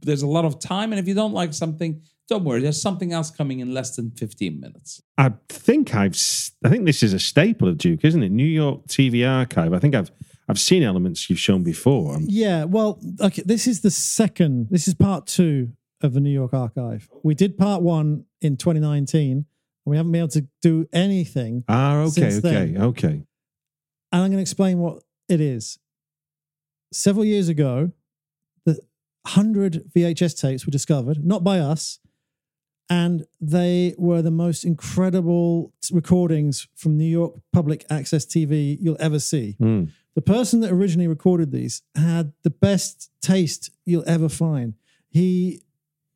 there's 0.02 0.22
a 0.22 0.26
lot 0.28 0.44
of 0.44 0.58
time. 0.60 0.92
And 0.92 0.98
if 0.98 1.08
you 1.08 1.14
don't 1.14 1.34
like 1.34 1.52
something, 1.52 2.02
don't 2.28 2.44
worry. 2.44 2.60
There's 2.60 2.80
something 2.80 3.12
else 3.12 3.30
coming 3.30 3.60
in 3.60 3.74
less 3.74 3.96
than 3.96 4.12
15 4.12 4.60
minutes. 4.60 5.02
I 5.18 5.32
think 5.48 5.94
I've. 5.94 6.16
I 6.64 6.68
think 6.68 6.84
this 6.86 7.02
is 7.02 7.12
a 7.12 7.18
staple 7.18 7.68
of 7.68 7.78
Duke, 7.78 8.04
isn't 8.04 8.22
it? 8.22 8.30
New 8.30 8.44
York 8.44 8.86
TV 8.86 9.28
Archive. 9.28 9.72
I 9.72 9.78
think 9.78 9.94
I've. 9.94 10.10
I've 10.48 10.58
seen 10.58 10.82
elements 10.82 11.30
you've 11.30 11.38
shown 11.38 11.62
before. 11.62 12.18
Yeah, 12.22 12.64
well, 12.64 13.00
okay, 13.20 13.42
this 13.46 13.68
is 13.68 13.82
the 13.82 13.90
second, 13.92 14.66
this 14.68 14.88
is 14.88 14.94
part 14.94 15.28
two 15.28 15.68
of 16.02 16.12
the 16.12 16.18
New 16.18 16.30
York 16.30 16.52
Archive. 16.52 17.08
We 17.22 17.36
did 17.36 17.56
part 17.56 17.82
one 17.82 18.24
in 18.40 18.56
2019, 18.56 19.30
and 19.32 19.44
we 19.86 19.96
haven't 19.96 20.10
been 20.10 20.18
able 20.22 20.28
to 20.30 20.48
do 20.60 20.88
anything. 20.92 21.62
Ah, 21.68 21.98
okay, 22.00 22.10
Since 22.30 22.44
okay, 22.44 22.72
then. 22.72 22.82
okay. 22.82 23.22
And 24.12 24.22
I'm 24.22 24.30
going 24.30 24.38
to 24.38 24.42
explain 24.42 24.78
what 24.78 25.02
it 25.28 25.40
is. 25.40 25.78
Several 26.92 27.24
years 27.24 27.48
ago, 27.48 27.92
the 28.64 28.72
100 29.22 29.92
VHS 29.94 30.40
tapes 30.40 30.66
were 30.66 30.72
discovered, 30.72 31.24
not 31.24 31.44
by 31.44 31.60
us, 31.60 32.00
and 32.88 33.24
they 33.40 33.94
were 33.96 34.20
the 34.20 34.32
most 34.32 34.64
incredible 34.64 35.72
recordings 35.92 36.66
from 36.74 36.98
New 36.98 37.04
York 37.04 37.34
public 37.52 37.84
access 37.88 38.26
TV 38.26 38.76
you'll 38.80 38.96
ever 38.98 39.20
see. 39.20 39.54
Hmm. 39.60 39.84
The 40.16 40.22
person 40.22 40.58
that 40.60 40.72
originally 40.72 41.06
recorded 41.06 41.52
these 41.52 41.82
had 41.94 42.32
the 42.42 42.50
best 42.50 43.10
taste 43.22 43.70
you'll 43.86 44.08
ever 44.08 44.28
find. 44.28 44.74
He 45.08 45.62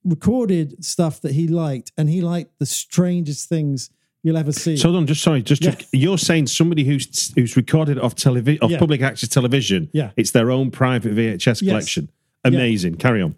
recorded 0.05 0.85
stuff 0.85 1.21
that 1.21 1.33
he 1.33 1.47
liked, 1.47 1.93
and 1.97 2.11
he 2.11 2.21
liked 2.21 2.59
the 2.59 2.67
strangest 2.67 3.49
things 3.49 3.91
you'll 4.25 4.37
ever 4.37 4.51
see. 4.51 4.77
So 4.77 4.89
hold 4.89 4.97
on, 4.97 5.07
just 5.07 5.23
sorry, 5.23 5.43
just 5.43 5.63
to- 5.63 5.77
you're 5.93 6.19
saying 6.19 6.49
somebody 6.49 6.83
who's 6.85 7.33
who's 7.37 7.57
recorded 7.57 7.99
off 8.01 8.17
television, 8.17 8.59
off 8.63 8.71
Yeah. 8.73 8.79
public 8.81 9.01
access 9.03 9.29
television. 9.29 9.89
Yeah. 9.93 10.11
it's 10.17 10.33
their 10.33 10.51
own 10.51 10.73
private 10.73 11.13
VHS 11.15 11.63
Yes. 11.63 11.71
collection. 11.71 12.09
Amazing. 12.43 12.97
Carry 12.97 13.23
on. 13.23 13.37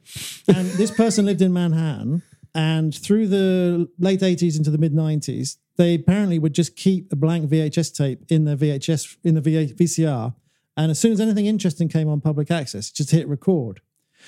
and 0.48 0.66
this 0.78 0.90
person 0.90 1.26
lived 1.26 1.42
in 1.42 1.52
Manhattan. 1.52 2.22
And 2.54 2.94
through 2.94 3.28
the 3.28 3.86
late 3.98 4.22
80s 4.22 4.56
into 4.56 4.70
the 4.70 4.78
mid 4.78 4.94
90s, 4.94 5.58
they 5.76 5.94
apparently 5.94 6.38
would 6.38 6.54
just 6.54 6.74
keep 6.74 7.12
a 7.12 7.16
blank 7.16 7.50
VHS 7.50 7.90
tape 7.94 8.20
in 8.30 8.44
their 8.46 8.56
VHS, 8.56 9.18
in 9.22 9.34
the 9.34 9.42
VA 9.42 9.66
VCR. 9.74 10.34
And 10.74 10.90
as 10.90 10.98
soon 10.98 11.12
as 11.12 11.20
anything 11.20 11.44
interesting 11.46 11.88
came 11.88 12.08
on 12.08 12.20
public 12.22 12.50
access, 12.50 12.90
just 12.90 13.10
hit 13.10 13.28
record. 13.28 13.80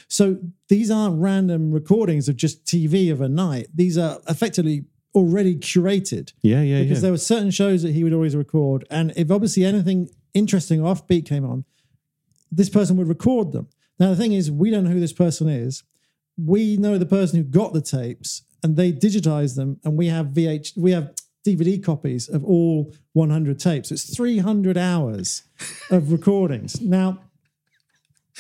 So 0.09 0.39
these 0.69 0.91
aren't 0.91 1.19
random 1.21 1.73
recordings 1.73 2.29
of 2.29 2.37
just 2.37 2.65
TV 2.67 3.11
of 3.11 3.21
a 3.23 3.29
night. 3.29 3.69
These 3.75 3.97
are 3.97 4.21
effectively 4.29 4.85
already 5.15 5.57
curated 5.57 6.33
Yeah, 6.43 6.63
yeah, 6.63 6.83
because 6.83 6.99
yeah. 6.99 7.03
there 7.03 7.11
were 7.11 7.19
certain 7.19 7.51
shows 7.51 7.83
that 7.83 7.93
he 7.93 8.05
would 8.05 8.13
always 8.13 8.37
record. 8.37 8.87
And 8.91 9.13
if 9.17 9.31
obviously 9.31 9.65
anything 9.65 10.11
interesting 10.35 10.81
or 10.81 10.95
offbeat 10.95 11.27
came 11.27 11.45
on, 11.45 11.65
this 12.51 12.69
person 12.69 12.97
would 12.97 13.09
record 13.09 13.53
them. 13.53 13.69
Now, 13.99 14.11
the 14.11 14.17
thing 14.17 14.33
is, 14.33 14.51
we 14.51 14.71
don't 14.71 14.85
know 14.85 14.91
who 14.91 15.01
this 15.01 15.13
person 15.13 15.49
is. 15.49 15.83
We 16.37 16.77
know 16.77 16.99
the 16.99 17.07
person 17.07 17.39
who 17.39 17.45
got 17.45 17.73
the 17.73 17.81
tapes 17.81 18.43
and 18.63 18.77
they 18.77 18.93
digitized 18.93 19.57
them, 19.57 19.81
and 19.85 19.97
we 19.97 20.07
have 20.09 20.27
VH, 20.27 20.77
we 20.77 20.93
have 20.93 21.15
DVD 21.47 21.83
copies 21.83 22.29
of 22.29 22.45
all 22.45 22.93
100 23.13 23.59
tapes. 23.59 23.91
It's 23.91 24.15
300 24.17 24.77
hours 24.77 25.45
of 25.91 26.13
recordings. 26.13 26.81
Now, 26.81 27.21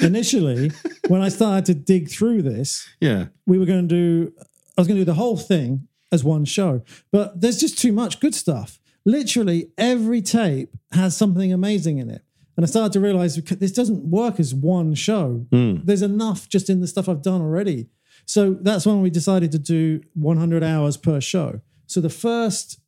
initially, 0.00 0.72
when 1.08 1.22
I 1.22 1.28
started 1.28 1.66
to 1.66 1.74
dig 1.74 2.10
through 2.10 2.42
this, 2.42 2.88
yeah. 3.00 3.26
we 3.46 3.58
were 3.58 3.66
going 3.66 3.88
to 3.88 3.94
do 3.94 4.32
i 4.76 4.80
was 4.80 4.86
going 4.86 4.96
to 4.96 5.00
do 5.00 5.04
the 5.04 5.14
whole 5.14 5.36
thing 5.36 5.88
as 6.12 6.24
one 6.24 6.44
show. 6.44 6.82
But 7.12 7.40
there's 7.40 7.60
just 7.60 7.78
too 7.78 7.92
much 7.92 8.20
good 8.20 8.34
stuff. 8.34 8.80
Literally 9.04 9.70
every 9.78 10.22
tape 10.22 10.76
has 10.92 11.16
something 11.16 11.52
amazing 11.52 11.98
in 11.98 12.10
it. 12.10 12.22
And 12.56 12.64
i 12.64 12.68
started 12.68 12.92
to 12.94 13.00
realize 13.00 13.36
this 13.36 13.70
doesn't 13.70 14.10
work 14.10 14.40
as 14.40 14.52
one 14.52 14.94
show. 14.94 15.46
Hmm. 15.52 15.76
There's 15.84 16.02
enough 16.02 16.48
just 16.48 16.68
in 16.68 16.80
the 16.80 16.88
stuff 16.88 17.08
i've 17.08 17.22
done 17.22 17.40
already. 17.40 17.88
So 18.26 18.54
that's 18.54 18.84
when 18.84 19.00
we 19.00 19.10
decided 19.10 19.52
to 19.52 19.58
do 19.58 20.00
100 20.14 20.64
hours 20.64 20.96
per 20.96 21.20
show. 21.20 21.60
So 21.86 22.00
the 22.00 22.10
first 22.10 22.80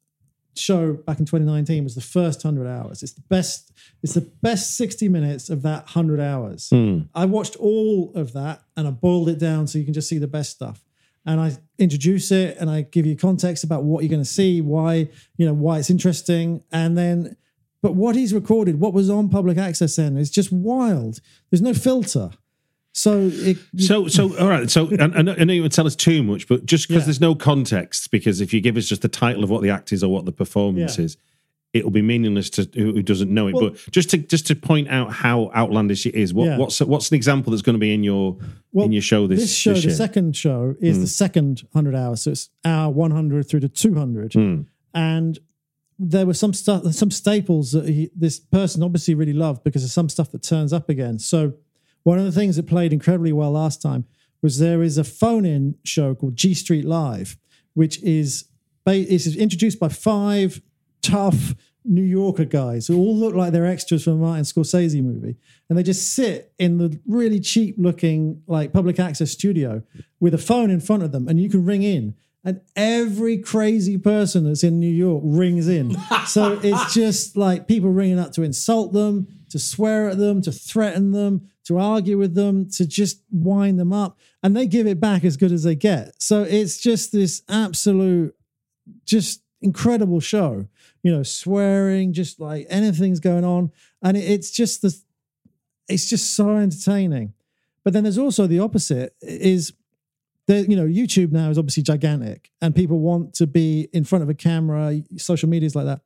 show 0.57 0.95
back 0.95 1.21
in 1.21 1.25
2019 1.25 1.85
was 1.85 1.95
the 1.95 2.01
first 2.01 2.45
100 2.45 2.69
hours. 2.69 3.03
It's 3.03 3.13
the 3.13 3.23
best 3.23 3.73
it's 4.03 4.15
the 4.15 4.29
best 4.43 4.77
60 4.77 5.09
minutes 5.09 5.49
of 5.49 5.63
that 5.63 5.85
100 5.85 6.19
hours. 6.19 6.69
Hmm. 6.71 7.03
I 7.15 7.27
watched 7.27 7.55
all 7.57 8.13
of 8.17 8.33
that 8.33 8.63
and 8.77 8.89
i 8.89 8.91
boiled 8.91 9.29
it 9.29 9.39
down 9.39 9.67
so 9.69 9.79
you 9.79 9.85
can 9.85 9.95
just 9.95 10.09
see 10.09 10.19
the 10.19 10.27
best 10.27 10.51
stuff 10.51 10.83
and 11.27 11.41
i 11.41 11.53
introduce 11.79 12.31
it 12.31 12.57
and 12.59 12.69
i 12.71 12.83
give 12.83 13.07
you 13.07 13.17
context 13.17 13.65
about 13.65 13.85
what 13.85 14.03
you're 14.03 14.11
going 14.11 14.21
to 14.23 14.29
see 14.29 14.61
why 14.61 15.09
you 15.37 15.47
know 15.47 15.53
why 15.55 15.79
it's 15.79 15.91
interesting 15.91 16.63
and 16.73 16.97
then 16.97 17.37
but 17.83 17.95
what 17.95 18.15
he's 18.17 18.33
recorded 18.35 18.81
what 18.81 18.93
was 18.93 19.09
on 19.11 19.29
public 19.29 19.57
access 19.59 19.97
then 19.97 20.17
is 20.17 20.31
just 20.31 20.51
wild 20.53 21.21
there's 21.51 21.63
no 21.63 21.75
filter 21.75 22.31
so 22.93 23.31
it 23.33 23.57
So, 23.77 24.09
so 24.09 24.37
all 24.37 24.49
right. 24.49 24.69
So, 24.69 24.89
I, 24.99 25.05
I 25.05 25.23
know 25.23 25.35
I 25.39 25.45
know 25.45 25.53
you 25.53 25.63
would 25.63 25.71
tell 25.71 25.87
us 25.87 25.95
too 25.95 26.25
much, 26.25 26.49
but 26.49 26.67
just 26.67 26.89
because 26.89 27.03
Yeah. 27.03 27.07
there's 27.07 27.21
no 27.21 27.37
context, 27.37 28.11
because 28.11 28.41
if 28.41 28.53
you 28.53 28.61
give 28.61 28.77
us 28.77 28.87
just 28.87 29.03
the 29.03 29.09
title 29.09 29.45
of 29.45 29.49
what 29.49 29.63
the 29.63 29.71
act 29.71 29.93
is 29.93 30.03
or 30.03 30.11
what 30.11 30.25
the 30.25 30.33
performance 30.33 30.99
Yeah. 30.99 31.05
is, 31.05 31.17
it 31.73 31.85
will 31.85 31.93
be 31.93 32.03
meaningless 32.03 32.51
to 32.51 32.69
who 32.75 33.03
doesn't 33.03 33.33
know 33.33 33.47
it. 33.47 33.55
Well- 33.55 33.71
but 33.71 33.93
just 33.93 34.11
to 34.11 34.19
just 34.19 34.47
to 34.49 34.57
point 34.57 34.89
out 34.89 35.13
how 35.13 35.51
outlandish 35.55 36.05
it 36.07 36.15
is, 36.15 36.35
what, 36.35 36.47
Yeah. 36.47 36.59
what's 36.59 36.81
what's 36.81 37.11
an 37.11 37.15
example 37.15 37.53
that's 37.53 37.63
going 37.63 37.75
to 37.75 37.81
be 37.81 37.95
in 37.95 38.03
your 38.03 38.39
in 38.75 38.93
your 38.93 39.03
show 39.03 39.27
this, 39.27 39.41
this 39.41 39.55
show, 39.55 39.75
this 39.75 39.83
the 39.83 39.89
year? 39.89 39.97
second 39.97 40.37
show, 40.37 40.75
is 40.81 40.97
the 40.97 41.03
hmm. 41.03 41.07
second 41.07 41.61
100 41.73 41.95
hours. 41.95 42.23
So 42.23 42.33
it's 42.33 42.49
hour 42.65 42.91
100 42.91 43.49
through 43.49 43.61
to 43.61 43.69
200. 43.69 44.33
Hmm. 44.33 44.63
And 44.95 45.39
there 45.99 46.27
were 46.27 46.35
some 46.35 46.55
stuff, 46.55 46.85
some 46.95 47.11
staples 47.11 47.73
that 47.73 47.87
he, 47.87 48.11
this 48.17 48.41
person 48.41 48.83
obviously 48.83 49.15
really 49.15 49.35
loved 49.35 49.63
because 49.63 49.85
of 49.85 49.91
some 49.91 50.09
stuff 50.09 50.33
that 50.33 50.43
turns 50.43 50.73
up 50.73 50.89
again. 50.89 51.19
So 51.19 51.53
one 52.03 52.19
of 52.19 52.25
the 52.25 52.33
things 52.33 52.57
that 52.57 52.67
played 52.67 52.93
incredibly 52.93 53.33
well 53.33 53.53
last 53.53 53.83
time 53.83 54.07
was 54.41 54.59
there 54.59 54.83
is 54.83 54.97
a 54.97 55.05
phone-in 55.05 55.75
show 55.85 56.15
called 56.15 56.37
G 56.37 56.55
Street 56.55 56.87
Live, 56.87 57.37
which 57.75 58.03
is 58.03 58.47
ba- 58.85 59.13
is 59.13 59.37
introduced 59.37 59.79
by 59.79 59.89
five 59.89 60.63
tough 61.03 61.55
New 61.85 62.03
Yorker 62.03 62.45
guys 62.45 62.87
who 62.87 62.99
all 62.99 63.17
look 63.17 63.35
like 63.35 63.53
they're 63.53 63.67
extras 63.67 64.05
from 64.05 64.15
a 64.15 64.17
Martin 64.17 64.45
Scorsese 64.45 65.03
movie, 65.03 65.37
and 65.69 65.79
they 65.79 65.83
just 65.83 66.13
sit 66.13 66.53
in 66.59 66.79
the 66.79 66.99
really 67.07 67.41
cheap 67.41 67.77
looking 67.79 68.43
like 68.47 68.73
public 68.73 69.01
access 69.01 69.31
studio 69.31 69.83
with 70.19 70.35
a 70.35 70.39
phone 70.39 70.71
in 70.71 70.81
front 70.81 71.03
of 71.03 71.13
them, 71.13 71.29
and 71.29 71.41
you 71.41 71.49
can 71.49 71.65
ring 71.65 71.83
in. 71.83 72.15
And 72.43 72.63
every 72.75 73.37
crazy 73.37 73.99
person 73.99 74.45
that's 74.45 74.65
in 74.65 74.81
New 74.81 74.91
York 74.91 75.23
rings 75.25 75.69
in. 75.69 75.97
So 76.27 76.61
it's 76.63 76.95
just 76.95 77.37
like 77.37 77.67
people 77.67 77.91
ringing 77.91 78.19
up 78.19 78.33
to 78.33 78.43
insult 78.43 78.93
them, 78.93 79.27
to 79.49 79.59
swear 79.59 80.09
at 80.09 80.19
them, 80.19 80.41
to 80.43 80.53
threaten 80.53 81.11
them, 81.11 81.51
to 81.65 81.79
argue 81.79 82.19
with 82.19 82.35
them, 82.35 82.69
to 82.71 82.87
just 82.87 83.23
wind 83.33 83.81
them 83.81 83.93
up. 83.93 84.17
And 84.43 84.57
they 84.57 84.67
give 84.67 84.87
it 84.87 85.01
back 85.01 85.25
as 85.25 85.37
good 85.37 85.51
as 85.51 85.65
they 85.65 85.75
get. 85.75 86.23
So 86.23 86.43
it's 86.45 86.79
just 86.79 87.11
this 87.11 87.43
absolute 87.49 88.37
just 89.05 89.43
incredible 89.61 90.21
show. 90.21 90.67
You 91.03 91.17
know, 91.17 91.23
swearing, 91.23 92.13
just 92.13 92.41
like 92.41 92.67
anything's 92.69 93.21
going 93.21 93.45
on, 93.45 93.73
and 94.03 94.17
it, 94.17 94.21
it's 94.21 94.51
just 94.51 94.83
the, 94.83 94.95
it's 95.89 96.09
just 96.09 96.35
so 96.35 96.57
entertaining. 96.57 97.33
But 97.85 97.95
then 97.95 98.03
there's 98.03 98.19
also 98.19 98.47
the 98.47 98.61
opposite: 98.61 99.15
is 99.23 99.73
that 100.47 100.69
you 100.69 100.77
know 100.77 100.87
YouTube 100.87 101.33
now 101.33 101.49
is 101.51 101.59
obviously 101.59 101.83
gigantic, 101.83 102.51
and 102.61 102.75
people 102.75 102.99
want 102.99 103.35
to 103.35 103.47
be 103.47 103.89
in 103.93 104.05
front 104.05 104.23
of 104.23 104.29
a 104.29 104.35
camera. 104.35 105.01
Social 105.17 105.49
medias 105.49 105.75
like 105.75 105.87
that. 105.87 106.01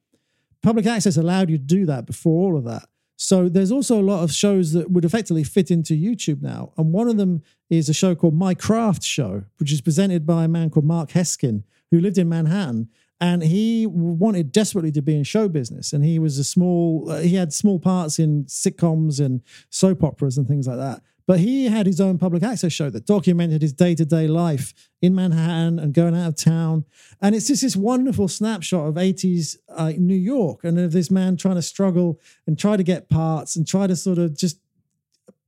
Public 0.62 0.86
access 0.86 1.16
allowed 1.16 1.51
you 1.51 1.59
to 1.59 1.64
do 1.64 1.86
that 1.86 2.07
before 2.07 2.47
all 2.47 2.57
of 2.57 2.64
that. 2.64 2.88
So 3.16 3.49
there's 3.49 3.70
also 3.70 4.01
a 4.01 4.03
lot 4.03 4.22
of 4.22 4.32
shows 4.32 4.72
that 4.72 4.90
would 4.90 5.05
effectively 5.05 5.45
fit 5.45 5.70
into 5.70 5.95
YouTube 5.95 6.42
now. 6.42 6.72
And 6.76 6.92
one 6.92 7.09
of 7.09 7.16
them 7.16 7.42
is 7.70 7.88
a 7.88 7.95
show 7.95 8.14
called 8.14 8.34
My 8.34 8.55
Craft 8.55 9.03
Show, 9.03 9.45
which 9.59 9.72
is 9.72 9.80
presented 9.80 10.26
by 10.26 10.45
a 10.45 10.49
man 10.49 10.70
called 10.70 10.84
Mark 10.84 11.11
Heskin, 11.11 11.62
who 11.90 12.01
lived 12.01 12.18
in 12.18 12.28
Manhattan. 12.28 12.88
And 13.21 13.43
he 13.43 13.87
wanted 13.87 14.53
desperately 14.53 14.93
to 14.93 15.03
be 15.03 15.17
in 15.17 15.25
show 15.25 15.49
business. 15.49 15.93
And 15.93 16.05
he 16.05 16.19
was 16.19 16.39
a 16.39 16.45
small, 16.45 17.11
uh, 17.11 17.21
he 17.21 17.37
had 17.37 17.53
small 17.53 17.79
parts 17.79 18.19
in 18.19 18.45
sitcoms 18.45 19.25
and 19.25 19.41
soap 19.71 20.03
operas 20.03 20.37
and 20.37 20.49
things 20.49 20.67
like 20.67 20.79
that. 20.79 21.01
But 21.27 21.41
he 21.41 21.67
had 21.67 21.87
his 21.87 22.01
own 22.01 22.19
public 22.19 22.43
access 22.43 22.73
show 22.73 22.91
that 22.91 23.07
documented 23.07 23.62
his 23.62 23.73
day 23.73 23.95
to 23.95 24.05
day 24.05 24.27
life 24.27 24.75
in 25.01 25.15
Manhattan 25.15 25.79
and 25.79 25.95
going 25.95 26.15
out 26.15 26.29
of 26.29 26.37
town. 26.37 26.85
And 27.21 27.35
it's 27.35 27.47
just 27.47 27.62
this 27.62 27.77
wonderful 27.77 28.29
snapshot 28.29 28.87
of 28.87 28.95
80s 28.97 29.57
uh, 29.71 29.93
New 29.97 30.15
York 30.15 30.65
and 30.65 30.79
of 30.79 30.93
this 30.93 31.11
man 31.11 31.37
trying 31.37 31.55
to 31.55 31.62
struggle 31.62 32.21
and 32.47 32.59
try 32.59 32.77
to 32.77 32.83
get 32.83 33.09
parts 33.09 33.57
and 33.57 33.67
try 33.67 33.87
to 33.87 33.97
sort 33.97 34.19
of 34.19 34.37
just, 34.37 34.59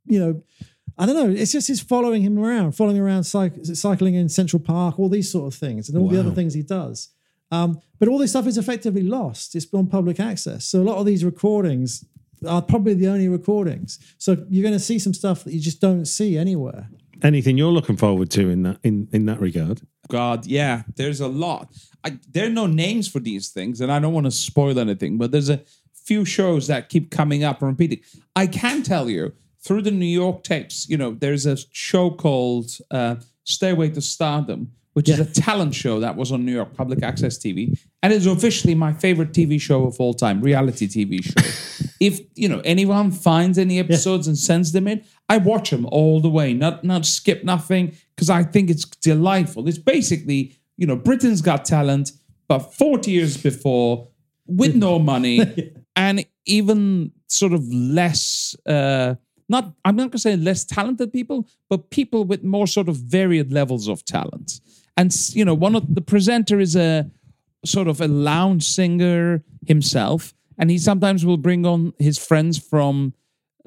you 0.06 0.18
know, 0.18 0.42
I 0.98 1.04
don't 1.04 1.14
know. 1.14 1.28
It's 1.28 1.52
just 1.52 1.68
his 1.68 1.80
following 1.80 2.22
him 2.22 2.38
around, 2.38 2.72
following 2.72 2.98
around, 2.98 3.22
cyc- 3.22 3.76
cycling 3.76 4.14
in 4.14 4.30
Central 4.30 4.60
Park, 4.60 4.98
all 4.98 5.10
these 5.10 5.30
sort 5.30 5.52
of 5.52 5.58
things, 5.58 5.90
and 5.90 5.98
all 5.98 6.08
the 6.08 6.18
other 6.18 6.30
things 6.30 6.54
he 6.54 6.62
does. 6.62 7.10
Um, 7.50 7.80
but 7.98 8.08
all 8.08 8.18
this 8.18 8.30
stuff 8.30 8.46
is 8.46 8.58
effectively 8.58 9.02
lost. 9.02 9.54
It's 9.54 9.66
on 9.72 9.86
public 9.86 10.20
access. 10.20 10.64
So 10.64 10.80
a 10.80 10.84
lot 10.84 10.98
of 10.98 11.06
these 11.06 11.24
recordings 11.24 12.04
are 12.46 12.62
probably 12.62 12.94
the 12.94 13.08
only 13.08 13.28
recordings. 13.28 13.98
So 14.18 14.44
you're 14.48 14.62
going 14.62 14.74
to 14.74 14.80
see 14.80 14.98
some 14.98 15.14
stuff 15.14 15.44
that 15.44 15.52
you 15.52 15.60
just 15.60 15.80
don't 15.80 16.06
see 16.06 16.36
anywhere. 16.36 16.88
Anything 17.22 17.56
you're 17.56 17.72
looking 17.72 17.96
forward 17.96 18.30
to 18.32 18.50
in 18.50 18.62
that 18.64 18.78
in, 18.82 19.08
in 19.12 19.24
that 19.26 19.40
regard? 19.40 19.80
God, 20.08 20.46
yeah, 20.46 20.82
there's 20.96 21.20
a 21.20 21.28
lot. 21.28 21.72
I, 22.04 22.18
there 22.30 22.46
are 22.46 22.50
no 22.50 22.66
names 22.66 23.08
for 23.08 23.20
these 23.20 23.48
things, 23.48 23.80
and 23.80 23.90
I 23.90 23.98
don't 23.98 24.12
want 24.12 24.26
to 24.26 24.30
spoil 24.30 24.78
anything, 24.78 25.16
but 25.16 25.30
there's 25.30 25.48
a 25.48 25.62
few 25.94 26.26
shows 26.26 26.66
that 26.66 26.90
keep 26.90 27.10
coming 27.10 27.42
up 27.42 27.62
and 27.62 27.70
repeating. 27.70 28.00
I 28.36 28.46
can 28.46 28.82
tell 28.82 29.08
you 29.08 29.32
through 29.60 29.82
the 29.82 29.90
New 29.90 30.06
York 30.06 30.44
tapes, 30.44 30.88
you 30.88 30.96
know, 30.96 31.12
there's 31.12 31.46
a 31.46 31.56
show 31.72 32.10
called 32.10 32.70
uh, 32.90 33.16
Stairway 33.44 33.90
to 33.90 34.00
Stardom, 34.00 34.72
which 34.96 35.10
is 35.10 35.20
a 35.20 35.26
talent 35.26 35.74
show 35.74 36.00
that 36.00 36.16
was 36.16 36.32
on 36.32 36.46
New 36.46 36.54
York 36.54 36.72
Public 36.72 37.02
Access 37.02 37.36
TV, 37.36 37.78
and 38.02 38.14
is 38.14 38.24
officially 38.24 38.74
my 38.74 38.94
favorite 38.94 39.32
TV 39.32 39.60
show 39.60 39.84
of 39.84 40.00
all 40.00 40.14
time, 40.14 40.40
reality 40.40 40.88
TV 40.88 41.22
show. 41.22 41.86
if 42.00 42.18
you 42.34 42.48
know 42.48 42.62
anyone 42.64 43.10
finds 43.10 43.58
any 43.58 43.78
episodes 43.78 44.26
and 44.26 44.38
sends 44.38 44.72
them 44.72 44.88
in, 44.88 45.04
I 45.28 45.36
watch 45.36 45.68
them 45.68 45.84
all 45.92 46.20
the 46.20 46.30
way, 46.30 46.54
not 46.54 46.82
not 46.82 47.04
skip 47.04 47.44
nothing, 47.44 47.94
because 48.14 48.30
I 48.30 48.42
think 48.42 48.70
it's 48.70 48.86
delightful. 48.86 49.68
It's 49.68 49.76
basically 49.76 50.56
you 50.78 50.86
know 50.86 50.96
Britain's 50.96 51.42
Got 51.42 51.66
Talent, 51.66 52.12
but 52.48 52.60
forty 52.60 53.10
years 53.10 53.36
before, 53.36 54.08
with 54.46 54.74
no 54.74 54.98
money, 54.98 55.74
and 55.96 56.24
even 56.46 57.12
sort 57.26 57.52
of 57.52 57.70
less. 57.70 58.56
Uh, 58.64 59.16
not 59.50 59.74
I'm 59.84 59.94
not 59.94 60.04
going 60.04 60.10
to 60.12 60.18
say 60.18 60.36
less 60.36 60.64
talented 60.64 61.12
people, 61.12 61.46
but 61.68 61.90
people 61.90 62.24
with 62.24 62.42
more 62.42 62.66
sort 62.66 62.88
of 62.88 62.96
varied 62.96 63.52
levels 63.52 63.88
of 63.88 64.02
talent. 64.02 64.60
And 64.96 65.14
you 65.34 65.44
know, 65.44 65.54
one 65.54 65.74
of 65.74 65.94
the 65.94 66.00
presenter 66.00 66.58
is 66.58 66.76
a 66.76 67.10
sort 67.64 67.88
of 67.88 68.00
a 68.00 68.08
lounge 68.08 68.64
singer 68.64 69.42
himself, 69.66 70.34
and 70.58 70.70
he 70.70 70.78
sometimes 70.78 71.24
will 71.24 71.36
bring 71.36 71.66
on 71.66 71.92
his 71.98 72.18
friends 72.18 72.58
from 72.58 73.14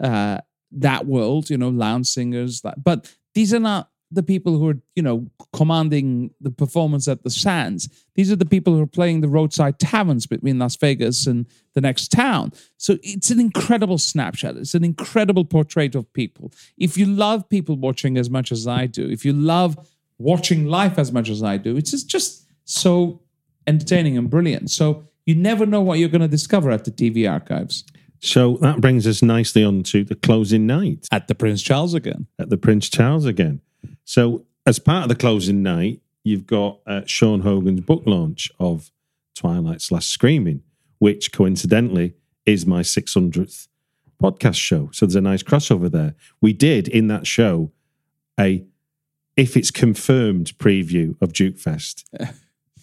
uh, 0.02 0.40
that 0.72 1.06
world, 1.06 1.50
you 1.50 1.58
know, 1.58 1.70
lounge 1.70 2.08
singers. 2.08 2.62
But 2.84 3.16
these 3.34 3.54
are 3.54 3.60
not 3.60 3.90
the 4.12 4.24
people 4.24 4.58
who 4.58 4.70
are, 4.70 4.78
you 4.96 5.04
know, 5.04 5.28
commanding 5.54 6.32
the 6.42 6.50
performance 6.50 7.08
at 7.08 7.24
the 7.24 7.30
Sands. 7.30 7.88
These 8.16 8.32
are 8.32 8.36
the 8.36 8.46
people 8.46 8.74
who 8.74 8.82
are 8.82 8.88
playing 8.88 9.22
the 9.22 9.28
roadside 9.28 9.78
taverns 9.78 10.26
between 10.26 10.58
Las 10.58 10.76
Vegas 10.78 11.28
and 11.28 11.46
the 11.76 11.82
next 11.82 12.12
town. 12.12 12.52
So 12.78 12.98
it's 13.04 13.30
an 13.30 13.40
incredible 13.40 14.00
snapshot. 14.00 14.58
It's 14.58 14.74
an 14.74 14.84
incredible 14.84 15.46
portrait 15.46 15.94
of 15.94 16.12
people. 16.14 16.52
If 16.78 16.98
you 16.98 17.06
love 17.06 17.48
people 17.50 17.76
watching 17.76 18.18
as 18.18 18.32
much 18.32 18.52
as 18.52 18.66
I 18.66 18.88
do, 18.88 19.08
if 19.08 19.24
you 19.26 19.34
love 19.34 19.78
watching 20.20 20.66
life 20.68 21.00
as 21.00 21.12
much 21.12 21.30
as 21.30 21.42
I 21.42 21.58
do, 21.58 21.76
it's 21.78 21.92
just, 21.92 22.08
just 22.08 22.46
so 22.66 23.22
entertaining 23.66 24.18
and 24.18 24.30
brilliant. 24.30 24.70
So 24.70 25.08
you 25.26 25.34
never 25.36 25.66
know 25.66 25.82
what 25.82 25.98
you're 26.00 26.10
going 26.10 26.22
to 26.22 26.28
discover 26.28 26.70
at 26.72 26.86
the 26.86 26.92
TV 26.92 27.30
archives. 27.30 27.84
So 28.22 28.58
that 28.58 28.82
brings 28.82 29.08
us 29.08 29.22
nicely 29.24 29.64
on 29.64 29.82
to 29.84 30.04
the 30.04 30.16
closing 30.16 30.68
night 30.68 31.08
At 31.12 31.28
the 31.30 31.36
Prince 31.36 31.62
Charles 31.62 31.94
again. 31.94 32.28
at 32.38 32.50
the 32.50 32.58
Prince 32.58 32.90
Charles 32.90 33.26
again. 33.26 33.62
So 34.04 34.46
as 34.66 34.78
part 34.78 35.04
of 35.04 35.10
the 35.10 35.16
closing 35.16 35.64
night, 35.64 36.02
you've 36.24 36.46
got 36.46 36.80
uh, 36.86 37.02
Sean 37.06 37.42
Hogan's 37.42 37.80
book 37.82 38.04
launch 38.06 38.52
of 38.60 38.92
Twilight's 39.36 39.90
Last 39.90 40.10
Screaming, 40.10 40.64
which 40.98 41.32
coincidentally 41.32 42.14
is 42.46 42.66
my 42.66 42.82
600th 42.82 43.68
podcast 44.22 44.56
show. 44.58 44.90
So 44.92 45.06
there's 45.06 45.16
a 45.16 45.22
nice 45.22 45.44
crossover 45.44 45.90
there. 45.90 46.16
We 46.42 46.52
did 46.52 46.90
in 46.90 47.08
that 47.08 47.26
show 47.26 47.72
a 48.38 48.66
if 49.40 49.56
it's 49.56 49.72
confirmed 49.72 50.52
preview 50.58 51.16
of 51.22 51.34
Duke 51.34 51.58
Fest. 51.58 52.08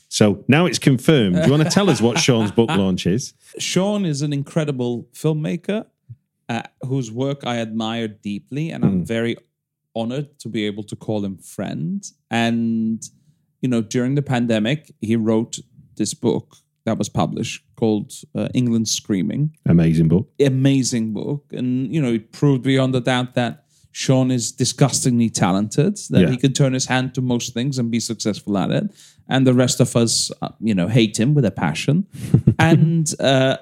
So 0.08 0.44
now 0.48 0.64
it's 0.64 0.78
confirmed. 0.78 1.34
Do 1.34 1.42
you 1.42 1.50
want 1.50 1.64
to 1.64 1.68
tell 1.68 1.90
us 1.90 2.00
what 2.00 2.18
Sean's 2.18 2.50
book 2.50 2.70
launch 2.84 3.06
is? 3.06 3.34
Sean 3.58 4.06
is 4.06 4.22
an 4.22 4.32
incredible 4.32 5.08
filmmaker 5.12 5.84
uh, 6.48 6.62
whose 6.86 7.10
work 7.12 7.44
I 7.44 7.58
admire 7.58 8.08
deeply, 8.08 8.70
and 8.70 8.82
I'm 8.84 9.04
very 9.04 9.36
honored 9.94 10.38
to 10.38 10.48
be 10.48 10.64
able 10.64 10.84
to 10.84 10.96
call 10.96 11.22
him 11.22 11.36
friend. 11.36 12.02
And 12.30 13.02
you 13.60 13.68
know, 13.68 13.82
during 13.82 14.14
the 14.14 14.22
pandemic, 14.22 14.90
he 15.02 15.16
wrote 15.16 15.58
this 15.96 16.14
book 16.14 16.56
that 16.84 16.96
was 16.96 17.10
published 17.10 17.64
called 17.74 18.12
uh, 18.34 18.48
England's 18.54 18.92
Screaming. 18.92 19.56
Amazing 19.66 20.08
book. 20.08 20.30
Amazing 20.40 21.12
book, 21.12 21.44
and 21.52 21.92
you 21.92 22.00
know, 22.00 22.14
it 22.14 22.32
proved 22.32 22.62
beyond 22.62 22.94
a 22.94 23.00
doubt 23.00 23.34
that 23.34 23.65
Sean 23.96 24.30
is 24.30 24.52
disgustingly 24.52 25.30
talented. 25.30 25.96
That 26.10 26.20
Yeah. 26.20 26.30
he 26.30 26.36
can 26.36 26.52
turn 26.52 26.74
his 26.74 26.84
hand 26.84 27.14
to 27.14 27.22
most 27.22 27.54
things 27.54 27.78
and 27.78 27.90
be 27.90 27.98
successful 27.98 28.58
at 28.58 28.70
it. 28.70 28.90
And 29.26 29.46
the 29.46 29.54
rest 29.54 29.80
of 29.80 29.96
us, 29.96 30.30
uh, 30.42 30.50
you 30.60 30.74
know, 30.74 30.86
hate 30.86 31.18
him 31.18 31.32
with 31.32 31.46
a 31.46 31.50
passion. 31.50 32.04
and 32.58 33.10
uh, 33.18 33.56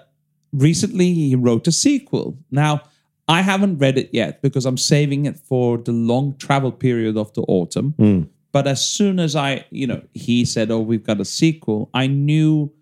recently, 0.53 1.15
he 1.15 1.37
wrote 1.37 1.69
a 1.69 1.73
sequel. 1.73 2.37
Now, 2.51 2.83
I 3.29 3.43
haven't 3.43 3.79
read 3.79 3.97
it 3.97 4.11
yet 4.13 4.43
because 4.43 4.67
I'm 4.67 4.77
saving 4.77 5.27
it 5.27 5.39
for 5.39 5.79
the 5.79 5.93
long 5.93 6.35
travel 6.37 6.73
period 6.73 7.17
of 7.17 7.33
the 7.35 7.43
autumn. 7.43 7.95
But 8.51 8.67
as 8.67 8.85
soon 8.85 9.21
as 9.21 9.37
I, 9.37 9.65
you 9.71 9.87
know, 9.87 10.03
he 10.15 10.45
said, 10.45 10.71
"Oh, 10.73 10.81
we've 10.81 11.05
got 11.05 11.21
a 11.21 11.25
sequel," 11.25 11.91
I 11.95 12.09
knew 12.09 12.73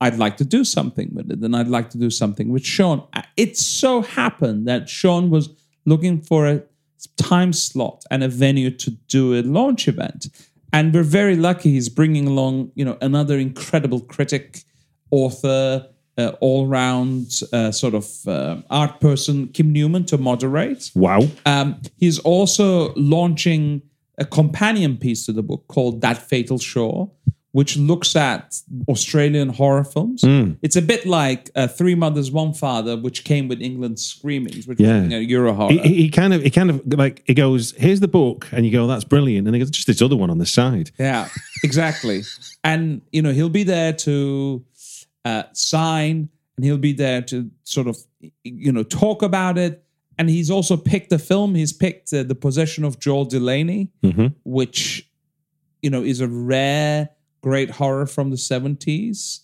I'd 0.00 0.18
like 0.18 0.36
to 0.36 0.44
do 0.44 0.62
something 0.64 1.10
with 1.14 1.32
it, 1.32 1.40
and 1.40 1.56
I'd 1.56 1.66
like 1.78 1.90
to 1.90 1.98
do 1.98 2.10
something 2.10 2.48
with 2.52 2.64
Sean. 2.64 3.02
It 3.36 3.56
so 3.56 4.02
happened 4.02 4.68
that 4.68 4.88
Sean 4.88 5.30
was 5.30 5.48
looking 5.88 6.20
for 6.20 6.46
a 6.46 6.62
time 7.16 7.52
slot 7.52 8.04
and 8.10 8.22
a 8.22 8.28
venue 8.28 8.70
to 8.70 8.90
do 9.08 9.34
a 9.38 9.42
launch 9.42 9.88
event, 9.88 10.28
and 10.72 10.92
we're 10.92 11.10
very 11.20 11.36
lucky. 11.36 11.70
He's 11.72 11.88
bringing 11.88 12.26
along, 12.26 12.72
you 12.74 12.84
know, 12.84 12.96
another 13.00 13.38
incredible 13.38 14.00
critic, 14.00 14.64
author, 15.10 15.86
uh, 16.18 16.32
all-round 16.40 17.26
uh, 17.52 17.70
sort 17.70 17.94
of 17.94 18.06
uh, 18.26 18.56
art 18.68 19.00
person, 19.00 19.48
Kim 19.48 19.72
Newman, 19.72 20.04
to 20.06 20.18
moderate. 20.18 20.90
Wow. 20.94 21.20
Um, 21.46 21.80
he's 21.96 22.18
also 22.18 22.92
launching 22.94 23.82
a 24.18 24.24
companion 24.24 24.96
piece 24.96 25.24
to 25.26 25.32
the 25.32 25.42
book 25.42 25.64
called 25.68 26.00
That 26.00 26.18
Fatal 26.18 26.58
Shore, 26.58 27.10
which 27.52 27.76
looks 27.78 28.14
at 28.14 28.60
Australian 28.88 29.48
horror 29.48 29.82
films. 29.84 30.22
It's 30.62 30.76
a 30.76 30.82
bit 30.82 31.06
like 31.06 31.50
uh, 31.56 31.66
Three 31.66 31.94
Mothers, 31.94 32.30
One 32.30 32.52
Father, 32.52 32.96
which 32.96 33.24
came 33.24 33.48
with 33.48 33.62
England's 33.62 34.04
Screaming, 34.04 34.52
which 34.66 34.78
Yeah. 34.78 34.96
was 34.96 35.02
you 35.04 35.08
know, 35.08 35.18
Euro 35.18 35.54
horror. 35.54 35.72
He, 35.72 35.94
he 35.94 36.08
kind 36.10 36.34
of, 36.34 36.42
he 36.42 36.50
kind 36.50 36.68
of 36.70 36.82
like, 36.86 37.22
he 37.26 37.32
goes, 37.34 37.72
here's 37.78 38.00
the 38.00 38.08
book. 38.08 38.46
And 38.52 38.66
you 38.66 38.72
go, 38.72 38.86
that's 38.86 39.04
brilliant. 39.04 39.46
And 39.48 39.54
he 39.56 39.60
goes, 39.60 39.70
just 39.70 39.86
this 39.86 40.02
other 40.02 40.16
one 40.16 40.28
on 40.30 40.38
the 40.38 40.46
side. 40.46 40.90
Yeah, 40.98 41.28
exactly. 41.64 42.22
and 42.64 43.00
you 43.12 43.22
know, 43.22 43.32
he'll 43.32 43.48
be 43.48 43.64
there 43.64 43.94
to 43.94 44.64
uh, 45.24 45.44
sign, 45.54 46.28
and 46.56 46.64
he'll 46.64 46.76
be 46.76 46.92
there 46.92 47.22
to 47.22 47.50
sort 47.64 47.86
of 47.88 47.96
you 48.44 48.72
know 48.72 48.82
talk 48.82 49.22
about 49.22 49.56
it. 49.58 49.84
And 50.18 50.28
he's 50.28 50.50
also 50.50 50.76
picked 50.76 51.12
a 51.12 51.18
film. 51.18 51.54
He's 51.54 51.72
picked 51.72 52.12
uh, 52.12 52.24
the 52.24 52.34
Possession 52.34 52.84
of 52.84 52.98
Joel 52.98 53.24
Delaney, 53.24 53.90
which 54.44 55.08
you 55.82 55.90
know 55.90 56.02
is 56.02 56.20
a 56.20 56.28
rare 56.28 57.10
great 57.40 57.70
horror 57.70 58.06
from 58.06 58.30
the 58.30 58.36
seventies 58.36 59.42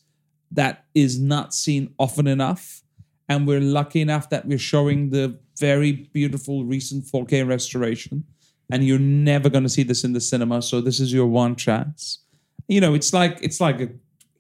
that 0.51 0.85
is 0.95 1.21
not 1.21 1.55
seen 1.55 1.95
often 1.99 2.27
enough. 2.27 2.83
And 3.29 3.47
we're 3.47 3.61
lucky 3.61 4.01
enough 4.01 4.31
that 4.31 4.47
we're 4.47 4.59
showing 4.59 5.11
the 5.11 5.39
very 5.59 5.93
beautiful 6.13 6.65
recent 6.65 7.05
4K 7.05 7.47
restoration. 7.47 8.25
And 8.71 8.85
you're 8.85 8.99
never 8.99 9.49
going 9.49 9.65
to 9.65 9.69
see 9.69 9.83
this 9.83 10.05
in 10.05 10.13
the 10.13 10.21
cinema. 10.21 10.63
So 10.63 10.81
this 10.81 11.01
is 11.01 11.13
your 11.13 11.27
one 11.27 11.57
chance. 11.57 12.21
You 12.69 12.81
know, 12.81 12.95
it's 12.95 13.13
like 13.13 13.39
it's 13.43 13.61
like 13.61 13.81
a 13.81 13.89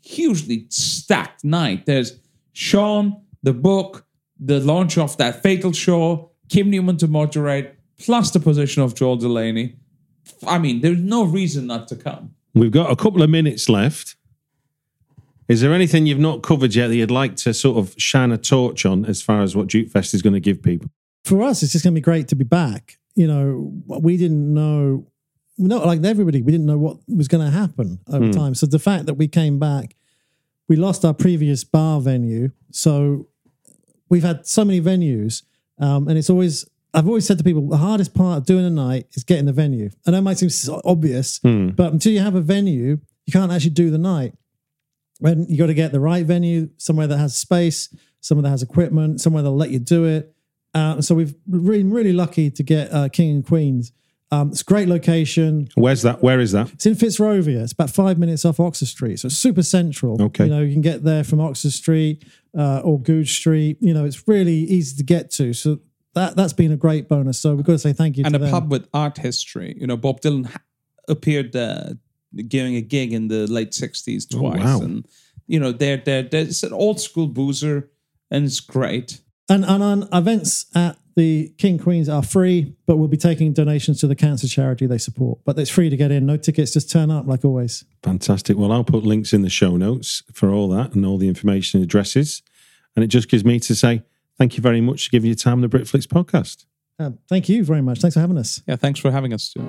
hugely 0.02 0.66
stacked 0.70 1.44
night. 1.44 1.86
There's 1.86 2.18
Sean, 2.52 3.22
the 3.42 3.52
book, 3.52 4.06
the 4.38 4.60
launch 4.60 4.96
of 4.96 5.16
that 5.18 5.42
Fatal 5.42 5.72
Shore, 5.72 6.30
Kim 6.48 6.70
Newman 6.70 6.96
to 6.98 7.08
moderate, 7.08 7.74
plus 7.98 8.30
the 8.30 8.40
Possession 8.40 8.82
of 8.82 8.94
Joel 8.94 9.16
Delaney. 9.16 9.76
I 10.46 10.58
mean, 10.58 10.80
there's 10.80 10.98
no 10.98 11.24
reason 11.24 11.66
not 11.66 11.88
to 11.88 11.96
come. 11.96 12.34
We've 12.54 12.70
got 12.70 12.90
a 12.90 12.96
couple 12.96 13.22
of 13.22 13.30
minutes 13.30 13.68
left. 13.68 14.16
Is 15.48 15.60
there 15.60 15.74
anything 15.74 16.06
you've 16.06 16.18
not 16.18 16.42
covered 16.42 16.74
yet 16.74 16.88
that 16.88 16.96
you'd 16.96 17.10
like 17.10 17.36
to 17.36 17.52
sort 17.52 17.76
of 17.78 17.94
shine 17.98 18.32
a 18.32 18.38
torch 18.38 18.86
on 18.86 19.04
as 19.04 19.20
far 19.20 19.42
as 19.42 19.54
what 19.54 19.66
Duke 19.66 19.90
Fest 19.90 20.14
is 20.14 20.22
going 20.22 20.32
to 20.32 20.40
give 20.40 20.62
people? 20.62 20.88
For 21.24 21.42
us, 21.42 21.62
it's 21.62 21.72
just 21.72 21.84
going 21.84 21.94
to 21.94 22.00
be 22.00 22.04
great 22.04 22.28
to 22.28 22.34
be 22.36 22.44
back. 22.44 22.98
You 23.14 23.26
know, 23.26 23.72
we 23.86 24.16
didn't 24.16 24.52
know, 24.54 25.06
not 25.58 25.84
like 25.86 26.02
everybody, 26.04 26.40
we 26.42 26.50
didn't 26.52 26.66
know 26.66 26.78
what 26.78 26.96
was 27.08 27.28
going 27.28 27.44
to 27.44 27.50
happen 27.50 27.98
over 28.08 28.26
Hmm. 28.26 28.30
time. 28.30 28.54
So 28.54 28.66
the 28.66 28.78
fact 28.78 29.06
that 29.06 29.14
we 29.14 29.28
came 29.28 29.58
back, 29.58 29.96
we 30.68 30.76
lost 30.76 31.04
our 31.04 31.12
previous 31.14 31.62
bar 31.64 32.00
venue. 32.00 32.50
So 32.72 33.28
we've 34.08 34.22
had 34.22 34.46
so 34.46 34.64
many 34.64 34.80
venues, 34.80 35.42
um, 35.78 36.08
and 36.08 36.16
it's 36.16 36.30
always, 36.30 36.64
I've 36.94 37.06
always 37.08 37.26
said 37.26 37.38
to 37.38 37.44
people, 37.44 37.68
the 37.68 37.76
hardest 37.76 38.14
part 38.14 38.38
of 38.38 38.46
doing 38.46 38.64
a 38.64 38.70
night 38.70 39.06
is 39.14 39.24
getting 39.24 39.46
the 39.46 39.52
venue. 39.52 39.90
I 40.06 40.12
know 40.12 40.18
it 40.18 40.22
might 40.22 40.38
seem 40.38 40.48
so 40.50 40.80
obvious, 40.84 41.40
Hmm. 41.42 41.70
but 41.70 41.92
until 41.92 42.12
you 42.12 42.20
have 42.20 42.34
a 42.36 42.40
venue, 42.40 42.98
you 43.26 43.32
can't 43.32 43.50
actually 43.52 43.70
do 43.70 43.90
the 43.90 43.98
night. 43.98 44.34
When 45.18 45.46
you 45.48 45.56
got 45.58 45.66
to 45.66 45.74
get 45.74 45.92
the 45.92 46.00
right 46.00 46.24
venue, 46.26 46.68
somewhere 46.76 47.06
that 47.06 47.18
has 47.18 47.36
space, 47.36 47.94
somewhere 48.20 48.42
that 48.44 48.50
has 48.50 48.62
equipment, 48.62 49.20
somewhere 49.20 49.42
that'll 49.42 49.56
let 49.56 49.70
you 49.70 49.78
do 49.78 50.04
it. 50.04 50.34
Uh, 50.74 51.00
so 51.00 51.14
we've 51.14 51.34
been 51.48 51.92
really 51.92 52.12
lucky 52.12 52.50
to 52.50 52.62
get 52.62 52.92
uh, 52.92 53.08
King 53.08 53.30
and 53.36 53.46
Queens. 53.46 53.92
Um, 54.32 54.50
it's 54.50 54.62
a 54.62 54.64
great 54.64 54.88
location. 54.88 55.68
Where's 55.76 56.02
that? 56.02 56.20
Where 56.22 56.40
is 56.40 56.50
that? 56.52 56.72
It's 56.72 56.84
in 56.86 56.94
Fitzrovia. 56.94 57.62
It's 57.62 57.72
about 57.72 57.90
five 57.90 58.18
minutes 58.18 58.44
off 58.44 58.58
Oxford 58.58 58.88
Street, 58.88 59.20
so 59.20 59.26
it's 59.26 59.36
super 59.36 59.62
central. 59.62 60.20
Okay. 60.20 60.44
you 60.44 60.50
know 60.50 60.60
you 60.62 60.72
can 60.72 60.82
get 60.82 61.04
there 61.04 61.22
from 61.22 61.40
Oxford 61.40 61.70
Street 61.72 62.24
uh, 62.58 62.80
or 62.80 62.98
Goodge 63.00 63.34
Street. 63.36 63.76
You 63.80 63.94
know 63.94 64.04
it's 64.04 64.26
really 64.26 64.54
easy 64.56 64.96
to 64.96 65.04
get 65.04 65.30
to. 65.32 65.52
So 65.52 65.78
that 66.14 66.36
that's 66.36 66.52
been 66.52 66.72
a 66.72 66.76
great 66.76 67.08
bonus. 67.08 67.38
So 67.38 67.54
we've 67.54 67.64
got 67.64 67.72
to 67.74 67.78
say 67.78 67.92
thank 67.92 68.16
you 68.16 68.24
and 68.24 68.34
to 68.34 68.40
a 68.40 68.42
them. 68.42 68.50
pub 68.50 68.70
with 68.70 68.88
art 68.94 69.18
history. 69.18 69.76
You 69.78 69.86
know, 69.86 69.96
Bob 69.96 70.20
Dylan 70.20 70.46
ha- 70.46 70.60
appeared 71.08 71.54
uh, 71.56 71.90
giving 72.48 72.76
a 72.76 72.80
gig 72.80 73.12
in 73.12 73.28
the 73.28 73.46
late 73.46 73.70
'60s 73.72 74.26
Oh, 74.34 74.38
twice, 74.38 74.64
wow. 74.64 74.80
and 74.80 75.06
you 75.46 75.60
know, 75.60 75.72
they're 75.72 75.98
they're, 75.98 76.22
they're 76.22 76.42
it's 76.42 76.62
an 76.62 76.72
old 76.72 77.00
school 77.00 77.26
boozer, 77.26 77.90
and 78.30 78.44
it's 78.44 78.60
great. 78.60 79.20
And, 79.48 79.62
and 79.64 79.82
on 79.82 80.08
events 80.10 80.64
at 80.74 80.96
the 81.16 81.52
King 81.58 81.78
Queens 81.78 82.08
are 82.08 82.22
free, 82.22 82.74
but 82.86 82.96
we'll 82.96 83.08
be 83.08 83.18
taking 83.18 83.52
donations 83.52 84.00
to 84.00 84.06
the 84.06 84.16
cancer 84.16 84.48
charity 84.48 84.86
they 84.86 84.96
support. 84.98 85.38
But 85.44 85.58
it's 85.58 85.70
free 85.70 85.90
to 85.90 85.96
get 85.98 86.10
in. 86.10 86.24
No 86.24 86.38
tickets, 86.38 86.72
just 86.72 86.90
turn 86.90 87.10
up 87.10 87.26
like 87.26 87.44
always. 87.44 87.84
Fantastic. 88.02 88.56
Well, 88.56 88.72
I'll 88.72 88.84
put 88.84 89.04
links 89.04 89.32
in 89.34 89.42
the 89.42 89.50
show 89.50 89.76
notes 89.76 90.22
for 90.32 90.48
all 90.50 90.68
that 90.70 90.94
and 90.94 91.04
all 91.04 91.18
the 91.18 91.28
information 91.28 91.78
and 91.78 91.84
addresses. 91.84 92.42
And 92.96 93.04
it 93.04 93.08
just 93.08 93.28
gives 93.28 93.44
me 93.44 93.60
to 93.60 93.74
say 93.76 94.02
thank 94.38 94.56
you 94.56 94.62
very 94.62 94.80
much 94.80 95.06
for 95.06 95.10
giving 95.10 95.28
your 95.28 95.36
time 95.36 95.54
on 95.54 95.60
the 95.60 95.68
Britflicks 95.68 96.06
podcast. 96.06 96.64
Uh, 96.98 97.10
thank 97.28 97.48
you 97.48 97.64
very 97.64 97.82
much. 97.82 98.00
Thanks 98.00 98.14
for 98.14 98.20
having 98.20 98.38
us. 98.38 98.62
Yeah, 98.66 98.76
thanks 98.76 99.00
for 99.00 99.10
having 99.10 99.32
us, 99.32 99.44
Stu. 99.44 99.68